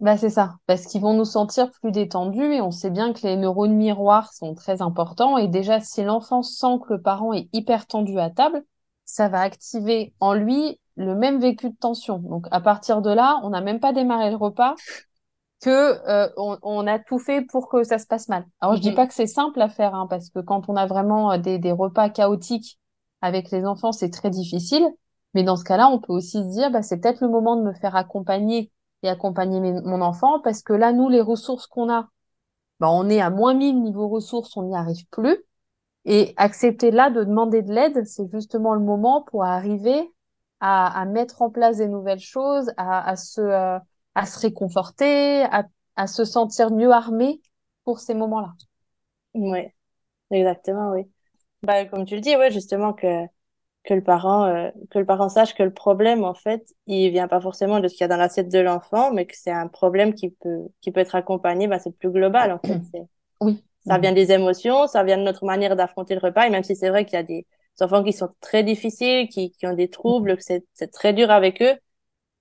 Bah 0.00 0.16
c'est 0.16 0.30
ça, 0.30 0.54
parce 0.66 0.86
qu'ils 0.86 1.02
vont 1.02 1.12
nous 1.12 1.26
sentir 1.26 1.70
plus 1.72 1.92
détendus 1.92 2.54
et 2.54 2.62
on 2.62 2.70
sait 2.70 2.88
bien 2.88 3.12
que 3.12 3.20
les 3.26 3.36
neurones 3.36 3.74
miroirs 3.74 4.32
sont 4.32 4.54
très 4.54 4.80
importants 4.80 5.36
et 5.36 5.46
déjà 5.46 5.78
si 5.80 6.02
l'enfant 6.02 6.42
sent 6.42 6.78
que 6.86 6.94
le 6.94 7.02
parent 7.02 7.34
est 7.34 7.48
hyper 7.52 7.86
tendu 7.86 8.18
à 8.18 8.30
table, 8.30 8.62
ça 9.04 9.28
va 9.28 9.40
activer 9.40 10.14
en 10.20 10.32
lui 10.32 10.80
le 10.96 11.14
même 11.14 11.38
vécu 11.38 11.68
de 11.68 11.76
tension. 11.76 12.18
Donc 12.18 12.46
à 12.50 12.60
partir 12.62 13.02
de 13.02 13.10
là, 13.10 13.40
on 13.42 13.50
n'a 13.50 13.60
même 13.60 13.80
pas 13.80 13.92
démarré 13.92 14.30
le 14.30 14.36
repas 14.36 14.74
que 15.60 15.70
euh, 15.70 16.28
on, 16.36 16.58
on 16.62 16.86
a 16.86 16.98
tout 16.98 17.18
fait 17.18 17.42
pour 17.42 17.68
que 17.68 17.84
ça 17.84 17.98
se 17.98 18.06
passe 18.06 18.28
mal. 18.28 18.46
Alors 18.60 18.76
je 18.76 18.80
dis 18.80 18.92
pas 18.92 19.06
que 19.06 19.14
c'est 19.14 19.26
simple 19.26 19.60
à 19.60 19.68
faire 19.68 19.94
hein, 19.94 20.06
parce 20.08 20.30
que 20.30 20.40
quand 20.40 20.68
on 20.68 20.76
a 20.76 20.86
vraiment 20.86 21.32
euh, 21.32 21.38
des, 21.38 21.58
des 21.58 21.72
repas 21.72 22.08
chaotiques 22.10 22.78
avec 23.22 23.50
les 23.50 23.64
enfants, 23.66 23.92
c'est 23.92 24.10
très 24.10 24.30
difficile. 24.30 24.86
Mais 25.34 25.42
dans 25.44 25.56
ce 25.56 25.64
cas-là, 25.64 25.88
on 25.88 26.00
peut 26.00 26.12
aussi 26.12 26.38
se 26.38 26.48
dire, 26.48 26.70
bah, 26.70 26.82
c'est 26.82 26.98
peut-être 27.00 27.20
le 27.20 27.28
moment 27.28 27.56
de 27.56 27.62
me 27.62 27.72
faire 27.74 27.94
accompagner 27.96 28.72
et 29.02 29.08
accompagner 29.08 29.60
mes- 29.60 29.80
mon 29.82 30.00
enfant 30.02 30.40
parce 30.40 30.62
que 30.62 30.72
là, 30.72 30.92
nous, 30.92 31.08
les 31.08 31.20
ressources 31.20 31.66
qu'on 31.66 31.90
a, 31.92 32.08
bah, 32.80 32.90
on 32.90 33.08
est 33.10 33.20
à 33.20 33.30
moins 33.30 33.54
1000 33.54 33.82
niveau 33.82 34.08
ressources, 34.08 34.56
on 34.56 34.64
n'y 34.64 34.76
arrive 34.76 35.06
plus. 35.10 35.36
Et 36.06 36.34
accepter 36.36 36.90
là 36.90 37.10
de 37.10 37.24
demander 37.24 37.62
de 37.62 37.72
l'aide, 37.72 38.06
c'est 38.06 38.30
justement 38.32 38.74
le 38.74 38.80
moment 38.80 39.22
pour 39.22 39.44
arriver 39.44 40.12
à, 40.60 41.00
à 41.00 41.04
mettre 41.06 41.42
en 41.42 41.50
place 41.50 41.78
des 41.78 41.88
nouvelles 41.88 42.20
choses, 42.20 42.72
à, 42.78 43.08
à 43.10 43.16
se, 43.16 43.40
euh, 43.40 43.78
à 44.14 44.26
se 44.26 44.38
réconforter, 44.40 45.42
à, 45.44 45.64
à 45.96 46.06
se 46.06 46.24
sentir 46.24 46.70
mieux 46.72 46.90
armé 46.92 47.40
pour 47.84 48.00
ces 48.00 48.14
moments-là. 48.14 48.52
Ouais, 49.34 49.74
exactement, 50.30 50.92
oui. 50.92 51.04
Bah, 51.62 51.84
comme 51.86 52.06
tu 52.06 52.16
le 52.16 52.20
dis, 52.20 52.36
ouais, 52.36 52.50
justement 52.50 52.92
que 52.94 53.26
que 53.84 53.94
le 53.94 54.02
parent 54.04 54.44
euh, 54.46 54.70
que 54.90 54.98
le 54.98 55.06
parent 55.06 55.28
sache 55.30 55.54
que 55.54 55.62
le 55.62 55.72
problème 55.74 56.24
en 56.24 56.34
fait, 56.34 56.74
il 56.86 57.10
vient 57.10 57.28
pas 57.28 57.40
forcément 57.40 57.80
de 57.80 57.88
ce 57.88 57.94
qu'il 57.94 58.02
y 58.02 58.04
a 58.04 58.08
dans 58.08 58.16
l'assiette 58.18 58.48
de 58.50 58.58
l'enfant, 58.60 59.12
mais 59.12 59.26
que 59.26 59.36
c'est 59.36 59.52
un 59.52 59.68
problème 59.68 60.14
qui 60.14 60.30
peut 60.30 60.68
qui 60.82 60.92
peut 60.92 61.00
être 61.00 61.14
accompagné, 61.16 61.68
bah 61.68 61.78
c'est 61.80 61.96
plus 61.98 62.10
global 62.10 62.52
en 62.52 62.60
fait, 62.60 62.82
Oui. 63.40 63.64
ça 63.80 63.98
vient 63.98 64.12
des 64.12 64.32
émotions, 64.32 64.86
ça 64.86 65.04
vient 65.04 65.18
de 65.18 65.22
notre 65.22 65.44
manière 65.44 65.76
d'affronter 65.76 66.14
le 66.14 66.20
repas 66.20 66.46
et 66.46 66.50
même 66.50 66.62
si 66.64 66.76
c'est 66.76 66.88
vrai 66.90 67.04
qu'il 67.04 67.14
y 67.14 67.18
a 67.18 67.22
des 67.22 67.46
enfants 67.80 68.04
qui 68.04 68.12
sont 68.12 68.30
très 68.40 68.62
difficiles, 68.64 69.28
qui, 69.28 69.52
qui 69.52 69.66
ont 69.66 69.74
des 69.74 69.88
troubles, 69.90 70.36
que 70.36 70.42
c'est, 70.42 70.64
c'est 70.74 70.90
très 70.92 71.12
dur 71.14 71.30
avec 71.30 71.62
eux, 71.62 71.74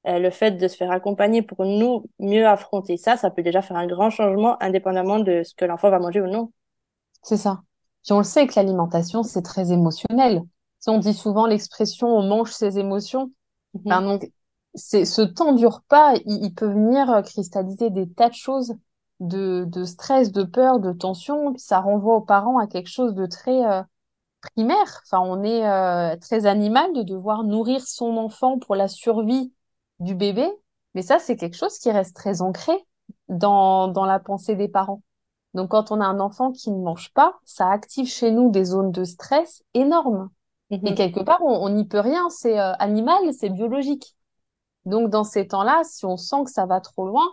euh, 0.08 0.20
le 0.20 0.30
fait 0.32 0.52
de 0.52 0.68
se 0.68 0.76
faire 0.78 0.92
accompagner 0.92 1.42
pour 1.42 1.66
nous 1.66 2.06
mieux 2.20 2.48
affronter 2.48 2.98
ça, 2.98 3.18
ça 3.18 3.30
peut 3.32 3.44
déjà 3.44 3.62
faire 3.62 3.78
un 3.78 3.88
grand 3.88 4.10
changement 4.10 4.62
indépendamment 4.64 5.20
de 5.20 5.44
ce 5.44 5.54
que 5.56 5.66
l'enfant 5.66 5.90
va 5.90 6.00
manger 6.00 6.22
ou 6.22 6.28
non. 6.28 6.52
C'est 7.24 7.38
ça. 7.38 7.62
Puis 8.04 8.14
on 8.14 8.20
le 8.20 8.24
sait 8.24 8.48
que 8.48 8.54
l'alimentation, 8.56 9.24
c'est 9.24 9.42
très 9.42 9.72
émotionnel. 9.72 10.42
Si 10.80 10.90
on 10.90 10.98
dit 11.00 11.14
souvent 11.14 11.46
l'expression 11.46 12.08
on 12.08 12.24
mange 12.24 12.52
ses 12.52 12.80
émotions, 12.80 13.32
Mhm. 13.74 13.82
ben 13.86 14.02
donc 14.04 14.32
c'est 14.76 15.06
ce 15.06 15.22
temps 15.24 15.54
du 15.54 15.68
repas, 15.68 16.16
il, 16.26 16.46
il 16.46 16.54
peut 16.56 16.68
venir 16.68 17.10
euh, 17.12 17.22
cristalliser 17.24 17.90
des 17.92 18.10
tas 18.10 18.30
de 18.30 18.36
choses 18.36 18.76
de, 19.22 19.66
de 19.68 19.86
stress, 19.86 20.32
de 20.32 20.44
peur, 20.44 20.80
de 20.80 20.94
tension, 20.94 21.54
puis 21.54 21.62
ça 21.62 21.80
renvoie 21.82 22.16
aux 22.18 22.22
parents 22.22 22.60
à 22.60 22.68
quelque 22.68 22.90
chose 22.90 23.16
de 23.16 23.26
très 23.28 23.66
euh, 23.66 23.84
primaire. 24.42 25.02
Enfin, 25.06 25.20
on 25.22 25.44
est 25.44 25.68
euh, 25.68 26.16
très 26.18 26.46
animal 26.46 26.94
de 26.94 27.04
devoir 27.04 27.44
nourrir 27.44 27.82
son 27.88 28.18
enfant 28.18 28.60
pour 28.60 28.76
la 28.76 28.88
survie 28.88 29.54
du 30.00 30.16
bébé, 30.16 30.50
mais 30.96 31.02
ça, 31.02 31.20
c'est 31.20 31.36
quelque 31.38 31.58
chose 31.58 31.78
qui 31.80 31.92
reste 31.92 32.16
très 32.16 32.42
ancré 32.42 32.74
dans, 33.30 33.88
dans 33.88 34.06
la 34.06 34.20
pensée 34.20 34.56
des 34.56 34.68
parents. 34.68 35.02
Donc, 35.54 35.72
quand 35.72 35.92
on 35.92 36.02
a 36.02 36.06
un 36.06 36.20
enfant 36.20 36.52
qui 36.52 36.72
ne 36.72 36.78
mange 36.82 37.12
pas, 37.14 37.40
ça 37.46 37.70
active 37.72 38.08
chez 38.08 38.32
nous 38.32 38.52
des 38.52 38.66
zones 38.66 38.92
de 38.92 39.04
stress 39.04 39.64
énormes. 39.74 40.30
Et 40.86 40.94
Mhm. 40.94 40.96
quelque 40.96 41.22
part, 41.22 41.44
on 41.44 41.66
on 41.66 41.70
n'y 41.70 41.86
peut 41.88 42.00
rien, 42.02 42.30
c'est 42.30 42.60
euh, 42.60 42.74
animal, 42.80 43.34
c'est 43.34 43.50
biologique. 43.50 44.16
Donc, 44.86 45.10
dans 45.10 45.24
ces 45.24 45.48
temps-là, 45.48 45.84
si 45.86 46.06
on 46.06 46.18
sent 46.18 46.44
que 46.46 46.52
ça 46.52 46.66
va 46.66 46.82
trop 46.82 47.08
loin, 47.08 47.26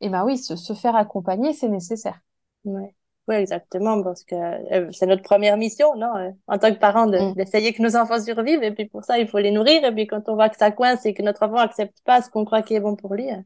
eh 0.00 0.08
ben 0.10 0.24
oui, 0.24 0.38
se, 0.38 0.56
se 0.56 0.74
faire 0.74 0.96
accompagner, 0.96 1.52
c'est 1.54 1.68
nécessaire. 1.68 2.20
Ouais. 2.64 2.94
Ouais, 3.28 3.42
exactement, 3.42 4.02
parce 4.02 4.24
que 4.24 4.34
euh, 4.34 4.90
c'est 4.90 5.04
notre 5.06 5.22
première 5.22 5.58
mission, 5.58 5.94
non, 5.96 6.16
euh, 6.16 6.30
en 6.46 6.58
tant 6.58 6.72
que 6.72 6.78
parent, 6.78 7.06
de, 7.06 7.18
Mm. 7.18 7.34
d'essayer 7.34 7.74
que 7.74 7.82
nos 7.82 7.94
enfants 7.94 8.18
survivent, 8.18 8.62
et 8.62 8.72
puis 8.72 8.86
pour 8.86 9.04
ça, 9.04 9.18
il 9.18 9.28
faut 9.28 9.38
les 9.38 9.50
nourrir, 9.50 9.84
et 9.84 9.92
puis 9.94 10.06
quand 10.06 10.28
on 10.30 10.34
voit 10.34 10.48
que 10.48 10.56
ça 10.56 10.70
coince 10.70 11.04
et 11.04 11.12
que 11.12 11.22
notre 11.22 11.42
enfant 11.42 11.58
accepte 11.58 11.98
pas 12.04 12.22
ce 12.22 12.30
qu'on 12.30 12.46
croit 12.46 12.62
qui 12.62 12.74
est 12.74 12.80
bon 12.80 12.96
pour 12.96 13.14
lui, 13.14 13.30
euh, 13.30 13.36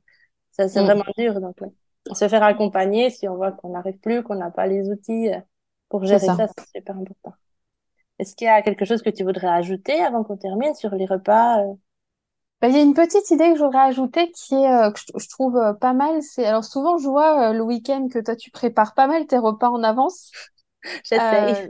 ça, 0.53 0.69
c'est 0.69 0.81
Mm. 0.81 0.85
vraiment 0.85 1.05
dur, 1.19 1.41
donc 1.41 1.61
ouais. 1.61 1.69
Se 2.15 2.29
faire 2.29 2.43
accompagner 2.45 3.11
si 3.11 3.29
on 3.29 3.35
voit 3.37 3.53
qu'on 3.53 3.71
n'arrive 3.71 3.99
plus, 3.99 4.23
qu'on 4.23 4.37
n'a 4.37 4.51
pas 4.51 4.67
les 4.69 4.89
outils 4.89 5.31
euh, 5.33 5.39
pour 5.89 6.05
gérer 6.05 6.21
ça. 6.21 6.37
ça, 6.37 6.47
c'est 6.57 6.79
super 6.79 6.97
important. 6.97 7.35
Est-ce 8.21 8.37
qu'il 8.37 8.47
y 8.47 8.49
a 8.51 8.63
quelque 8.63 8.85
chose 8.85 9.03
que 9.03 9.11
tu 9.11 9.25
voudrais 9.25 9.49
ajouter 9.49 10.01
avant 10.01 10.23
qu'on 10.23 10.37
termine 10.37 10.75
sur 10.75 10.95
les 10.95 11.07
repas? 11.07 11.61
Ben, 12.63 12.69
il 12.71 12.77
y 12.77 12.79
a 12.79 12.83
une 12.83 12.95
petite 12.95 13.31
idée 13.33 13.53
que 13.53 13.59
j'aurais 13.59 13.79
ajoutée 13.81 14.31
qui 14.33 14.55
est, 14.55 14.73
euh, 14.73 14.93
que 14.93 15.01
je, 15.19 15.29
trouve 15.29 15.57
euh, 15.57 15.75
pas 15.75 15.95
mal. 15.95 16.23
C'est, 16.23 16.47
alors 16.47 16.65
souvent, 16.65 16.97
je 16.99 17.09
vois 17.09 17.51
euh, 17.51 17.53
le 17.55 17.63
week-end 17.63 18.09
que 18.09 18.21
toi, 18.21 18.37
tu 18.37 18.51
prépares 18.53 18.95
pas 18.95 19.09
mal 19.09 19.27
tes 19.27 19.39
repas 19.39 19.69
en 19.71 19.83
avance. 19.83 20.31
J'essaye. 21.05 21.55
Euh, 21.65 21.69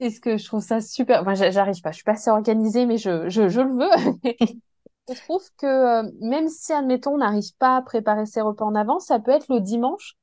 est-ce 0.00 0.20
que 0.20 0.38
je 0.38 0.46
trouve 0.46 0.62
ça 0.62 0.80
super? 0.80 1.22
Enfin, 1.22 1.34
j'a- 1.34 1.50
j'arrive 1.50 1.80
pas. 1.82 1.90
Je 1.92 1.96
suis 1.96 2.04
pas 2.04 2.12
assez 2.12 2.30
organisée, 2.30 2.86
mais 2.86 2.98
je, 2.98 3.28
je, 3.28 3.48
je 3.48 3.60
le 3.62 3.72
veux. 3.74 4.14
Je 5.08 5.14
trouve 5.14 5.44
que 5.58 5.66
euh, 5.66 6.10
même 6.20 6.48
si, 6.48 6.72
admettons, 6.72 7.14
on 7.14 7.18
n'arrive 7.18 7.54
pas 7.58 7.76
à 7.76 7.82
préparer 7.82 8.26
ses 8.26 8.40
repas 8.40 8.64
en 8.64 8.74
avance, 8.74 9.06
ça 9.06 9.18
peut 9.20 9.30
être 9.32 9.48
le 9.52 9.60
dimanche, 9.60 10.14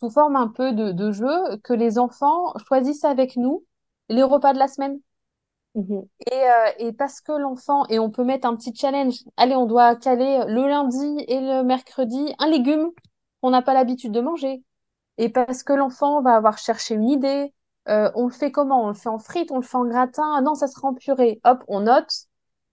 sous 0.00 0.10
forme 0.10 0.36
un 0.36 0.48
peu 0.48 0.72
de, 0.72 0.92
de 0.92 1.12
jeu, 1.12 1.28
que 1.64 1.72
les 1.74 1.98
enfants 1.98 2.54
choisissent 2.68 3.04
avec 3.04 3.36
nous 3.36 3.64
les 4.08 4.22
repas 4.22 4.52
de 4.54 4.58
la 4.58 4.68
semaine. 4.68 5.00
Mhm. 5.76 6.08
Et, 6.32 6.34
euh, 6.34 6.70
et 6.78 6.92
parce 6.94 7.20
que 7.20 7.32
l'enfant, 7.32 7.86
et 7.90 7.98
on 7.98 8.10
peut 8.10 8.24
mettre 8.24 8.48
un 8.48 8.56
petit 8.56 8.74
challenge, 8.74 9.16
allez, 9.36 9.54
on 9.56 9.66
doit 9.66 9.94
caler 9.96 10.44
le 10.48 10.66
lundi 10.68 11.24
et 11.28 11.40
le 11.40 11.62
mercredi 11.64 12.34
un 12.38 12.48
légume 12.48 12.90
qu'on 13.42 13.50
n'a 13.50 13.60
pas 13.62 13.74
l'habitude 13.74 14.12
de 14.12 14.20
manger. 14.22 14.64
Et 15.18 15.30
parce 15.30 15.64
que 15.64 15.72
l'enfant 15.74 16.22
va 16.22 16.36
avoir 16.36 16.58
cherché 16.58 16.94
une 16.94 17.10
idée, 17.10 17.54
euh, 17.88 18.12
on 18.14 18.26
le 18.26 18.32
fait 18.32 18.52
comment? 18.52 18.84
On 18.84 18.88
le 18.88 18.94
fait 18.94 19.08
en 19.10 19.18
frites, 19.18 19.50
on 19.52 19.56
le 19.56 19.62
fait 19.62 19.76
en 19.78 19.86
gratin, 19.86 20.24
ah 20.36 20.42
non, 20.42 20.54
ça 20.54 20.68
sera 20.68 20.88
en 20.88 20.94
purée. 20.94 21.40
Hop, 21.44 21.64
on 21.68 21.80
note. 21.82 22.10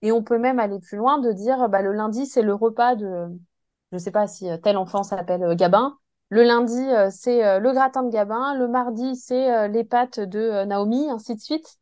Et 0.02 0.12
on 0.12 0.22
peut 0.22 0.38
même 0.38 0.60
aller 0.60 0.78
plus 0.80 0.98
loin 0.98 1.18
de 1.18 1.32
dire, 1.32 1.68
bah, 1.70 1.82
le 1.82 1.92
lundi, 1.92 2.26
c'est 2.26 2.42
le 2.42 2.54
repas 2.54 2.94
de, 2.96 3.26
je 3.92 3.98
sais 3.98 4.12
pas 4.12 4.26
si 4.28 4.50
euh, 4.50 4.58
tel 4.58 4.76
enfant 4.78 5.02
s'appelle 5.04 5.56
Gabin. 5.56 5.98
Le 6.30 6.44
lundi, 6.44 6.80
c'est 7.10 7.60
le 7.60 7.72
gratin 7.72 8.02
de 8.04 8.10
Gabin. 8.10 8.54
Le 8.56 8.68
mardi, 8.68 9.16
c'est 9.16 9.68
les 9.68 9.84
pâtes 9.84 10.20
de 10.20 10.64
Naomi, 10.64 11.08
ainsi 11.10 11.34
de 11.36 11.40
suite. 11.40 11.78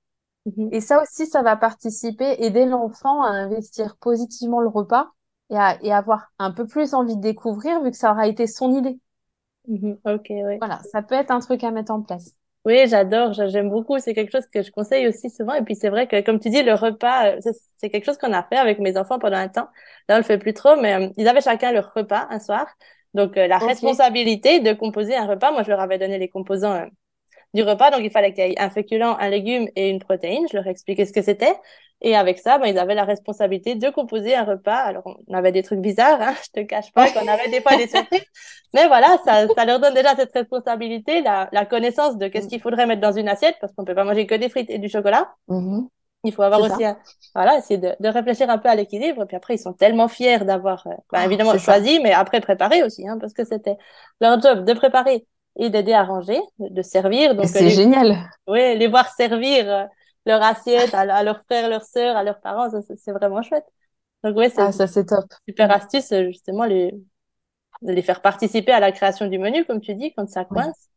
Mhm. 0.46 0.68
Et 0.72 0.80
ça 0.80 1.00
aussi, 1.02 1.26
ça 1.26 1.42
va 1.42 1.56
participer, 1.56 2.36
aider 2.44 2.66
l'enfant 2.66 3.22
à 3.22 3.28
investir 3.30 3.96
positivement 3.98 4.60
le 4.60 4.68
repas 4.68 5.10
et 5.50 5.56
à 5.56 5.78
et 5.82 5.92
avoir 5.92 6.32
un 6.40 6.50
peu 6.50 6.66
plus 6.66 6.94
envie 6.94 7.16
de 7.16 7.20
découvrir 7.20 7.80
vu 7.82 7.90
que 7.92 7.96
ça 7.96 8.10
aura 8.12 8.26
été 8.26 8.46
son 8.48 8.72
idée. 8.72 8.98
Mhm. 9.68 9.98
Ok, 10.04 10.26
ouais. 10.30 10.58
Voilà, 10.60 10.80
ça 10.90 11.02
peut 11.02 11.14
être 11.14 11.30
un 11.30 11.40
truc 11.40 11.62
à 11.64 11.70
mettre 11.70 11.92
en 11.92 12.00
place. 12.02 12.34
Oui, 12.64 12.86
j'adore, 12.88 13.32
j'a- 13.32 13.48
j'aime 13.48 13.70
beaucoup. 13.70 13.98
C'est 13.98 14.14
quelque 14.14 14.30
chose 14.30 14.46
que 14.46 14.62
je 14.62 14.70
conseille 14.70 15.08
aussi 15.08 15.30
souvent. 15.30 15.54
Et 15.54 15.62
puis 15.62 15.74
c'est 15.74 15.88
vrai 15.88 16.06
que, 16.06 16.20
comme 16.20 16.38
tu 16.38 16.48
dis, 16.48 16.62
le 16.62 16.74
repas, 16.74 17.32
euh, 17.36 17.40
c'est 17.78 17.90
quelque 17.90 18.04
chose 18.04 18.18
qu'on 18.18 18.32
a 18.32 18.44
fait 18.44 18.56
avec 18.56 18.78
mes 18.78 18.96
enfants 18.96 19.18
pendant 19.18 19.36
un 19.36 19.48
temps. 19.48 19.68
Là, 20.08 20.14
on 20.14 20.18
le 20.18 20.22
fait 20.24 20.38
plus 20.38 20.54
trop, 20.54 20.76
mais 20.76 20.94
euh, 20.94 21.08
ils 21.16 21.26
avaient 21.26 21.40
chacun 21.40 21.72
leur 21.72 21.92
repas 21.94 22.28
un 22.30 22.38
soir. 22.38 22.66
Donc 23.14 23.36
euh, 23.36 23.48
la 23.48 23.58
responsabilité 23.58 24.60
de 24.60 24.72
composer 24.74 25.16
un 25.16 25.26
repas, 25.26 25.50
moi 25.50 25.64
je 25.64 25.70
leur 25.70 25.80
avais 25.80 25.98
donné 25.98 26.18
les 26.18 26.28
composants 26.28 26.74
euh, 26.74 26.86
du 27.54 27.62
repas, 27.62 27.90
donc 27.90 28.00
il 28.02 28.10
fallait 28.10 28.32
qu'il 28.32 28.44
y 28.46 28.52
ait 28.52 28.60
un 28.60 28.70
féculent, 28.70 29.02
un 29.18 29.28
légume 29.28 29.68
et 29.76 29.90
une 29.90 29.98
protéine. 29.98 30.46
Je 30.50 30.56
leur 30.56 30.66
expliquais 30.66 31.04
ce 31.06 31.12
que 31.12 31.22
c'était. 31.22 31.54
Et 32.04 32.16
avec 32.16 32.38
ça, 32.38 32.58
ben, 32.58 32.66
ils 32.66 32.78
avaient 32.78 32.96
la 32.96 33.04
responsabilité 33.04 33.74
de 33.76 33.88
composer 33.90 34.34
un 34.34 34.44
repas. 34.44 34.74
Alors, 34.76 35.04
on 35.28 35.34
avait 35.34 35.52
des 35.52 35.62
trucs 35.62 35.80
bizarres, 35.80 36.20
hein, 36.20 36.34
je 36.44 36.60
te 36.62 36.66
cache 36.66 36.92
pas 36.92 37.10
qu'on 37.10 37.28
avait 37.28 37.48
des 37.48 37.60
fois 37.60 37.76
des 37.76 37.86
surprises. 37.86 38.24
Mais 38.74 38.88
voilà, 38.88 39.18
ça, 39.24 39.48
ça 39.54 39.64
leur 39.64 39.78
donne 39.80 39.94
déjà 39.94 40.16
cette 40.16 40.32
responsabilité, 40.32 41.20
la, 41.22 41.48
la 41.52 41.64
connaissance 41.66 42.16
de 42.18 42.26
qu'est-ce 42.28 42.48
qu'il 42.48 42.60
faudrait 42.60 42.86
mettre 42.86 43.00
dans 43.02 43.12
une 43.12 43.28
assiette, 43.28 43.56
parce 43.60 43.72
qu'on 43.74 43.84
peut 43.84 43.94
pas 43.94 44.04
manger 44.04 44.26
que 44.26 44.34
des 44.34 44.48
frites 44.48 44.70
et 44.70 44.78
du 44.78 44.88
chocolat. 44.88 45.32
Mhm. 45.48 45.88
Il 46.24 46.32
faut 46.32 46.42
avoir 46.42 46.60
aussi, 46.62 46.84
un- 46.84 46.96
voilà, 47.34 47.58
essayer 47.58 47.78
de, 47.78 47.94
de 47.98 48.08
réfléchir 48.08 48.48
un 48.48 48.58
peu 48.58 48.68
à 48.68 48.76
l'équilibre. 48.76 49.22
Et 49.22 49.26
puis 49.26 49.36
après, 49.36 49.54
ils 49.56 49.58
sont 49.58 49.72
tellement 49.72 50.06
fiers 50.08 50.38
d'avoir, 50.40 50.86
euh, 50.86 50.90
ben, 51.12 51.22
évidemment, 51.24 51.52
ça. 51.52 51.58
choisi, 51.58 51.98
mais 52.00 52.12
après 52.12 52.40
préparé 52.40 52.82
aussi, 52.84 53.06
hein, 53.08 53.18
parce 53.20 53.32
que 53.32 53.44
c'était 53.44 53.76
leur 54.20 54.40
job 54.40 54.64
de 54.64 54.72
préparer 54.72 55.26
et 55.56 55.70
d'aider 55.70 55.92
à 55.92 56.04
ranger, 56.04 56.40
de 56.58 56.82
servir. 56.82 57.34
Donc, 57.34 57.52
c'est 57.52 57.62
les, 57.62 57.70
génial. 57.70 58.16
oui, 58.48 58.78
les 58.78 58.88
voir 58.88 59.08
servir 59.14 59.68
euh, 59.70 59.86
leur 60.26 60.42
assiette 60.42 60.94
à, 60.94 61.00
à 61.02 61.22
leurs 61.24 61.42
frères, 61.44 61.68
leurs 61.68 61.84
sœurs, 61.84 62.16
à 62.16 62.24
leurs 62.24 62.40
parents, 62.40 62.70
ça, 62.70 62.80
c'est 62.96 63.12
vraiment 63.12 63.42
chouette. 63.42 63.66
Donc, 64.24 64.36
oui, 64.36 64.50
c'est 64.50 64.66
Ah, 64.66 64.72
ça, 64.72 64.86
c'est 64.86 65.04
top. 65.06 65.26
super 65.48 65.70
astuce, 65.72 66.12
euh, 66.12 66.26
justement, 66.28 66.64
les, 66.64 66.92
de 67.82 67.92
les 67.92 68.02
faire 68.02 68.22
participer 68.22 68.72
à 68.72 68.80
la 68.80 68.92
création 68.92 69.26
du 69.28 69.38
menu, 69.38 69.64
comme 69.66 69.80
tu 69.80 69.94
dis, 69.94 70.12
quand 70.14 70.28
ça 70.30 70.44
coince. 70.44 70.90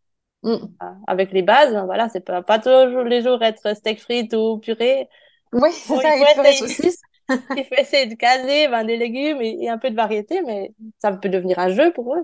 Mm. 0.43 0.75
Ah, 0.79 0.95
Avec 1.07 1.31
les 1.31 1.41
bases, 1.41 1.73
hein, 1.75 1.85
voilà, 1.85 2.09
c'est 2.09 2.19
pas, 2.21 2.41
pas 2.43 2.59
toujours 2.59 3.03
les 3.03 3.21
jours 3.21 3.41
être 3.43 3.75
steak 3.75 4.01
frites 4.01 4.33
ou 4.33 4.57
purée. 4.59 5.07
Oui, 5.53 5.71
c'est 5.73 5.95
Bon, 5.95 6.01
il 6.01 6.13
ça, 6.13 6.13
faut 6.13 6.25
purée 6.33 6.49
essayer, 6.49 6.93
il 7.55 7.65
faut 7.65 7.75
essayer 7.75 8.07
de 8.07 8.15
caser 8.15 8.67
ben, 8.69 8.85
des 8.85 8.97
légumes 8.97 9.41
et, 9.41 9.57
et 9.65 9.69
un 9.69 9.77
peu 9.79 9.91
de 9.91 9.95
variété, 9.95 10.41
mais 10.43 10.73
ça 10.99 11.11
peut 11.13 11.29
devenir 11.29 11.59
un 11.59 11.69
jeu 11.69 11.93
pour 11.93 12.15
eux. 12.15 12.23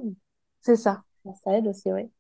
C'est 0.62 0.76
ça. 0.76 1.04
Ça 1.44 1.58
aide 1.58 1.67
aussi, 1.67 1.91
oui. 1.91 2.12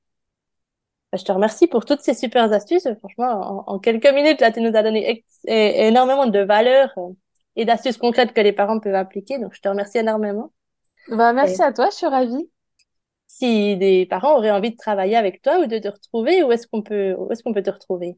Ben, 1.11 1.17
Je 1.17 1.25
te 1.25 1.31
remercie 1.31 1.67
pour 1.67 1.85
toutes 1.85 2.01
ces 2.01 2.13
super 2.13 2.51
astuces. 2.53 2.87
Franchement, 2.99 3.63
en, 3.67 3.73
en 3.75 3.79
quelques 3.79 4.07
minutes, 4.13 4.39
là, 4.41 4.51
tu 4.51 4.61
nous 4.61 4.75
as 4.75 4.83
donné 4.83 5.25
énormément 5.45 6.25
de 6.27 6.39
valeurs 6.39 6.91
euh, 6.97 7.09
et 7.55 7.65
d'astuces 7.65 7.97
concrètes 7.97 8.33
que 8.33 8.41
les 8.41 8.53
parents 8.53 8.79
peuvent 8.79 8.95
appliquer. 8.95 9.37
Donc, 9.39 9.53
je 9.53 9.61
te 9.61 9.67
remercie 9.69 9.97
énormément. 9.99 10.53
Bah, 11.09 11.31
Et 11.41 11.55
merci 11.55 11.61
à 11.61 11.71
toi, 11.73 11.89
je 11.91 11.95
suis 11.97 12.07
ravie. 12.07 12.49
si 13.27 13.77
des 13.77 14.05
parents 14.05 14.37
auraient 14.37 14.51
envie 14.51 14.69
de 14.71 14.75
travailler 14.77 15.15
avec 15.15 15.41
toi 15.41 15.59
ou 15.59 15.65
de 15.65 15.79
te 15.79 15.87
retrouver, 15.87 16.43
où 16.43 16.51
est-ce 16.51 16.67
qu'on 16.67 16.81
peut, 16.83 17.15
où 17.17 17.31
est-ce 17.31 17.41
qu'on 17.43 17.53
peut 17.53 17.63
te 17.63 17.69
retrouver? 17.71 18.17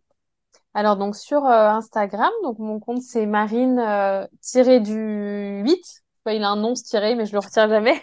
Alors, 0.74 0.98
donc, 0.98 1.16
sur 1.16 1.46
euh, 1.46 1.70
Instagram, 1.70 2.32
donc, 2.44 2.58
mon 2.60 2.80
compte, 2.80 3.02
c'est 3.02 3.26
Marine, 3.26 3.80
euh, 3.80 4.26
tiré 4.42 4.80
du 4.80 5.62
8. 5.64 6.04
Enfin, 6.26 6.36
il 6.36 6.44
a 6.44 6.50
un 6.50 6.56
nom, 6.56 6.74
tiré, 6.74 7.16
mais 7.16 7.26
je 7.26 7.34
le 7.34 7.40
retiens 7.40 7.68
jamais. 7.70 8.02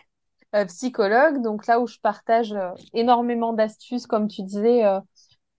Euh, 0.56 0.64
psychologue. 0.64 1.42
Donc, 1.42 1.68
là 1.68 1.78
où 1.78 1.86
je 1.86 1.98
partage 2.00 2.52
euh, 2.52 2.72
énormément 2.92 3.52
d'astuces, 3.52 4.08
comme 4.08 4.26
tu 4.26 4.42
disais, 4.42 4.84
euh, 4.84 4.98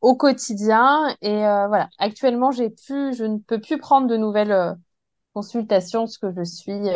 au 0.02 0.16
quotidien. 0.16 1.16
Et 1.22 1.38
voilà, 1.38 1.88
actuellement, 1.98 2.52
j'ai 2.52 2.70
pu, 2.70 3.14
je 3.14 3.24
ne 3.24 3.38
peux 3.38 3.62
plus 3.62 3.78
prendre 3.78 4.08
de 4.08 4.18
nouvelles 4.18 4.76
consultations 5.34 6.02
parce 6.02 6.18
que 6.18 6.34
je 6.36 6.44
suis 6.44 6.90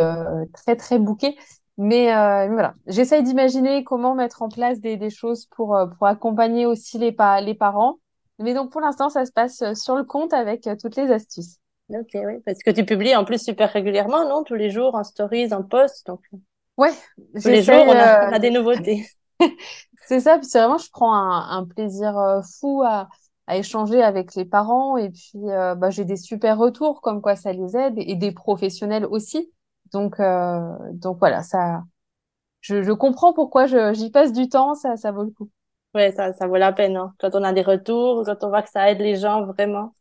très, 0.53 0.75
très 0.75 0.99
bouquée. 0.99 1.37
Mais 1.77 2.13
euh, 2.13 2.47
voilà, 2.47 2.73
j'essaye 2.87 3.21
d'imaginer 3.23 3.83
comment 3.83 4.15
mettre 4.15 4.41
en 4.41 4.49
place 4.49 4.79
des, 4.79 4.97
des 4.97 5.09
choses 5.09 5.45
pour, 5.55 5.77
pour 5.97 6.07
accompagner 6.07 6.65
aussi 6.65 6.97
les, 6.97 7.11
pa 7.11 7.41
les 7.41 7.53
parents. 7.53 7.99
Mais 8.39 8.53
donc, 8.53 8.71
pour 8.71 8.81
l'instant, 8.81 9.09
ça 9.09 9.25
se 9.25 9.31
passe 9.31 9.63
sur 9.73 9.95
le 9.95 10.03
compte 10.03 10.33
avec 10.33 10.67
toutes 10.81 10.95
les 10.95 11.11
astuces. 11.11 11.59
Ok, 11.89 12.09
oui. 12.15 12.39
Parce 12.45 12.59
que 12.63 12.71
tu 12.71 12.83
publies 12.83 13.15
en 13.15 13.23
plus 13.23 13.41
super 13.41 13.71
régulièrement, 13.71 14.27
non? 14.27 14.43
Tous 14.43 14.55
les 14.55 14.71
jours, 14.71 14.95
en 14.95 15.03
stories, 15.03 15.53
en 15.53 15.63
posts. 15.63 16.07
Donc, 16.07 16.21
Ouais, 16.77 16.91
tous 17.41 17.49
les 17.49 17.63
jours, 17.63 17.75
j'essaye. 17.75 17.87
on 17.87 17.99
a, 17.99 18.17
on 18.21 18.31
euh, 18.31 18.33
a 18.33 18.39
des 18.39 18.51
nouveautés. 18.51 19.05
C'est 20.07 20.19
ça, 20.19 20.37
puis 20.37 20.47
c'est 20.47 20.59
vraiment, 20.59 20.77
je 20.77 20.89
prends 20.91 21.13
un, 21.13 21.57
un 21.59 21.65
plaisir 21.65 22.17
euh, 22.17 22.41
fou 22.59 22.83
à, 22.85 23.09
à 23.47 23.57
échanger 23.57 24.03
avec 24.03 24.35
les 24.35 24.45
parents 24.45 24.97
et 24.97 25.09
puis 25.09 25.31
euh, 25.49 25.73
bah, 25.75 25.89
j'ai 25.89 26.05
des 26.05 26.15
super 26.17 26.57
retours 26.57 27.01
comme 27.01 27.21
quoi 27.21 27.35
ça 27.35 27.51
les 27.53 27.75
aide 27.75 27.95
et 27.97 28.15
des 28.15 28.31
professionnels 28.31 29.05
aussi. 29.05 29.51
Donc, 29.93 30.19
euh, 30.19 30.61
donc 30.93 31.17
voilà, 31.19 31.41
ça, 31.43 31.83
je, 32.61 32.83
je 32.83 32.91
comprends 32.93 33.33
pourquoi 33.33 33.67
je, 33.67 33.93
j'y 33.93 34.11
passe 34.11 34.33
du 34.33 34.49
temps, 34.49 34.75
ça, 34.75 34.97
ça 34.97 35.11
vaut 35.11 35.23
le 35.23 35.31
coup. 35.31 35.51
Ouais, 35.95 36.11
ça, 36.11 36.33
ça 36.33 36.47
vaut 36.47 36.57
la 36.57 36.73
peine, 36.73 36.95
hein. 36.97 37.15
Quand 37.19 37.33
on 37.35 37.43
a 37.43 37.53
des 37.53 37.61
retours, 37.61 38.23
quand 38.25 38.43
on 38.43 38.49
voit 38.49 38.61
que 38.63 38.69
ça 38.69 38.91
aide 38.91 38.99
les 38.99 39.15
gens, 39.17 39.45
vraiment. 39.45 39.93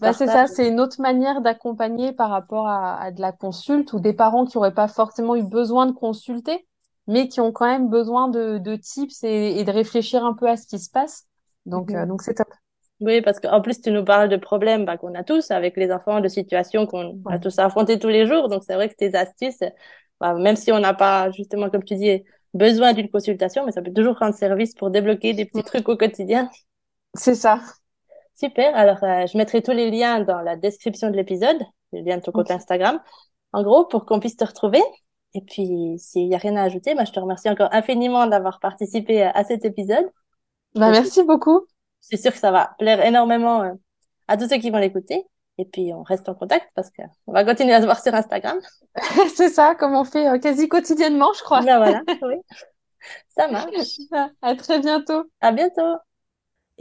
Bah, 0.00 0.12
c'est 0.12 0.26
ça, 0.26 0.46
c'est 0.46 0.68
une 0.68 0.80
autre 0.80 1.00
manière 1.00 1.40
d'accompagner 1.40 2.12
par 2.12 2.30
rapport 2.30 2.68
à, 2.68 3.10
de 3.10 3.20
la 3.20 3.32
consulte 3.32 3.92
ou 3.92 4.00
des 4.00 4.12
parents 4.12 4.44
qui 4.44 4.56
n'auraient 4.56 4.74
pas 4.74 4.86
forcément 4.86 5.34
eu 5.34 5.42
besoin 5.42 5.86
de 5.86 5.92
consulter, 5.92 6.66
mais 7.08 7.28
qui 7.28 7.40
ont 7.40 7.50
quand 7.50 7.66
même 7.66 7.88
besoin 7.88 8.28
de, 8.28 8.58
de 8.58 8.76
tips 8.76 9.24
et, 9.24 9.64
de 9.64 9.70
réfléchir 9.72 10.24
un 10.24 10.34
peu 10.34 10.48
à 10.48 10.56
ce 10.56 10.66
qui 10.66 10.78
se 10.78 10.88
passe. 10.88 11.26
Donc, 11.66 11.92
euh, 11.92 12.06
donc 12.06 12.22
c'est 12.22 12.34
top. 12.34 12.46
Oui, 13.00 13.20
parce 13.20 13.40
qu'en 13.40 13.60
plus, 13.60 13.80
tu 13.80 13.90
nous 13.90 14.04
parles 14.04 14.28
de 14.28 14.36
problèmes 14.36 14.84
bah, 14.84 14.96
qu'on 14.96 15.14
a 15.16 15.24
tous 15.24 15.50
avec 15.50 15.76
les 15.76 15.90
enfants, 15.90 16.20
de 16.20 16.28
situations 16.28 16.86
qu'on 16.86 17.20
a 17.26 17.40
tous 17.40 17.58
affrontées 17.58 17.98
tous 17.98 18.08
les 18.08 18.26
jours. 18.26 18.48
Donc, 18.48 18.62
c'est 18.64 18.74
vrai 18.74 18.88
que 18.88 18.94
tes 18.94 19.16
astuces, 19.16 19.64
bah, 20.20 20.34
même 20.34 20.54
si 20.54 20.70
on 20.70 20.78
n'a 20.78 20.94
pas, 20.94 21.32
justement, 21.32 21.68
comme 21.68 21.82
tu 21.82 21.96
dis, 21.96 22.22
besoin 22.54 22.92
d'une 22.92 23.10
consultation, 23.10 23.66
mais 23.66 23.72
ça 23.72 23.82
peut 23.82 23.92
toujours 23.92 24.16
rendre 24.16 24.36
service 24.36 24.74
pour 24.74 24.90
débloquer 24.90 25.34
des 25.34 25.44
petits 25.44 25.64
trucs 25.64 25.88
au 25.88 25.96
quotidien. 25.96 26.48
C'est 27.14 27.34
ça. 27.34 27.60
Super. 28.34 28.74
Alors, 28.76 29.02
euh, 29.04 29.26
je 29.26 29.36
mettrai 29.36 29.62
tous 29.62 29.72
les 29.72 29.90
liens 29.90 30.20
dans 30.20 30.40
la 30.40 30.56
description 30.56 31.10
de 31.10 31.16
l'épisode, 31.16 31.58
le 31.92 32.00
lien 32.00 32.16
de 32.16 32.22
ton 32.22 32.32
compte 32.32 32.50
Instagram, 32.50 33.00
en 33.52 33.62
gros, 33.62 33.84
pour 33.86 34.06
qu'on 34.06 34.20
puisse 34.20 34.36
te 34.36 34.44
retrouver. 34.44 34.82
Et 35.34 35.40
puis, 35.40 35.94
s'il 35.98 36.28
n'y 36.28 36.34
a 36.34 36.38
rien 36.38 36.56
à 36.56 36.62
ajouter, 36.62 36.94
bah, 36.94 37.04
je 37.04 37.12
te 37.12 37.20
remercie 37.20 37.48
encore 37.48 37.68
infiniment 37.72 38.26
d'avoir 38.26 38.60
participé 38.60 39.22
à 39.22 39.44
cet 39.44 39.64
épisode. 39.64 40.10
Bah, 40.74 40.90
merci 40.90 41.22
beaucoup 41.22 41.66
c'est 42.02 42.16
sûr 42.18 42.32
que 42.32 42.38
ça 42.38 42.50
va 42.50 42.74
plaire 42.78 43.02
énormément 43.04 43.62
euh, 43.62 43.72
à 44.28 44.36
tous 44.36 44.48
ceux 44.48 44.58
qui 44.58 44.70
vont 44.70 44.78
l'écouter. 44.78 45.24
Et 45.58 45.64
puis, 45.64 45.92
on 45.94 46.02
reste 46.02 46.28
en 46.28 46.34
contact 46.34 46.68
parce 46.74 46.90
qu'on 46.90 47.32
va 47.32 47.44
continuer 47.44 47.72
à 47.72 47.80
se 47.80 47.84
voir 47.86 48.02
sur 48.02 48.14
Instagram. 48.14 48.58
c'est 49.34 49.48
ça, 49.48 49.74
comme 49.74 49.94
on 49.94 50.04
fait 50.04 50.28
euh, 50.28 50.38
quasi 50.38 50.68
quotidiennement, 50.68 51.32
je 51.32 51.42
crois. 51.42 51.60
Ben 51.62 51.78
voilà, 51.78 52.02
oui. 52.22 52.36
Ça 53.28 53.48
marche. 53.48 53.98
À 54.42 54.54
très 54.56 54.80
bientôt. 54.80 55.24
À 55.40 55.52
bientôt. 55.52 55.96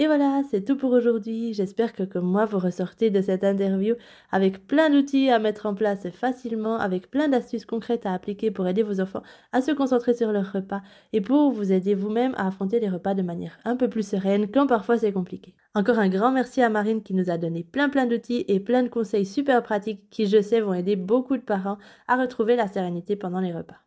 Et 0.02 0.08
voilà, 0.08 0.42
c'est 0.50 0.66
tout 0.66 0.76
pour 0.76 0.94
aujourd'hui. 0.94 1.54
J'espère 1.54 1.94
que 1.94 2.02
comme 2.02 2.26
moi, 2.26 2.46
vous 2.46 2.58
ressortez 2.58 3.12
de 3.12 3.22
cette 3.22 3.44
interview 3.44 3.94
avec 4.32 4.66
plein 4.66 4.90
d'outils 4.90 5.30
à 5.30 5.38
mettre 5.38 5.68
en 5.68 5.76
place 5.76 6.10
facilement, 6.10 6.80
avec 6.80 7.12
plein 7.12 7.28
d'astuces 7.28 7.68
concrètes 7.68 8.08
à 8.08 8.14
appliquer 8.14 8.50
pour 8.50 8.68
aider 8.68 8.82
vos 8.82 9.00
enfants 9.00 9.22
à 9.52 9.62
se 9.62 9.70
concentrer 9.70 10.16
sur 10.16 10.32
leur 10.32 10.54
repas 10.54 10.82
et 11.14 11.22
pour 11.22 11.52
vous 11.52 11.72
aider 11.72 11.94
vous-même 11.94 12.34
à 12.36 12.48
affronter 12.48 12.80
les 12.80 12.90
repas 12.90 13.14
de 13.14 13.22
manière 13.22 13.60
un 13.64 13.76
peu 13.76 13.90
plus 13.90 14.08
sereine 14.08 14.50
quand 14.50 14.66
parfois 14.66 14.98
c'est 14.98 15.14
compliqué. 15.14 15.54
Encore 15.76 16.00
un 16.00 16.10
grand 16.10 16.32
merci 16.32 16.64
à 16.64 16.70
Marine 16.70 17.04
qui 17.04 17.14
nous 17.14 17.30
a 17.30 17.38
donné 17.38 17.64
plein 17.64 17.88
plein 17.88 18.08
d'outils 18.08 18.44
et 18.48 18.60
plein 18.60 18.82
de 18.82 18.90
conseils 18.90 19.28
super 19.28 19.62
pratiques 19.62 20.10
qui 20.10 20.26
je 20.26 20.42
sais 20.42 20.62
vont 20.62 20.74
aider 20.74 20.96
beaucoup 20.96 21.38
de 21.38 21.44
parents 21.44 21.78
à 22.08 22.20
retrouver 22.20 22.56
la 22.56 22.68
sérénité 22.68 23.16
pendant 23.16 23.40
les 23.40 23.54
repas. 23.54 23.78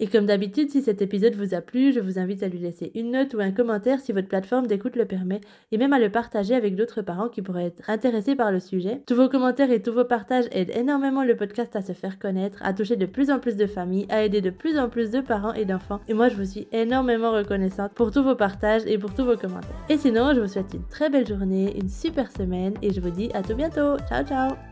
Et 0.00 0.06
comme 0.06 0.26
d'habitude, 0.26 0.70
si 0.70 0.82
cet 0.82 1.02
épisode 1.02 1.34
vous 1.34 1.54
a 1.54 1.60
plu, 1.60 1.92
je 1.92 2.00
vous 2.00 2.18
invite 2.18 2.42
à 2.42 2.48
lui 2.48 2.58
laisser 2.58 2.92
une 2.94 3.10
note 3.10 3.34
ou 3.34 3.40
un 3.40 3.50
commentaire 3.50 4.00
si 4.00 4.12
votre 4.12 4.28
plateforme 4.28 4.66
d'écoute 4.66 4.96
le 4.96 5.04
permet, 5.04 5.40
et 5.72 5.78
même 5.78 5.92
à 5.92 5.98
le 5.98 6.10
partager 6.10 6.54
avec 6.54 6.76
d'autres 6.76 7.02
parents 7.02 7.28
qui 7.28 7.42
pourraient 7.42 7.66
être 7.66 7.90
intéressés 7.90 8.36
par 8.36 8.52
le 8.52 8.60
sujet. 8.60 9.02
Tous 9.06 9.16
vos 9.16 9.28
commentaires 9.28 9.72
et 9.72 9.82
tous 9.82 9.92
vos 9.92 10.04
partages 10.04 10.46
aident 10.52 10.76
énormément 10.76 11.24
le 11.24 11.36
podcast 11.36 11.74
à 11.74 11.82
se 11.82 11.92
faire 11.92 12.18
connaître, 12.18 12.58
à 12.62 12.72
toucher 12.72 12.96
de 12.96 13.06
plus 13.06 13.30
en 13.30 13.40
plus 13.40 13.56
de 13.56 13.66
familles, 13.66 14.06
à 14.08 14.22
aider 14.22 14.40
de 14.40 14.50
plus 14.50 14.78
en 14.78 14.88
plus 14.88 15.10
de 15.10 15.20
parents 15.20 15.54
et 15.54 15.64
d'enfants. 15.64 16.00
Et 16.08 16.14
moi, 16.14 16.28
je 16.28 16.36
vous 16.36 16.44
suis 16.44 16.68
énormément 16.72 17.32
reconnaissante 17.32 17.92
pour 17.94 18.12
tous 18.12 18.22
vos 18.22 18.36
partages 18.36 18.86
et 18.86 18.98
pour 18.98 19.12
tous 19.12 19.24
vos 19.24 19.36
commentaires. 19.36 19.76
Et 19.88 19.98
sinon, 19.98 20.32
je 20.34 20.40
vous 20.40 20.48
souhaite 20.48 20.74
une 20.74 20.86
très 20.86 21.10
belle 21.10 21.26
journée, 21.26 21.76
une 21.76 21.88
super 21.88 22.30
semaine, 22.30 22.74
et 22.82 22.92
je 22.92 23.00
vous 23.00 23.10
dis 23.10 23.30
à 23.34 23.42
tout 23.42 23.54
bientôt. 23.54 23.96
Ciao, 24.08 24.24
ciao 24.24 24.67